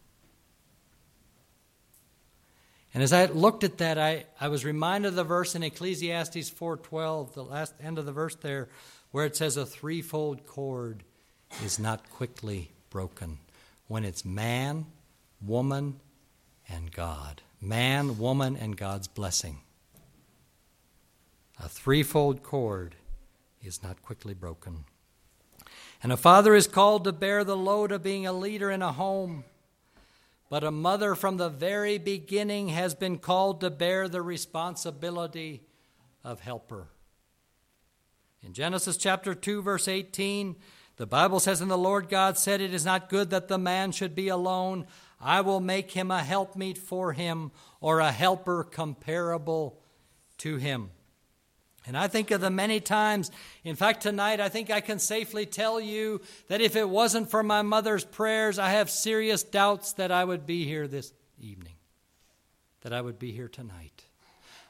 And 2.92 3.02
as 3.02 3.12
I 3.12 3.26
looked 3.26 3.64
at 3.64 3.78
that, 3.78 3.98
I, 3.98 4.26
I 4.40 4.48
was 4.48 4.64
reminded 4.64 5.08
of 5.08 5.14
the 5.16 5.24
verse 5.24 5.56
in 5.56 5.64
Ecclesiastes 5.64 6.50
4.12, 6.50 7.34
the 7.34 7.44
last 7.44 7.74
end 7.82 7.98
of 7.98 8.06
the 8.06 8.12
verse 8.12 8.36
there, 8.36 8.68
where 9.10 9.26
it 9.26 9.36
says 9.36 9.56
a 9.56 9.66
threefold 9.66 10.46
cord 10.46 11.02
is 11.64 11.78
not 11.78 12.08
quickly 12.10 12.70
broken 12.90 13.38
when 13.88 14.04
it's 14.04 14.24
man, 14.24 14.86
woman, 15.44 16.00
and 16.68 16.92
God. 16.92 17.42
Man, 17.60 18.18
woman, 18.18 18.56
and 18.56 18.76
God's 18.76 19.08
blessing. 19.08 19.60
A 21.58 21.68
threefold 21.68 22.42
cord 22.42 22.96
is 23.62 23.82
not 23.82 24.02
quickly 24.02 24.34
broken. 24.34 24.84
And 26.04 26.12
a 26.12 26.18
father 26.18 26.54
is 26.54 26.66
called 26.66 27.04
to 27.04 27.12
bear 27.12 27.44
the 27.44 27.56
load 27.56 27.90
of 27.90 28.02
being 28.02 28.26
a 28.26 28.32
leader 28.34 28.70
in 28.70 28.82
a 28.82 28.92
home. 28.92 29.42
But 30.50 30.62
a 30.62 30.70
mother 30.70 31.14
from 31.14 31.38
the 31.38 31.48
very 31.48 31.96
beginning 31.96 32.68
has 32.68 32.94
been 32.94 33.16
called 33.16 33.62
to 33.62 33.70
bear 33.70 34.06
the 34.06 34.20
responsibility 34.20 35.62
of 36.22 36.40
helper. 36.40 36.88
In 38.42 38.52
Genesis 38.52 38.98
chapter 38.98 39.34
2, 39.34 39.62
verse 39.62 39.88
18, 39.88 40.56
the 40.96 41.06
Bible 41.06 41.40
says, 41.40 41.62
And 41.62 41.70
the 41.70 41.78
Lord 41.78 42.10
God 42.10 42.36
said, 42.36 42.60
It 42.60 42.74
is 42.74 42.84
not 42.84 43.08
good 43.08 43.30
that 43.30 43.48
the 43.48 43.56
man 43.56 43.90
should 43.90 44.14
be 44.14 44.28
alone. 44.28 44.86
I 45.18 45.40
will 45.40 45.60
make 45.60 45.92
him 45.92 46.10
a 46.10 46.22
helpmeet 46.22 46.76
for 46.76 47.14
him, 47.14 47.50
or 47.80 48.00
a 48.00 48.12
helper 48.12 48.62
comparable 48.62 49.80
to 50.36 50.58
him. 50.58 50.90
And 51.86 51.96
I 51.96 52.08
think 52.08 52.30
of 52.30 52.40
the 52.40 52.50
many 52.50 52.80
times, 52.80 53.30
in 53.62 53.76
fact, 53.76 54.02
tonight, 54.02 54.40
I 54.40 54.48
think 54.48 54.70
I 54.70 54.80
can 54.80 54.98
safely 54.98 55.44
tell 55.44 55.78
you 55.78 56.22
that 56.48 56.62
if 56.62 56.76
it 56.76 56.88
wasn't 56.88 57.30
for 57.30 57.42
my 57.42 57.60
mother's 57.60 58.04
prayers, 58.04 58.58
I 58.58 58.70
have 58.70 58.88
serious 58.88 59.42
doubts 59.42 59.92
that 59.94 60.10
I 60.10 60.24
would 60.24 60.46
be 60.46 60.64
here 60.64 60.88
this 60.88 61.12
evening, 61.38 61.74
that 62.80 62.94
I 62.94 63.02
would 63.02 63.18
be 63.18 63.32
here 63.32 63.48
tonight. 63.48 64.04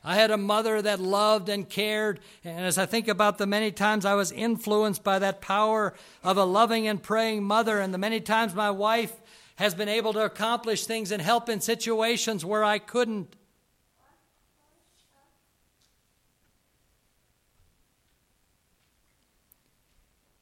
I 0.06 0.16
had 0.16 0.30
a 0.30 0.36
mother 0.36 0.82
that 0.82 1.00
loved 1.00 1.48
and 1.48 1.68
cared, 1.68 2.20
and 2.44 2.66
as 2.66 2.76
I 2.76 2.84
think 2.84 3.08
about 3.08 3.38
the 3.38 3.46
many 3.46 3.70
times 3.70 4.04
I 4.04 4.14
was 4.14 4.30
influenced 4.30 5.02
by 5.02 5.18
that 5.20 5.40
power 5.40 5.94
of 6.22 6.36
a 6.36 6.44
loving 6.44 6.86
and 6.88 7.02
praying 7.02 7.44
mother, 7.44 7.80
and 7.80 7.94
the 7.94 7.98
many 7.98 8.20
times 8.20 8.54
my 8.54 8.70
wife 8.70 9.14
has 9.56 9.72
been 9.72 9.88
able 9.88 10.12
to 10.12 10.24
accomplish 10.24 10.84
things 10.84 11.10
and 11.10 11.22
help 11.22 11.48
in 11.48 11.60
situations 11.60 12.44
where 12.44 12.64
I 12.64 12.78
couldn't. 12.78 13.34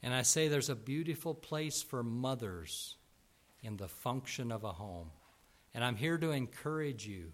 And 0.02 0.12
I 0.12 0.22
say 0.22 0.48
there's 0.48 0.68
a 0.68 0.74
beautiful 0.74 1.34
place 1.34 1.82
for 1.82 2.02
mothers 2.02 2.96
in 3.62 3.76
the 3.76 3.88
function 3.88 4.50
of 4.50 4.64
a 4.64 4.72
home. 4.72 5.10
And 5.74 5.84
I'm 5.84 5.96
here 5.96 6.18
to 6.18 6.32
encourage 6.32 7.06
you 7.06 7.32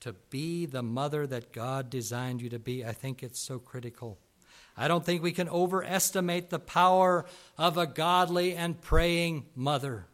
to 0.00 0.14
be 0.30 0.66
the 0.66 0.82
mother 0.82 1.26
that 1.26 1.52
God 1.52 1.90
designed 1.90 2.40
you 2.40 2.48
to 2.50 2.58
be. 2.58 2.84
I 2.84 2.92
think 2.92 3.22
it's 3.22 3.38
so 3.38 3.58
critical. 3.58 4.18
I 4.76 4.88
don't 4.88 5.04
think 5.04 5.22
we 5.22 5.32
can 5.32 5.48
overestimate 5.48 6.50
the 6.50 6.58
power 6.58 7.26
of 7.56 7.76
a 7.76 7.86
godly 7.86 8.54
and 8.54 8.80
praying 8.80 9.46
mother. 9.54 10.06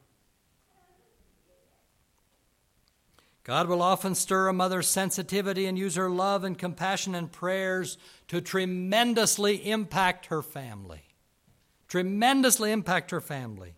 God 3.42 3.68
will 3.68 3.80
often 3.80 4.14
stir 4.14 4.48
a 4.48 4.52
mother's 4.52 4.86
sensitivity 4.86 5.66
and 5.66 5.78
use 5.78 5.94
her 5.94 6.10
love 6.10 6.44
and 6.44 6.58
compassion 6.58 7.14
and 7.14 7.32
prayers 7.32 7.96
to 8.28 8.40
tremendously 8.40 9.68
impact 9.70 10.26
her 10.26 10.42
family 10.42 11.09
tremendously 11.90 12.72
impact 12.72 13.10
her 13.10 13.20
family 13.20 13.74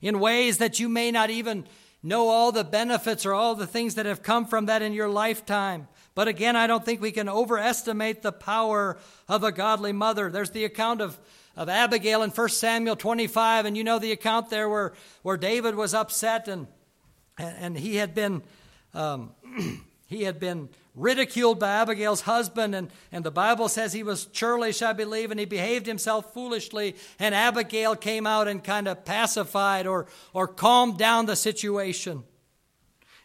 in 0.00 0.20
ways 0.20 0.58
that 0.58 0.78
you 0.78 0.88
may 0.88 1.10
not 1.10 1.30
even 1.30 1.66
know 2.02 2.28
all 2.28 2.52
the 2.52 2.62
benefits 2.62 3.24
or 3.24 3.32
all 3.32 3.54
the 3.54 3.66
things 3.66 3.94
that 3.94 4.04
have 4.04 4.22
come 4.22 4.44
from 4.44 4.66
that 4.66 4.82
in 4.82 4.92
your 4.92 5.08
lifetime. 5.08 5.88
But 6.14 6.28
again, 6.28 6.54
I 6.54 6.66
don't 6.66 6.84
think 6.84 7.00
we 7.00 7.10
can 7.10 7.28
overestimate 7.28 8.22
the 8.22 8.30
power 8.30 8.98
of 9.26 9.42
a 9.42 9.50
godly 9.50 9.92
mother. 9.92 10.30
There's 10.30 10.50
the 10.50 10.66
account 10.66 11.00
of, 11.00 11.18
of 11.56 11.70
Abigail 11.70 12.22
in 12.22 12.30
1 12.30 12.48
Samuel 12.50 12.96
25, 12.96 13.64
and 13.64 13.76
you 13.76 13.82
know 13.82 13.98
the 13.98 14.12
account 14.12 14.50
there 14.50 14.68
where, 14.68 14.92
where 15.22 15.38
David 15.38 15.74
was 15.74 15.94
upset 15.94 16.46
and, 16.46 16.66
and 17.38 17.76
he 17.76 17.96
had 17.96 18.14
been, 18.14 18.42
um, 18.92 19.32
he 20.06 20.24
had 20.24 20.38
been 20.38 20.68
ridiculed 20.94 21.58
by 21.58 21.70
Abigail's 21.72 22.22
husband, 22.22 22.74
and, 22.74 22.90
and 23.10 23.24
the 23.24 23.30
Bible 23.30 23.68
says 23.68 23.92
he 23.92 24.02
was 24.02 24.26
churlish, 24.26 24.80
I 24.80 24.92
believe, 24.92 25.30
and 25.30 25.40
he 25.40 25.46
behaved 25.46 25.86
himself 25.86 26.32
foolishly, 26.32 26.94
and 27.18 27.34
Abigail 27.34 27.96
came 27.96 28.26
out 28.26 28.46
and 28.46 28.62
kind 28.62 28.86
of 28.86 29.04
pacified 29.04 29.86
or, 29.86 30.06
or 30.32 30.46
calmed 30.46 30.98
down 30.98 31.26
the 31.26 31.36
situation. 31.36 32.22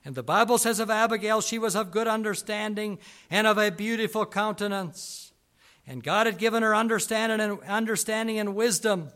And 0.04 0.16
the 0.16 0.24
Bible 0.24 0.58
says 0.58 0.80
of 0.80 0.90
Abigail, 0.90 1.42
she 1.42 1.60
was 1.60 1.76
of 1.76 1.92
good 1.92 2.08
understanding 2.08 2.98
and 3.30 3.46
of 3.46 3.58
a 3.58 3.70
beautiful 3.70 4.26
countenance. 4.26 5.32
And 5.86 6.04
God 6.04 6.26
had 6.26 6.38
given 6.38 6.64
her 6.64 6.76
understanding 6.76 7.40
and 7.40 7.62
understanding 7.64 8.40
and 8.40 8.56
wisdom. 8.56 9.12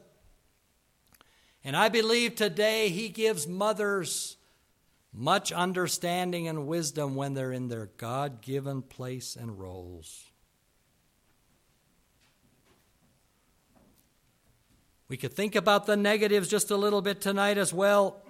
And 1.64 1.78
I 1.78 1.90
believe 1.90 2.36
today 2.36 2.90
He 2.90 3.10
gives 3.10 3.48
mothers 3.48 4.38
much 5.14 5.52
understanding 5.52 6.48
and 6.48 6.68
wisdom 6.68 7.16
when 7.16 7.34
they're 7.34 7.52
in 7.52 7.68
their 7.68 7.92
God 7.98 8.42
given 8.42 8.82
place 8.82 9.36
and 9.36 9.60
roles. 9.60 10.26
We 15.08 15.18
could 15.18 15.34
think 15.34 15.56
about 15.56 15.86
the 15.86 15.96
negatives 15.96 16.48
just 16.48 16.72
a 16.72 16.78
little 16.78 17.04
bit 17.04 17.22
tonight 17.22 17.60
as 17.60 17.72
well. 17.72 18.24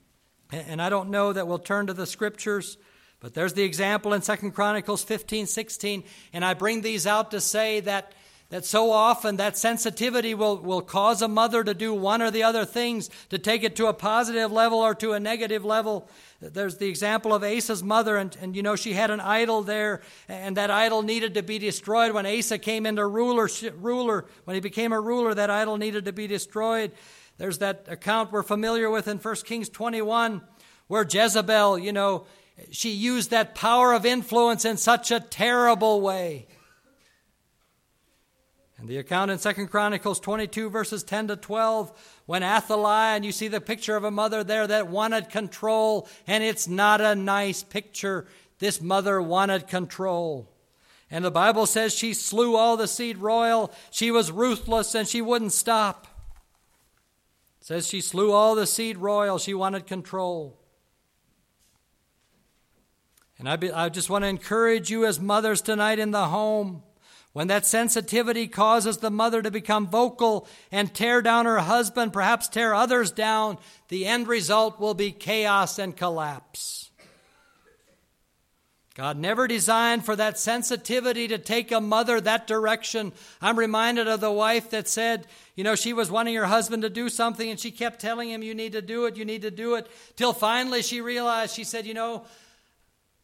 and 0.52 0.82
I 0.82 0.90
don't 0.90 1.08
know 1.08 1.32
that 1.32 1.48
we'll 1.48 1.58
turn 1.58 1.86
to 1.86 1.94
the 1.94 2.04
scriptures, 2.04 2.76
but 3.20 3.32
there's 3.32 3.54
the 3.54 3.62
example 3.62 4.12
in 4.12 4.20
Second 4.20 4.50
Chronicles 4.52 5.02
15 5.02 5.46
16. 5.46 6.04
And 6.34 6.44
I 6.44 6.52
bring 6.52 6.82
these 6.82 7.06
out 7.06 7.30
to 7.30 7.40
say 7.40 7.80
that, 7.80 8.12
that 8.48 8.64
so 8.64 8.92
often 8.92 9.36
that 9.36 9.56
sensitivity 9.56 10.32
will, 10.32 10.58
will 10.58 10.80
cause 10.80 11.20
a 11.20 11.28
mother 11.28 11.64
to 11.64 11.74
do 11.74 11.92
one 11.92 12.22
or 12.22 12.30
the 12.30 12.44
other 12.44 12.64
things, 12.64 13.10
to 13.30 13.38
take 13.38 13.64
it 13.64 13.74
to 13.76 13.86
a 13.86 13.92
positive 13.92 14.52
level 14.52 14.78
or 14.78 14.94
to 14.94 15.12
a 15.12 15.20
negative 15.20 15.64
level. 15.64 16.08
There's 16.40 16.76
the 16.76 16.88
example 16.88 17.34
of 17.34 17.42
Asa's 17.42 17.82
mother, 17.82 18.16
and, 18.16 18.36
and 18.40 18.54
you 18.54 18.62
know, 18.62 18.76
she 18.76 18.92
had 18.92 19.10
an 19.10 19.20
idol 19.20 19.62
there, 19.62 20.00
and 20.28 20.56
that 20.56 20.70
idol 20.70 21.02
needed 21.02 21.34
to 21.34 21.42
be 21.42 21.58
destroyed. 21.58 22.12
When 22.12 22.26
Asa 22.26 22.58
came 22.58 22.86
into 22.86 23.04
ruler, 23.06 23.48
ruler, 23.78 24.26
when 24.44 24.54
he 24.54 24.60
became 24.60 24.92
a 24.92 25.00
ruler, 25.00 25.34
that 25.34 25.50
idol 25.50 25.76
needed 25.76 26.04
to 26.04 26.12
be 26.12 26.28
destroyed. 26.28 26.92
There's 27.38 27.58
that 27.58 27.86
account 27.88 28.30
we're 28.30 28.44
familiar 28.44 28.88
with 28.90 29.08
in 29.08 29.18
1 29.18 29.34
Kings 29.44 29.68
21, 29.68 30.40
where 30.86 31.06
Jezebel, 31.08 31.78
you 31.78 31.92
know, 31.92 32.26
she 32.70 32.90
used 32.90 33.30
that 33.30 33.54
power 33.54 33.92
of 33.92 34.06
influence 34.06 34.64
in 34.64 34.76
such 34.76 35.10
a 35.10 35.18
terrible 35.18 36.00
way 36.00 36.46
and 38.78 38.88
the 38.88 38.98
account 38.98 39.30
in 39.30 39.38
Second 39.38 39.68
Chronicles 39.68 40.20
22, 40.20 40.68
verses 40.68 41.02
10 41.02 41.28
to 41.28 41.36
12, 41.36 42.20
when 42.26 42.42
Athaliah, 42.42 43.16
and 43.16 43.24
you 43.24 43.32
see 43.32 43.48
the 43.48 43.60
picture 43.60 43.96
of 43.96 44.04
a 44.04 44.10
mother 44.10 44.44
there 44.44 44.66
that 44.66 44.88
wanted 44.88 45.30
control, 45.30 46.06
and 46.26 46.44
it's 46.44 46.68
not 46.68 47.00
a 47.00 47.14
nice 47.14 47.62
picture. 47.62 48.26
This 48.58 48.80
mother 48.82 49.20
wanted 49.22 49.66
control. 49.66 50.50
And 51.10 51.24
the 51.24 51.30
Bible 51.30 51.66
says 51.66 51.94
she 51.94 52.12
slew 52.12 52.56
all 52.56 52.76
the 52.76 52.88
seed 52.88 53.18
royal. 53.18 53.72
She 53.90 54.10
was 54.10 54.32
ruthless 54.32 54.94
and 54.94 55.06
she 55.06 55.22
wouldn't 55.22 55.52
stop. 55.52 56.06
It 57.60 57.66
says 57.66 57.86
she 57.86 58.00
slew 58.00 58.32
all 58.32 58.54
the 58.56 58.66
seed 58.66 58.98
royal. 58.98 59.38
She 59.38 59.54
wanted 59.54 59.86
control. 59.86 60.58
And 63.38 63.48
I, 63.48 63.56
be, 63.56 63.70
I 63.70 63.88
just 63.88 64.10
want 64.10 64.24
to 64.24 64.28
encourage 64.28 64.90
you 64.90 65.06
as 65.06 65.20
mothers 65.20 65.60
tonight 65.60 66.00
in 66.00 66.10
the 66.10 66.26
home 66.26 66.82
when 67.36 67.48
that 67.48 67.66
sensitivity 67.66 68.48
causes 68.48 68.96
the 68.96 69.10
mother 69.10 69.42
to 69.42 69.50
become 69.50 69.86
vocal 69.88 70.48
and 70.72 70.94
tear 70.94 71.20
down 71.20 71.44
her 71.44 71.58
husband, 71.58 72.10
perhaps 72.10 72.48
tear 72.48 72.72
others 72.72 73.10
down, 73.10 73.58
the 73.88 74.06
end 74.06 74.26
result 74.26 74.80
will 74.80 74.94
be 74.94 75.12
chaos 75.12 75.78
and 75.78 75.94
collapse. 75.94 76.90
God 78.94 79.18
never 79.18 79.46
designed 79.46 80.06
for 80.06 80.16
that 80.16 80.38
sensitivity 80.38 81.28
to 81.28 81.36
take 81.36 81.72
a 81.72 81.80
mother 81.82 82.22
that 82.22 82.46
direction. 82.46 83.12
I'm 83.42 83.58
reminded 83.58 84.08
of 84.08 84.20
the 84.20 84.32
wife 84.32 84.70
that 84.70 84.88
said, 84.88 85.26
you 85.56 85.62
know, 85.62 85.74
she 85.74 85.92
was 85.92 86.10
wanting 86.10 86.36
her 86.36 86.46
husband 86.46 86.84
to 86.84 86.88
do 86.88 87.10
something 87.10 87.50
and 87.50 87.60
she 87.60 87.70
kept 87.70 88.00
telling 88.00 88.30
him, 88.30 88.42
you 88.42 88.54
need 88.54 88.72
to 88.72 88.80
do 88.80 89.04
it, 89.04 89.18
you 89.18 89.26
need 89.26 89.42
to 89.42 89.50
do 89.50 89.74
it, 89.74 89.88
till 90.16 90.32
finally 90.32 90.80
she 90.80 91.02
realized, 91.02 91.54
she 91.54 91.64
said, 91.64 91.84
you 91.84 91.92
know, 91.92 92.24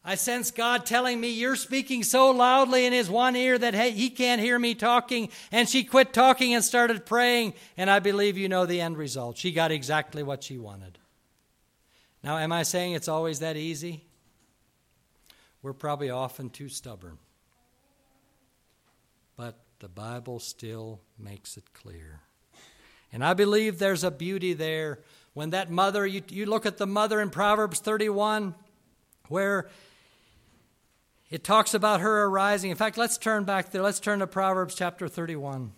I 0.05 0.17
sense 0.17 0.51
God 0.51 0.85
telling 0.85 1.21
me, 1.21 1.31
You're 1.31 1.57
speaking 1.57 2.03
so 2.03 2.31
loudly 2.31 2.87
in 2.87 2.93
his 2.93 3.09
one 3.09 3.37
ear 3.37 3.57
that 3.57 3.75
he 3.75 4.11
can't 4.11 4.41
hear 4.41 4.59
me 4.59 4.75
talking. 4.75 5.29
And 5.53 5.69
she 5.69 5.85
quit 5.85 6.13
talking 6.13 6.55
and 6.55 6.65
started 6.65 7.07
praying. 7.07 7.55
And 7.77 7.89
I 7.89 8.01
believe 8.01 8.37
you 8.37 8.49
know 8.49 8.67
the 8.67 8.81
end 8.81 8.97
result. 8.97 9.39
She 9.39 9.53
got 9.53 9.71
exactly 9.71 10.23
what 10.23 10.43
she 10.43 10.59
wanted. 10.59 10.99
Now, 12.25 12.39
am 12.39 12.53
I 12.53 12.63
saying 12.63 12.93
it's 12.93 13.09
always 13.09 13.41
that 13.41 13.57
easy? 13.57 14.05
We're 15.63 15.73
probably 15.73 16.11
often 16.11 16.51
too 16.51 16.69
stubborn. 16.69 17.19
But 19.37 19.59
the 19.79 19.89
Bible 19.89 20.41
still 20.41 21.01
makes 21.19 21.57
it 21.57 21.73
clear. 21.73 22.21
And 23.13 23.25
I 23.25 23.35
believe 23.35 23.79
there's 23.79 24.05
a 24.05 24.11
beauty 24.11 24.53
there 24.53 25.01
when 25.35 25.51
that 25.51 25.71
mother, 25.71 26.07
you, 26.07 26.23
you 26.29 26.47
look 26.47 26.67
at 26.67 26.77
the 26.77 26.87
mother 26.87 27.21
in 27.21 27.31
Proverbs 27.31 27.81
31, 27.81 28.55
where 29.29 29.69
it 31.33 31.43
talks 31.43 31.73
about 31.73 32.03
her 32.03 32.25
arising. 32.25 32.71
In 32.71 32.77
fact, 32.77 32.99
let's 32.99 33.17
turn 33.17 33.45
back 33.45 33.71
there. 33.71 33.81
Let's 33.81 34.01
turn 34.01 34.19
to 34.19 34.27
Proverbs 34.27 34.75
chapter 34.75 35.09
31. 35.09 35.73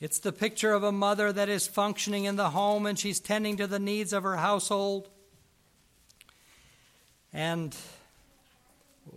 It's 0.00 0.20
the 0.20 0.30
picture 0.30 0.72
of 0.72 0.84
a 0.84 0.92
mother 0.92 1.32
that 1.32 1.48
is 1.48 1.66
functioning 1.66 2.24
in 2.24 2.36
the 2.36 2.50
home 2.50 2.86
and 2.86 2.96
she's 2.96 3.18
tending 3.18 3.56
to 3.56 3.66
the 3.66 3.80
needs 3.80 4.12
of 4.12 4.22
her 4.22 4.36
household. 4.36 5.08
And 7.32 7.76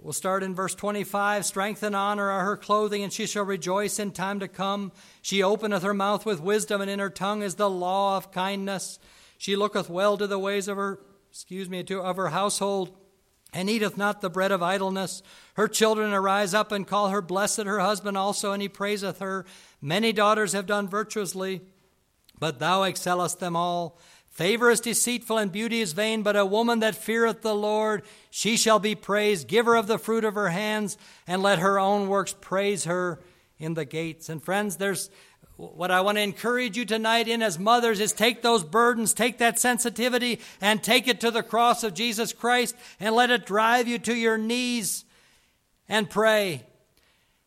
we'll 0.01 0.11
start 0.11 0.41
in 0.41 0.55
verse 0.55 0.73
25 0.73 1.45
Strength 1.45 1.83
and 1.83 1.95
honor 1.95 2.31
are 2.31 2.45
her 2.45 2.57
clothing, 2.57 3.03
and 3.03 3.13
she 3.13 3.27
shall 3.27 3.43
rejoice 3.43 3.99
in 3.99 4.09
time 4.09 4.39
to 4.39 4.47
come. 4.47 4.91
She 5.21 5.43
openeth 5.43 5.83
her 5.83 5.93
mouth 5.93 6.25
with 6.25 6.41
wisdom, 6.41 6.81
and 6.81 6.89
in 6.89 6.97
her 6.97 7.11
tongue 7.11 7.43
is 7.43 7.55
the 7.55 7.69
law 7.69 8.17
of 8.17 8.31
kindness. 8.31 8.97
She 9.37 9.55
looketh 9.55 9.89
well 9.89 10.17
to 10.17 10.27
the 10.27 10.39
ways 10.39 10.67
of 10.67 10.77
her, 10.77 10.99
excuse 11.29 11.69
me, 11.69 11.83
to, 11.83 12.01
of 12.01 12.17
her 12.17 12.29
household, 12.29 12.95
and 13.53 13.69
eateth 13.69 13.97
not 13.97 14.21
the 14.21 14.29
bread 14.29 14.51
of 14.51 14.61
idleness. 14.61 15.23
Her 15.53 15.67
children 15.67 16.13
arise 16.13 16.53
up 16.53 16.71
and 16.71 16.87
call 16.87 17.09
her 17.09 17.21
blessed, 17.21 17.63
her 17.63 17.79
husband 17.79 18.17
also, 18.17 18.51
and 18.51 18.61
he 18.61 18.69
praiseth 18.69 19.19
her. 19.19 19.45
Many 19.81 20.11
daughters 20.11 20.53
have 20.53 20.65
done 20.65 20.87
virtuously, 20.87 21.61
but 22.37 22.59
thou 22.59 22.83
excellest 22.83 23.39
them 23.39 23.55
all. 23.55 23.99
Favor 24.29 24.69
is 24.69 24.81
deceitful 24.81 25.39
and 25.39 25.51
beauty 25.51 25.81
is 25.81 25.93
vain, 25.93 26.21
but 26.21 26.35
a 26.35 26.45
woman 26.45 26.79
that 26.79 26.93
feareth 26.93 27.41
the 27.41 27.55
Lord, 27.55 28.03
she 28.29 28.55
shall 28.55 28.77
be 28.77 28.93
praised. 28.93 29.47
Give 29.47 29.65
her 29.65 29.75
of 29.75 29.87
the 29.87 29.97
fruit 29.97 30.23
of 30.23 30.35
her 30.35 30.49
hands, 30.49 30.95
and 31.25 31.41
let 31.41 31.57
her 31.57 31.79
own 31.79 32.07
works 32.07 32.35
praise 32.39 32.83
her 32.83 33.19
in 33.57 33.73
the 33.73 33.85
gates. 33.85 34.29
And 34.29 34.43
friends, 34.43 34.77
there's 34.77 35.09
what 35.57 35.89
I 35.89 36.01
want 36.01 36.17
to 36.17 36.21
encourage 36.21 36.77
you 36.77 36.85
tonight 36.85 37.27
in 37.27 37.41
as 37.41 37.57
mothers 37.57 37.99
is 37.99 38.13
take 38.13 38.43
those 38.43 38.63
burdens, 38.63 39.11
take 39.13 39.39
that 39.39 39.59
sensitivity, 39.59 40.39
and 40.61 40.83
take 40.83 41.07
it 41.07 41.19
to 41.21 41.31
the 41.31 41.41
cross 41.41 41.83
of 41.83 41.95
Jesus 41.95 42.31
Christ 42.31 42.75
and 42.99 43.15
let 43.15 43.31
it 43.31 43.45
drive 43.45 43.87
you 43.87 43.97
to 43.99 44.15
your 44.15 44.37
knees 44.37 45.03
and 45.89 46.07
pray. 46.09 46.63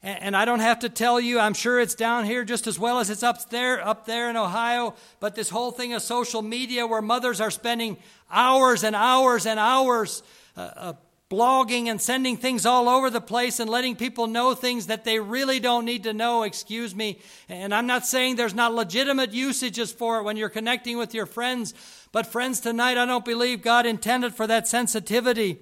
And 0.03 0.35
I 0.35 0.47
don't 0.47 0.61
have 0.61 0.79
to 0.81 0.89
tell 0.89 1.21
you, 1.21 1.39
I'm 1.39 1.53
sure 1.53 1.79
it's 1.79 1.95
down 1.95 2.25
here 2.25 2.43
just 2.43 2.67
as 2.67 2.79
well 2.79 3.01
as 3.01 3.11
it's 3.11 3.23
up 3.23 3.51
there, 3.51 3.87
up 3.87 4.07
there 4.07 4.31
in 4.31 4.37
Ohio. 4.37 4.95
But 5.21 5.35
this 5.35 5.51
whole 5.51 5.71
thing 5.71 5.93
of 5.93 6.01
social 6.03 6.41
media 6.41 6.87
where 6.87 7.03
mothers 7.03 7.39
are 7.41 7.51
spending 7.51 7.99
hours 8.31 8.83
and 8.83 8.97
hours 8.97 9.45
and 9.45 9.61
hours 9.61 10.23
uh, 10.57 10.61
uh, 10.61 10.93
blogging 11.31 11.87
and 11.87 12.01
sending 12.01 12.37
things 12.37 12.67
all 12.67 12.89
over 12.89 13.09
the 13.09 13.21
place 13.21 13.61
and 13.61 13.71
letting 13.71 13.95
people 13.95 14.27
know 14.27 14.53
things 14.53 14.89
that 14.89 15.05
they 15.05 15.21
really 15.21 15.61
don't 15.61 15.85
need 15.85 16.03
to 16.03 16.13
know, 16.13 16.43
excuse 16.43 16.93
me. 16.93 17.21
And 17.49 17.73
I'm 17.73 17.87
not 17.87 18.05
saying 18.05 18.35
there's 18.35 18.55
not 18.55 18.75
legitimate 18.75 19.33
usages 19.33 19.93
for 19.93 20.19
it 20.19 20.25
when 20.25 20.37
you're 20.37 20.49
connecting 20.49 20.99
with 20.99 21.15
your 21.15 21.27
friends, 21.27 21.73
but 22.11 22.27
friends, 22.27 22.59
tonight 22.59 22.99
I 22.99 23.07
don't 23.07 23.25
believe 23.25 23.63
God 23.63 23.87
intended 23.87 24.35
for 24.35 24.49
that 24.49 24.67
sensitivity 24.67 25.61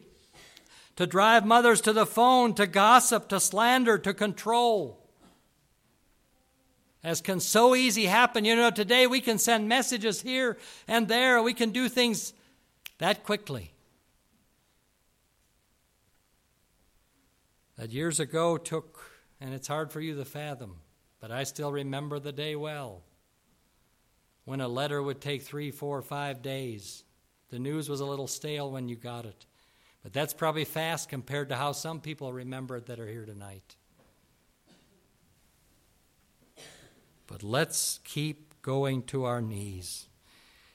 to 0.96 1.06
drive 1.06 1.44
mothers 1.44 1.82
to 1.82 1.92
the 1.92 2.06
phone, 2.06 2.54
to 2.54 2.66
gossip, 2.66 3.28
to 3.28 3.38
slander, 3.38 3.98
to 3.98 4.14
control. 4.14 4.98
As 7.04 7.20
can 7.20 7.40
so 7.40 7.74
easy 7.74 8.06
happen. 8.06 8.46
You 8.46 8.56
know, 8.56 8.70
today 8.70 9.06
we 9.06 9.20
can 9.20 9.38
send 9.38 9.68
messages 9.68 10.22
here 10.22 10.56
and 10.88 11.08
there, 11.08 11.42
we 11.42 11.52
can 11.52 11.70
do 11.70 11.90
things 11.90 12.32
that 12.96 13.22
quickly. 13.22 13.72
That 17.78 17.92
years 17.92 18.18
ago 18.20 18.58
took, 18.58 19.00
and 19.40 19.54
it's 19.54 19.68
hard 19.68 19.92
for 19.92 20.00
you 20.00 20.16
to 20.16 20.24
fathom, 20.24 20.80
but 21.20 21.30
I 21.30 21.44
still 21.44 21.72
remember 21.72 22.18
the 22.18 22.32
day 22.32 22.56
well. 22.56 23.02
When 24.44 24.60
a 24.60 24.68
letter 24.68 25.02
would 25.02 25.20
take 25.20 25.42
three, 25.42 25.70
four, 25.70 26.02
five 26.02 26.42
days. 26.42 27.04
The 27.50 27.58
news 27.58 27.88
was 27.88 28.00
a 28.00 28.06
little 28.06 28.26
stale 28.26 28.70
when 28.70 28.88
you 28.88 28.96
got 28.96 29.24
it. 29.24 29.46
But 30.02 30.12
that's 30.12 30.34
probably 30.34 30.64
fast 30.64 31.08
compared 31.08 31.50
to 31.50 31.56
how 31.56 31.72
some 31.72 32.00
people 32.00 32.32
remember 32.32 32.76
it 32.76 32.86
that 32.86 32.98
are 32.98 33.06
here 33.06 33.24
tonight. 33.24 33.76
But 37.26 37.42
let's 37.42 38.00
keep 38.04 38.54
going 38.62 39.02
to 39.04 39.24
our 39.24 39.40
knees. 39.40 40.08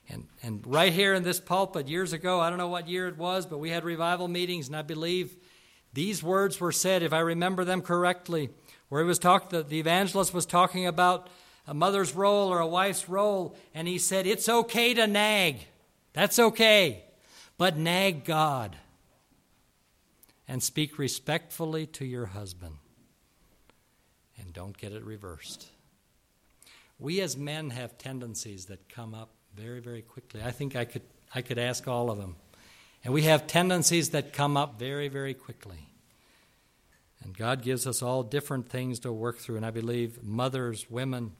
And, 0.07 0.27
and 0.41 0.63
right 0.67 0.93
here 0.93 1.15
in 1.15 1.23
this 1.23 1.39
pulpit, 1.39 1.87
years 1.87 2.13
ago, 2.13 2.39
I 2.39 2.49
don't 2.49 2.59
know 2.59 2.67
what 2.67 2.87
year 2.87 3.07
it 3.07 3.17
was, 3.17 3.45
but 3.45 3.57
we 3.57 3.71
had 3.71 3.83
revival 3.83 4.27
meetings, 4.27 4.67
and 4.67 4.75
I 4.75 4.83
believe 4.83 5.35
these 5.93 6.23
words 6.23 6.59
were 6.59 6.71
said, 6.71 7.03
if 7.03 7.13
I 7.13 7.19
remember 7.19 7.63
them 7.63 7.81
correctly, 7.81 8.49
where 8.89 9.01
he 9.01 9.07
was 9.07 9.19
talking, 9.19 9.49
the, 9.49 9.63
the 9.63 9.79
evangelist 9.79 10.33
was 10.33 10.45
talking 10.45 10.87
about 10.87 11.29
a 11.67 11.73
mother's 11.73 12.13
role 12.13 12.49
or 12.49 12.59
a 12.59 12.67
wife's 12.67 13.07
role, 13.07 13.55
and 13.73 13.87
he 13.87 13.97
said, 13.97 14.27
It's 14.27 14.49
okay 14.49 14.93
to 14.93 15.07
nag. 15.07 15.59
That's 16.13 16.39
okay. 16.39 17.03
But 17.57 17.77
nag 17.77 18.25
God 18.25 18.75
and 20.47 20.61
speak 20.61 20.97
respectfully 20.97 21.85
to 21.87 22.05
your 22.05 22.27
husband. 22.27 22.75
And 24.37 24.53
don't 24.53 24.77
get 24.77 24.91
it 24.91 25.03
reversed. 25.03 25.67
We 26.99 27.21
as 27.21 27.37
men 27.37 27.69
have 27.69 27.97
tendencies 27.97 28.65
that 28.65 28.89
come 28.89 29.13
up 29.13 29.29
very, 29.55 29.79
very 29.79 30.01
quickly. 30.01 30.41
I 30.43 30.51
think 30.51 30.75
I 30.75 30.85
could, 30.85 31.03
I 31.33 31.41
could 31.41 31.57
ask 31.57 31.87
all 31.87 32.09
of 32.09 32.17
them. 32.17 32.35
And 33.03 33.13
we 33.13 33.23
have 33.23 33.47
tendencies 33.47 34.11
that 34.11 34.33
come 34.33 34.55
up 34.55 34.79
very, 34.79 35.07
very 35.07 35.33
quickly. 35.33 35.89
And 37.23 37.37
God 37.37 37.61
gives 37.61 37.87
us 37.87 38.01
all 38.01 38.23
different 38.23 38.69
things 38.69 38.99
to 38.99 39.11
work 39.11 39.39
through. 39.39 39.57
And 39.57 39.65
I 39.65 39.71
believe 39.71 40.23
mothers, 40.23 40.89
women, 40.89 41.33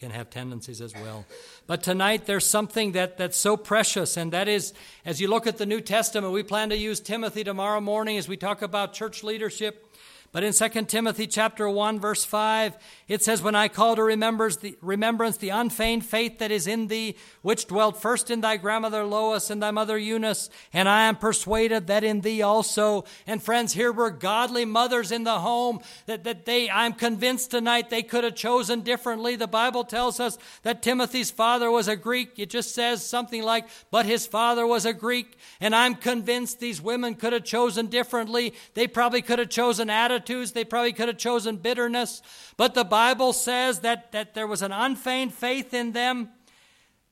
can 0.00 0.10
have 0.10 0.30
tendencies 0.30 0.80
as 0.80 0.94
well. 0.94 1.26
But 1.66 1.82
tonight 1.82 2.24
there's 2.24 2.46
something 2.46 2.92
that, 2.92 3.18
that's 3.18 3.36
so 3.36 3.56
precious, 3.56 4.16
and 4.16 4.32
that 4.32 4.48
is 4.48 4.72
as 5.04 5.20
you 5.20 5.28
look 5.28 5.46
at 5.46 5.58
the 5.58 5.66
New 5.66 5.82
Testament, 5.82 6.32
we 6.32 6.42
plan 6.42 6.70
to 6.70 6.76
use 6.76 7.00
Timothy 7.00 7.44
tomorrow 7.44 7.82
morning 7.82 8.16
as 8.16 8.26
we 8.26 8.38
talk 8.38 8.62
about 8.62 8.94
church 8.94 9.22
leadership. 9.22 9.89
But 10.32 10.44
in 10.44 10.52
2 10.52 10.68
Timothy 10.84 11.26
chapter 11.26 11.68
1 11.68 11.98
verse 11.98 12.24
5, 12.24 12.78
it 13.08 13.20
says, 13.20 13.42
When 13.42 13.56
I 13.56 13.66
call 13.66 13.96
to 13.96 14.02
remembrance 14.04 14.56
the, 14.56 14.78
remembrance 14.80 15.36
the 15.36 15.48
unfeigned 15.48 16.06
faith 16.06 16.38
that 16.38 16.52
is 16.52 16.68
in 16.68 16.86
thee, 16.86 17.16
which 17.42 17.66
dwelt 17.66 18.00
first 18.00 18.30
in 18.30 18.40
thy 18.40 18.56
grandmother 18.56 19.04
Lois 19.04 19.50
and 19.50 19.60
thy 19.60 19.72
mother 19.72 19.98
Eunice, 19.98 20.48
and 20.72 20.88
I 20.88 21.08
am 21.08 21.16
persuaded 21.16 21.88
that 21.88 22.04
in 22.04 22.20
thee 22.20 22.42
also. 22.42 23.04
And 23.26 23.42
friends, 23.42 23.72
here 23.72 23.90
were 23.92 24.10
godly 24.10 24.64
mothers 24.64 25.10
in 25.10 25.24
the 25.24 25.40
home 25.40 25.80
that, 26.06 26.22
that 26.22 26.44
they, 26.44 26.70
I'm 26.70 26.92
convinced 26.92 27.50
tonight 27.50 27.90
they 27.90 28.04
could 28.04 28.22
have 28.22 28.36
chosen 28.36 28.82
differently. 28.82 29.34
The 29.34 29.48
Bible 29.48 29.82
tells 29.82 30.20
us 30.20 30.38
that 30.62 30.80
Timothy's 30.80 31.32
father 31.32 31.72
was 31.72 31.88
a 31.88 31.96
Greek. 31.96 32.38
It 32.38 32.50
just 32.50 32.72
says 32.72 33.04
something 33.04 33.42
like, 33.42 33.66
but 33.90 34.06
his 34.06 34.28
father 34.28 34.64
was 34.64 34.86
a 34.86 34.92
Greek. 34.92 35.36
And 35.60 35.74
I'm 35.74 35.96
convinced 35.96 36.60
these 36.60 36.80
women 36.80 37.16
could 37.16 37.32
have 37.32 37.44
chosen 37.44 37.86
differently. 37.86 38.54
They 38.74 38.86
probably 38.86 39.22
could 39.22 39.40
have 39.40 39.48
chosen 39.48 39.90
They 40.26 40.64
probably 40.64 40.92
could 40.92 41.08
have 41.08 41.18
chosen 41.18 41.56
bitterness. 41.56 42.22
But 42.56 42.74
the 42.74 42.84
Bible 42.84 43.32
says 43.32 43.80
that, 43.80 44.12
that 44.12 44.34
there 44.34 44.46
was 44.46 44.62
an 44.62 44.72
unfeigned 44.72 45.34
faith 45.34 45.74
in 45.74 45.92
them 45.92 46.30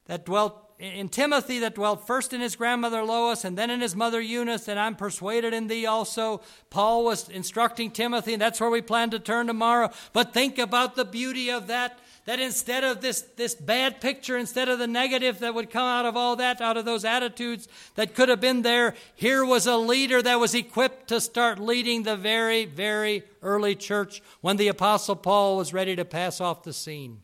that 0.07 0.25
dwelt 0.25 0.65
in 0.79 1.09
Timothy 1.09 1.59
that 1.59 1.75
dwelt 1.75 2.07
first 2.07 2.33
in 2.33 2.41
his 2.41 2.55
grandmother 2.55 3.03
Lois 3.03 3.45
and 3.45 3.59
then 3.59 3.69
in 3.69 3.81
his 3.81 3.97
mother 3.97 4.21
Eunice, 4.21 4.69
and 4.69 4.79
I'm 4.79 4.95
persuaded 4.95 5.53
in 5.53 5.67
thee 5.67 5.87
also. 5.87 6.41
Paul 6.71 7.05
was 7.05 7.29
instructing 7.29 7.91
Timothy, 7.91 8.33
and 8.33 8.41
that's 8.41 8.61
where 8.61 8.71
we 8.71 8.81
plan 8.81 9.11
to 9.11 9.19
turn 9.19 9.49
tomorrow. 9.49 9.91
But 10.13 10.33
think 10.33 10.57
about 10.57 10.95
the 10.95 11.05
beauty 11.05 11.51
of 11.51 11.67
that 11.67 11.99
that 12.29 12.41
instead 12.41 12.85
of 12.85 13.01
this, 13.01 13.23
this 13.37 13.55
bad 13.55 14.03
picture, 14.03 14.37
instead 14.37 14.69
of 14.69 14.79
the 14.79 14.87
negative 14.87 15.39
that 15.39 15.55
would 15.55 15.71
come 15.71 15.87
out 15.89 16.05
of 16.05 16.15
all 16.15 16.37
that, 16.37 16.61
out 16.61 16.77
of 16.77 16.85
those 16.85 17.03
attitudes 17.03 17.67
that 17.95 18.15
could 18.15 18.29
have 18.29 18.39
been 18.39 18.61
there, 18.61 18.95
here 19.15 19.47
was 19.47 19.67
a 19.67 19.79
leader 19.79 20.21
that 20.21 20.39
was 20.39 20.55
equipped 20.55 21.09
to 21.09 21.23
start 21.23 21.59
leading 21.59 22.03
the 22.03 22.19
very, 22.19 22.67
very 22.67 23.23
early 23.41 23.75
church 23.75 24.21
when 24.43 24.59
the 24.59 24.69
Apostle 24.69 25.17
Paul 25.17 25.57
was 25.57 25.73
ready 25.73 25.97
to 25.97 26.05
pass 26.05 26.39
off 26.39 26.65
the 26.65 26.75
scene. 26.75 27.23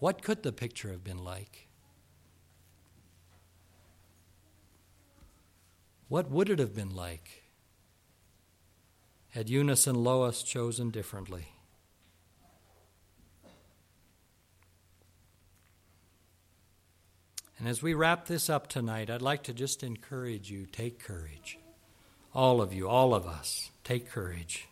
What 0.00 0.22
could 0.22 0.42
the 0.42 0.52
picture 0.52 0.90
have 0.92 1.04
been 1.04 1.22
like? 1.22 1.68
What 6.08 6.30
would 6.30 6.48
it 6.48 6.58
have 6.58 6.74
been 6.74 6.96
like? 6.96 7.47
Had 9.30 9.48
Eunice 9.48 9.86
and 9.86 9.96
Lois 9.96 10.42
chosen 10.42 10.90
differently. 10.90 11.48
And 17.58 17.68
as 17.68 17.82
we 17.82 17.92
wrap 17.92 18.26
this 18.26 18.48
up 18.48 18.68
tonight, 18.68 19.10
I'd 19.10 19.20
like 19.20 19.42
to 19.44 19.52
just 19.52 19.82
encourage 19.82 20.50
you 20.50 20.66
take 20.66 21.00
courage. 21.00 21.58
All 22.32 22.60
of 22.60 22.72
you, 22.72 22.88
all 22.88 23.14
of 23.14 23.26
us, 23.26 23.70
take 23.82 24.08
courage. 24.08 24.68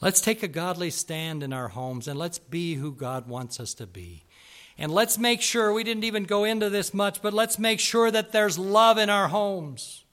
Let's 0.00 0.20
take 0.20 0.42
a 0.42 0.48
godly 0.48 0.90
stand 0.90 1.42
in 1.42 1.52
our 1.52 1.68
homes 1.68 2.06
and 2.06 2.18
let's 2.18 2.38
be 2.38 2.74
who 2.74 2.92
God 2.92 3.26
wants 3.26 3.58
us 3.58 3.74
to 3.74 3.86
be. 3.86 4.24
And 4.76 4.92
let's 4.92 5.18
make 5.18 5.42
sure, 5.42 5.72
we 5.72 5.82
didn't 5.82 6.04
even 6.04 6.24
go 6.24 6.44
into 6.44 6.70
this 6.70 6.94
much, 6.94 7.20
but 7.20 7.34
let's 7.34 7.58
make 7.58 7.80
sure 7.80 8.10
that 8.10 8.30
there's 8.30 8.58
love 8.58 8.96
in 8.96 9.10
our 9.10 9.28
homes. 9.28 10.04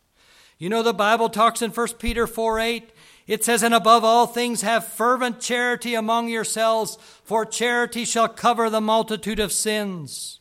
You 0.58 0.70
know, 0.70 0.82
the 0.82 0.94
Bible 0.94 1.30
talks 1.30 1.62
in 1.62 1.72
1 1.72 1.88
Peter 2.00 2.26
4 2.26 2.60
8 2.60 2.90
it 3.28 3.44
says, 3.44 3.64
And 3.64 3.74
above 3.74 4.04
all 4.04 4.28
things, 4.28 4.62
have 4.62 4.86
fervent 4.86 5.40
charity 5.40 5.96
among 5.96 6.30
yourselves, 6.30 6.98
for 7.24 7.46
charity 7.46 8.06
shall 8.06 8.28
cover 8.28 8.70
the 8.70 8.82
multitude 8.82 9.40
of 9.40 9.52
sins. 9.52 10.40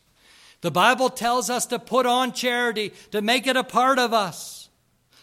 The 0.61 0.71
Bible 0.71 1.09
tells 1.09 1.49
us 1.49 1.65
to 1.67 1.79
put 1.79 2.05
on 2.05 2.31
charity, 2.31 2.93
to 3.11 3.21
make 3.21 3.47
it 3.47 3.57
a 3.57 3.63
part 3.63 3.99
of 3.99 4.13
us, 4.13 4.69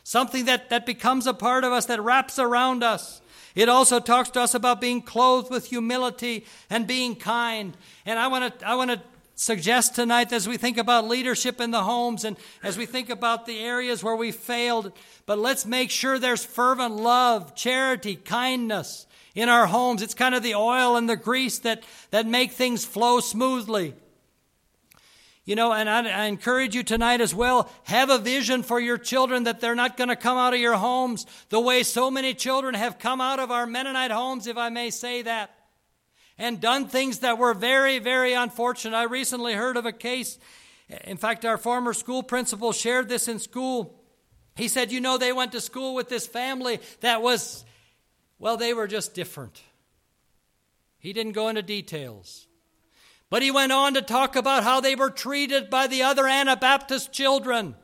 something 0.04 0.44
that, 0.46 0.70
that 0.70 0.86
becomes 0.86 1.26
a 1.26 1.34
part 1.34 1.64
of 1.64 1.72
us, 1.72 1.86
that 1.86 2.02
wraps 2.02 2.38
around 2.38 2.82
us. 2.82 3.20
It 3.54 3.68
also 3.68 4.00
talks 4.00 4.30
to 4.30 4.40
us 4.40 4.54
about 4.54 4.80
being 4.80 5.02
clothed 5.02 5.50
with 5.50 5.66
humility 5.66 6.46
and 6.70 6.86
being 6.86 7.14
kind. 7.14 7.76
And 8.06 8.18
I 8.18 8.28
want 8.28 8.58
to 8.58 8.66
I 8.66 8.74
want 8.76 8.92
to 8.92 9.02
suggest 9.34 9.94
tonight 9.94 10.32
as 10.32 10.48
we 10.48 10.56
think 10.56 10.78
about 10.78 11.08
leadership 11.08 11.60
in 11.60 11.70
the 11.70 11.82
homes 11.82 12.24
and 12.24 12.36
as 12.62 12.76
we 12.76 12.86
think 12.86 13.10
about 13.10 13.46
the 13.46 13.58
areas 13.58 14.02
where 14.02 14.16
we 14.16 14.32
failed. 14.32 14.92
But 15.26 15.38
let's 15.38 15.66
make 15.66 15.90
sure 15.90 16.18
there's 16.18 16.44
fervent 16.44 16.96
love, 16.96 17.54
charity, 17.54 18.16
kindness 18.16 19.06
in 19.34 19.48
our 19.48 19.66
homes. 19.66 20.02
It's 20.02 20.14
kind 20.14 20.34
of 20.34 20.42
the 20.42 20.54
oil 20.54 20.96
and 20.96 21.08
the 21.08 21.16
grease 21.16 21.58
that, 21.60 21.82
that 22.10 22.26
make 22.26 22.52
things 22.52 22.84
flow 22.84 23.20
smoothly. 23.20 23.94
You 25.44 25.56
know, 25.56 25.72
and 25.72 25.90
I, 25.90 26.08
I, 26.08 26.24
encourage 26.26 26.76
you 26.76 26.84
tonight 26.84 27.20
as 27.20 27.34
well, 27.34 27.68
have 27.84 28.10
a 28.10 28.18
vision 28.18 28.62
for 28.62 28.78
your 28.78 28.96
children 28.96 29.42
that 29.44 29.60
they're 29.60 29.74
not 29.74 29.96
going 29.96 30.08
to 30.08 30.14
come 30.14 30.38
out 30.38 30.54
of 30.54 30.60
your 30.60 30.76
homes 30.76 31.26
the 31.48 31.58
way 31.58 31.82
so 31.82 32.12
many 32.12 32.32
children 32.32 32.74
have 32.74 33.00
come 33.00 33.20
out 33.20 33.40
of 33.40 33.50
our 33.50 33.66
Mennonite 33.66 34.12
homes, 34.12 34.46
if 34.46 34.56
I 34.56 34.68
may 34.68 34.90
say 34.90 35.22
that 35.22 35.50
and 36.38 36.60
done 36.60 36.88
things 36.88 37.20
that 37.20 37.38
were 37.38 37.54
very, 37.54 37.98
very 37.98 38.32
unfortunate. 38.32 38.96
I 38.96 39.04
recently 39.04 39.54
heard 39.54 39.76
of 39.76 39.86
a 39.86 39.92
case. 39.92 40.38
In 41.04 41.16
fact, 41.16 41.44
our 41.44 41.58
former 41.58 41.92
school 41.92 42.22
principal 42.22 42.72
shared 42.72 43.08
this 43.08 43.28
in 43.28 43.38
school. 43.38 43.98
He 44.56 44.68
said, 44.68 44.92
You 44.92 45.00
know, 45.00 45.18
they 45.18 45.32
went 45.32 45.52
to 45.52 45.60
school 45.60 45.94
with 45.94 46.08
this 46.08 46.26
family 46.26 46.80
that 47.00 47.22
was, 47.22 47.64
well, 48.38 48.56
they 48.56 48.74
were 48.74 48.86
just 48.86 49.14
different. 49.14 49.62
He 50.98 51.12
didn't 51.12 51.32
go 51.32 51.48
into 51.48 51.62
details. 51.62 52.46
But 53.30 53.42
he 53.42 53.50
went 53.50 53.72
on 53.72 53.94
to 53.94 54.02
talk 54.02 54.36
about 54.36 54.62
how 54.62 54.80
they 54.80 54.94
were 54.94 55.10
treated 55.10 55.70
by 55.70 55.86
the 55.86 56.02
other 56.02 56.28
Anabaptist 56.28 57.12
children. 57.12 57.74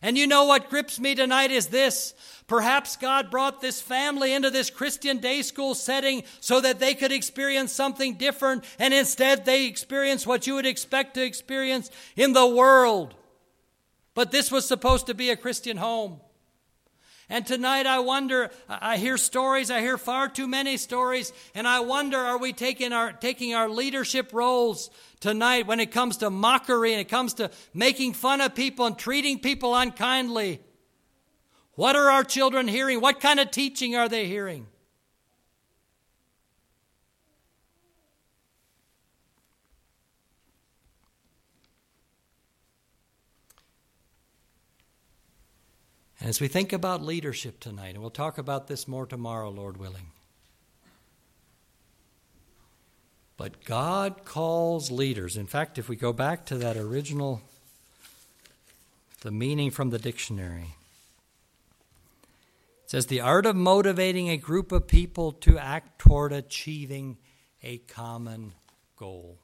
And 0.00 0.16
you 0.16 0.26
know 0.26 0.44
what 0.44 0.70
grips 0.70 0.98
me 0.98 1.14
tonight 1.14 1.50
is 1.50 1.66
this 1.66 2.14
Perhaps 2.48 2.96
God 2.96 3.30
brought 3.30 3.60
this 3.60 3.78
family 3.80 4.32
into 4.32 4.50
this 4.50 4.70
Christian 4.70 5.18
day 5.18 5.42
school 5.42 5.74
setting 5.74 6.22
so 6.40 6.62
that 6.62 6.80
they 6.80 6.94
could 6.94 7.12
experience 7.12 7.72
something 7.72 8.14
different, 8.14 8.64
and 8.78 8.94
instead 8.94 9.44
they 9.44 9.66
experienced 9.66 10.26
what 10.26 10.46
you 10.46 10.54
would 10.54 10.66
expect 10.66 11.14
to 11.14 11.22
experience 11.22 11.90
in 12.16 12.32
the 12.32 12.46
world. 12.46 13.14
But 14.14 14.32
this 14.32 14.50
was 14.50 14.66
supposed 14.66 15.06
to 15.06 15.14
be 15.14 15.28
a 15.28 15.36
Christian 15.36 15.76
home. 15.76 16.20
And 17.28 17.46
tonight 17.46 17.84
I 17.84 17.98
wonder, 17.98 18.50
I 18.66 18.96
hear 18.96 19.18
stories, 19.18 19.70
I 19.70 19.80
hear 19.80 19.98
far 19.98 20.30
too 20.30 20.48
many 20.48 20.78
stories, 20.78 21.34
and 21.54 21.68
I 21.68 21.80
wonder 21.80 22.16
are 22.16 22.38
we 22.38 22.54
taking 22.54 22.94
our, 22.94 23.12
taking 23.12 23.54
our 23.54 23.68
leadership 23.68 24.32
roles 24.32 24.88
tonight 25.20 25.66
when 25.66 25.80
it 25.80 25.90
comes 25.90 26.16
to 26.18 26.30
mockery 26.30 26.92
and 26.92 27.00
it 27.02 27.10
comes 27.10 27.34
to 27.34 27.50
making 27.74 28.14
fun 28.14 28.40
of 28.40 28.54
people 28.54 28.86
and 28.86 28.96
treating 28.96 29.38
people 29.38 29.74
unkindly? 29.74 30.62
What 31.78 31.94
are 31.94 32.10
our 32.10 32.24
children 32.24 32.66
hearing? 32.66 33.00
What 33.00 33.20
kind 33.20 33.38
of 33.38 33.52
teaching 33.52 33.94
are 33.94 34.08
they 34.08 34.26
hearing? 34.26 34.66
And 46.18 46.28
as 46.28 46.40
we 46.40 46.48
think 46.48 46.72
about 46.72 47.00
leadership 47.00 47.60
tonight, 47.60 47.90
and 47.90 47.98
we'll 47.98 48.10
talk 48.10 48.38
about 48.38 48.66
this 48.66 48.88
more 48.88 49.06
tomorrow, 49.06 49.48
Lord 49.48 49.76
willing. 49.76 50.10
But 53.36 53.64
God 53.64 54.24
calls 54.24 54.90
leaders. 54.90 55.36
In 55.36 55.46
fact, 55.46 55.78
if 55.78 55.88
we 55.88 55.94
go 55.94 56.12
back 56.12 56.44
to 56.46 56.56
that 56.56 56.76
original, 56.76 57.40
the 59.20 59.30
meaning 59.30 59.70
from 59.70 59.90
the 59.90 60.00
dictionary, 60.00 60.74
says 62.88 63.06
the 63.06 63.20
art 63.20 63.44
of 63.44 63.54
motivating 63.54 64.30
a 64.30 64.38
group 64.38 64.72
of 64.72 64.88
people 64.88 65.30
to 65.30 65.58
act 65.58 65.98
toward 65.98 66.32
achieving 66.32 67.18
a 67.62 67.76
common 67.76 68.54
goal. 68.96 69.38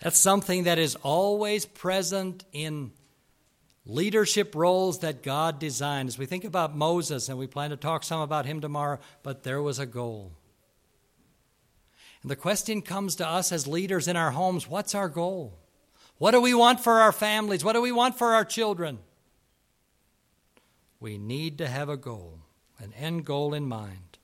That's 0.00 0.18
something 0.18 0.64
that 0.64 0.78
is 0.78 0.94
always 0.96 1.64
present 1.64 2.44
in 2.52 2.92
leadership 3.86 4.54
roles 4.54 4.98
that 4.98 5.22
God 5.22 5.58
designed. 5.58 6.10
As 6.10 6.18
we 6.18 6.26
think 6.26 6.44
about 6.44 6.76
Moses, 6.76 7.30
and 7.30 7.38
we 7.38 7.46
plan 7.46 7.70
to 7.70 7.76
talk 7.78 8.04
some 8.04 8.20
about 8.20 8.44
him 8.44 8.60
tomorrow, 8.60 8.98
but 9.22 9.42
there 9.42 9.62
was 9.62 9.78
a 9.78 9.86
goal. 9.86 10.32
And 12.20 12.30
the 12.30 12.36
question 12.36 12.82
comes 12.82 13.16
to 13.16 13.26
us 13.26 13.52
as 13.52 13.66
leaders 13.66 14.06
in 14.06 14.16
our 14.16 14.32
homes 14.32 14.68
what's 14.68 14.94
our 14.94 15.08
goal? 15.08 15.58
What 16.18 16.32
do 16.32 16.42
we 16.42 16.52
want 16.52 16.80
for 16.80 17.00
our 17.00 17.12
families? 17.12 17.64
What 17.64 17.72
do 17.72 17.80
we 17.80 17.92
want 17.92 18.18
for 18.18 18.34
our 18.34 18.44
children? 18.44 18.98
We 21.00 21.18
need 21.18 21.58
to 21.58 21.68
have 21.68 21.88
a 21.88 21.96
goal, 21.96 22.38
an 22.78 22.92
end 22.94 23.24
goal 23.24 23.52
in 23.52 23.66
mind. 23.66 24.18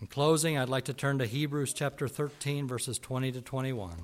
In 0.00 0.06
closing, 0.06 0.56
I'd 0.56 0.68
like 0.68 0.84
to 0.84 0.92
turn 0.92 1.18
to 1.18 1.26
Hebrews 1.26 1.72
chapter 1.72 2.06
13, 2.06 2.68
verses 2.68 2.98
20 2.98 3.32
to 3.32 3.40
21. 3.40 3.94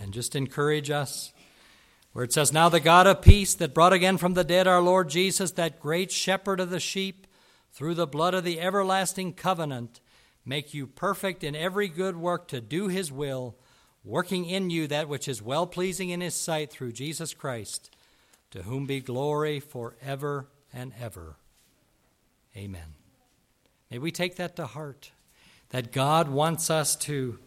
And 0.00 0.12
just 0.12 0.34
encourage 0.34 0.90
us. 0.90 1.32
where 2.12 2.24
it 2.24 2.32
says, 2.32 2.52
Now 2.52 2.68
the 2.68 2.80
God 2.80 3.06
of 3.06 3.22
peace 3.22 3.54
that 3.54 3.74
brought 3.74 3.92
again 3.92 4.18
from 4.18 4.34
the 4.34 4.44
dead 4.44 4.66
our 4.66 4.80
Lord 4.80 5.08
Jesus, 5.08 5.50
that 5.52 5.80
great 5.80 6.12
shepherd 6.12 6.60
of 6.60 6.70
the 6.70 6.80
sheep, 6.80 7.26
through 7.72 7.94
the 7.94 8.06
blood 8.06 8.34
of 8.34 8.44
the 8.44 8.60
everlasting 8.60 9.32
covenant, 9.32 10.00
make 10.46 10.72
you 10.72 10.86
perfect 10.86 11.42
in 11.42 11.56
every 11.56 11.88
good 11.88 12.16
work 12.16 12.46
to 12.48 12.60
do 12.60 12.88
his 12.88 13.10
will, 13.10 13.56
working 14.04 14.44
in 14.44 14.70
you 14.70 14.86
that 14.86 15.08
which 15.08 15.28
is 15.28 15.40
well 15.40 15.66
pleasing 15.66 16.10
in 16.10 16.20
his 16.20 16.34
sight 16.34 16.70
through 16.70 16.92
Jesus 16.92 17.32
Christ, 17.34 17.90
to 18.50 18.62
whom 18.62 18.86
be 18.86 19.00
glory 19.00 19.60
forever 19.60 20.46
and 20.72 20.92
ever. 21.00 21.36
Amen. 22.56 22.94
May 23.90 23.98
we 23.98 24.10
take 24.10 24.36
that 24.36 24.56
to 24.56 24.66
heart 24.66 25.10
that 25.70 25.92
God 25.92 26.28
wants 26.28 26.70
us 26.70 26.94
to, 26.96 27.38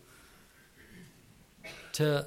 to 1.93 2.26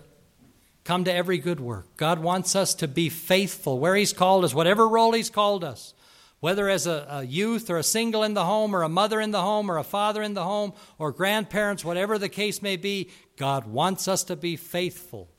come 0.85 1.05
to 1.05 1.13
every 1.13 1.39
good 1.39 1.61
work. 1.61 1.97
God 1.97 2.21
wants 2.21 2.57
us 2.57 2.75
to 2.75 2.89
be 2.89 3.09
faithful 3.09 3.79
where 3.79 3.95
He's 3.95 4.13
called 4.13 4.45
us, 4.45 4.55
whatever 4.55 4.89
role 4.89 5.13
He's 5.13 5.31
called 5.31 5.63
us, 5.63 5.93
whether 6.41 6.69
as 6.69 6.87
a, 6.87 7.07
a, 7.09 7.23
youth 7.23 7.71
or 7.71 7.77
a 7.77 7.83
single 7.83 8.23
in 8.23 8.35
the 8.35 8.45
home 8.45 8.75
or 8.75 8.83
a 8.83 8.89
mother 8.89 9.21
in 9.21 9.31
the 9.31 9.43
home 9.43 9.71
or 9.71 9.79
a 9.79 9.85
father 9.85 10.23
in 10.23 10.35
the 10.35 10.45
home 10.45 10.73
or 10.99 11.13
grandparents, 11.13 11.85
whatever 11.85 12.19
the 12.19 12.29
case 12.29 12.63
may 12.63 12.77
be, 12.77 13.11
God 13.37 13.67
wants 13.67 14.09
us 14.09 14.25
to 14.25 14.37
be 14.37 14.57
faithful 14.57 15.31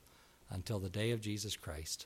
until 0.49 0.79
the 0.79 0.89
day 0.89 1.11
of 1.11 1.21
Jesus 1.21 1.55
Christ. 1.55 2.05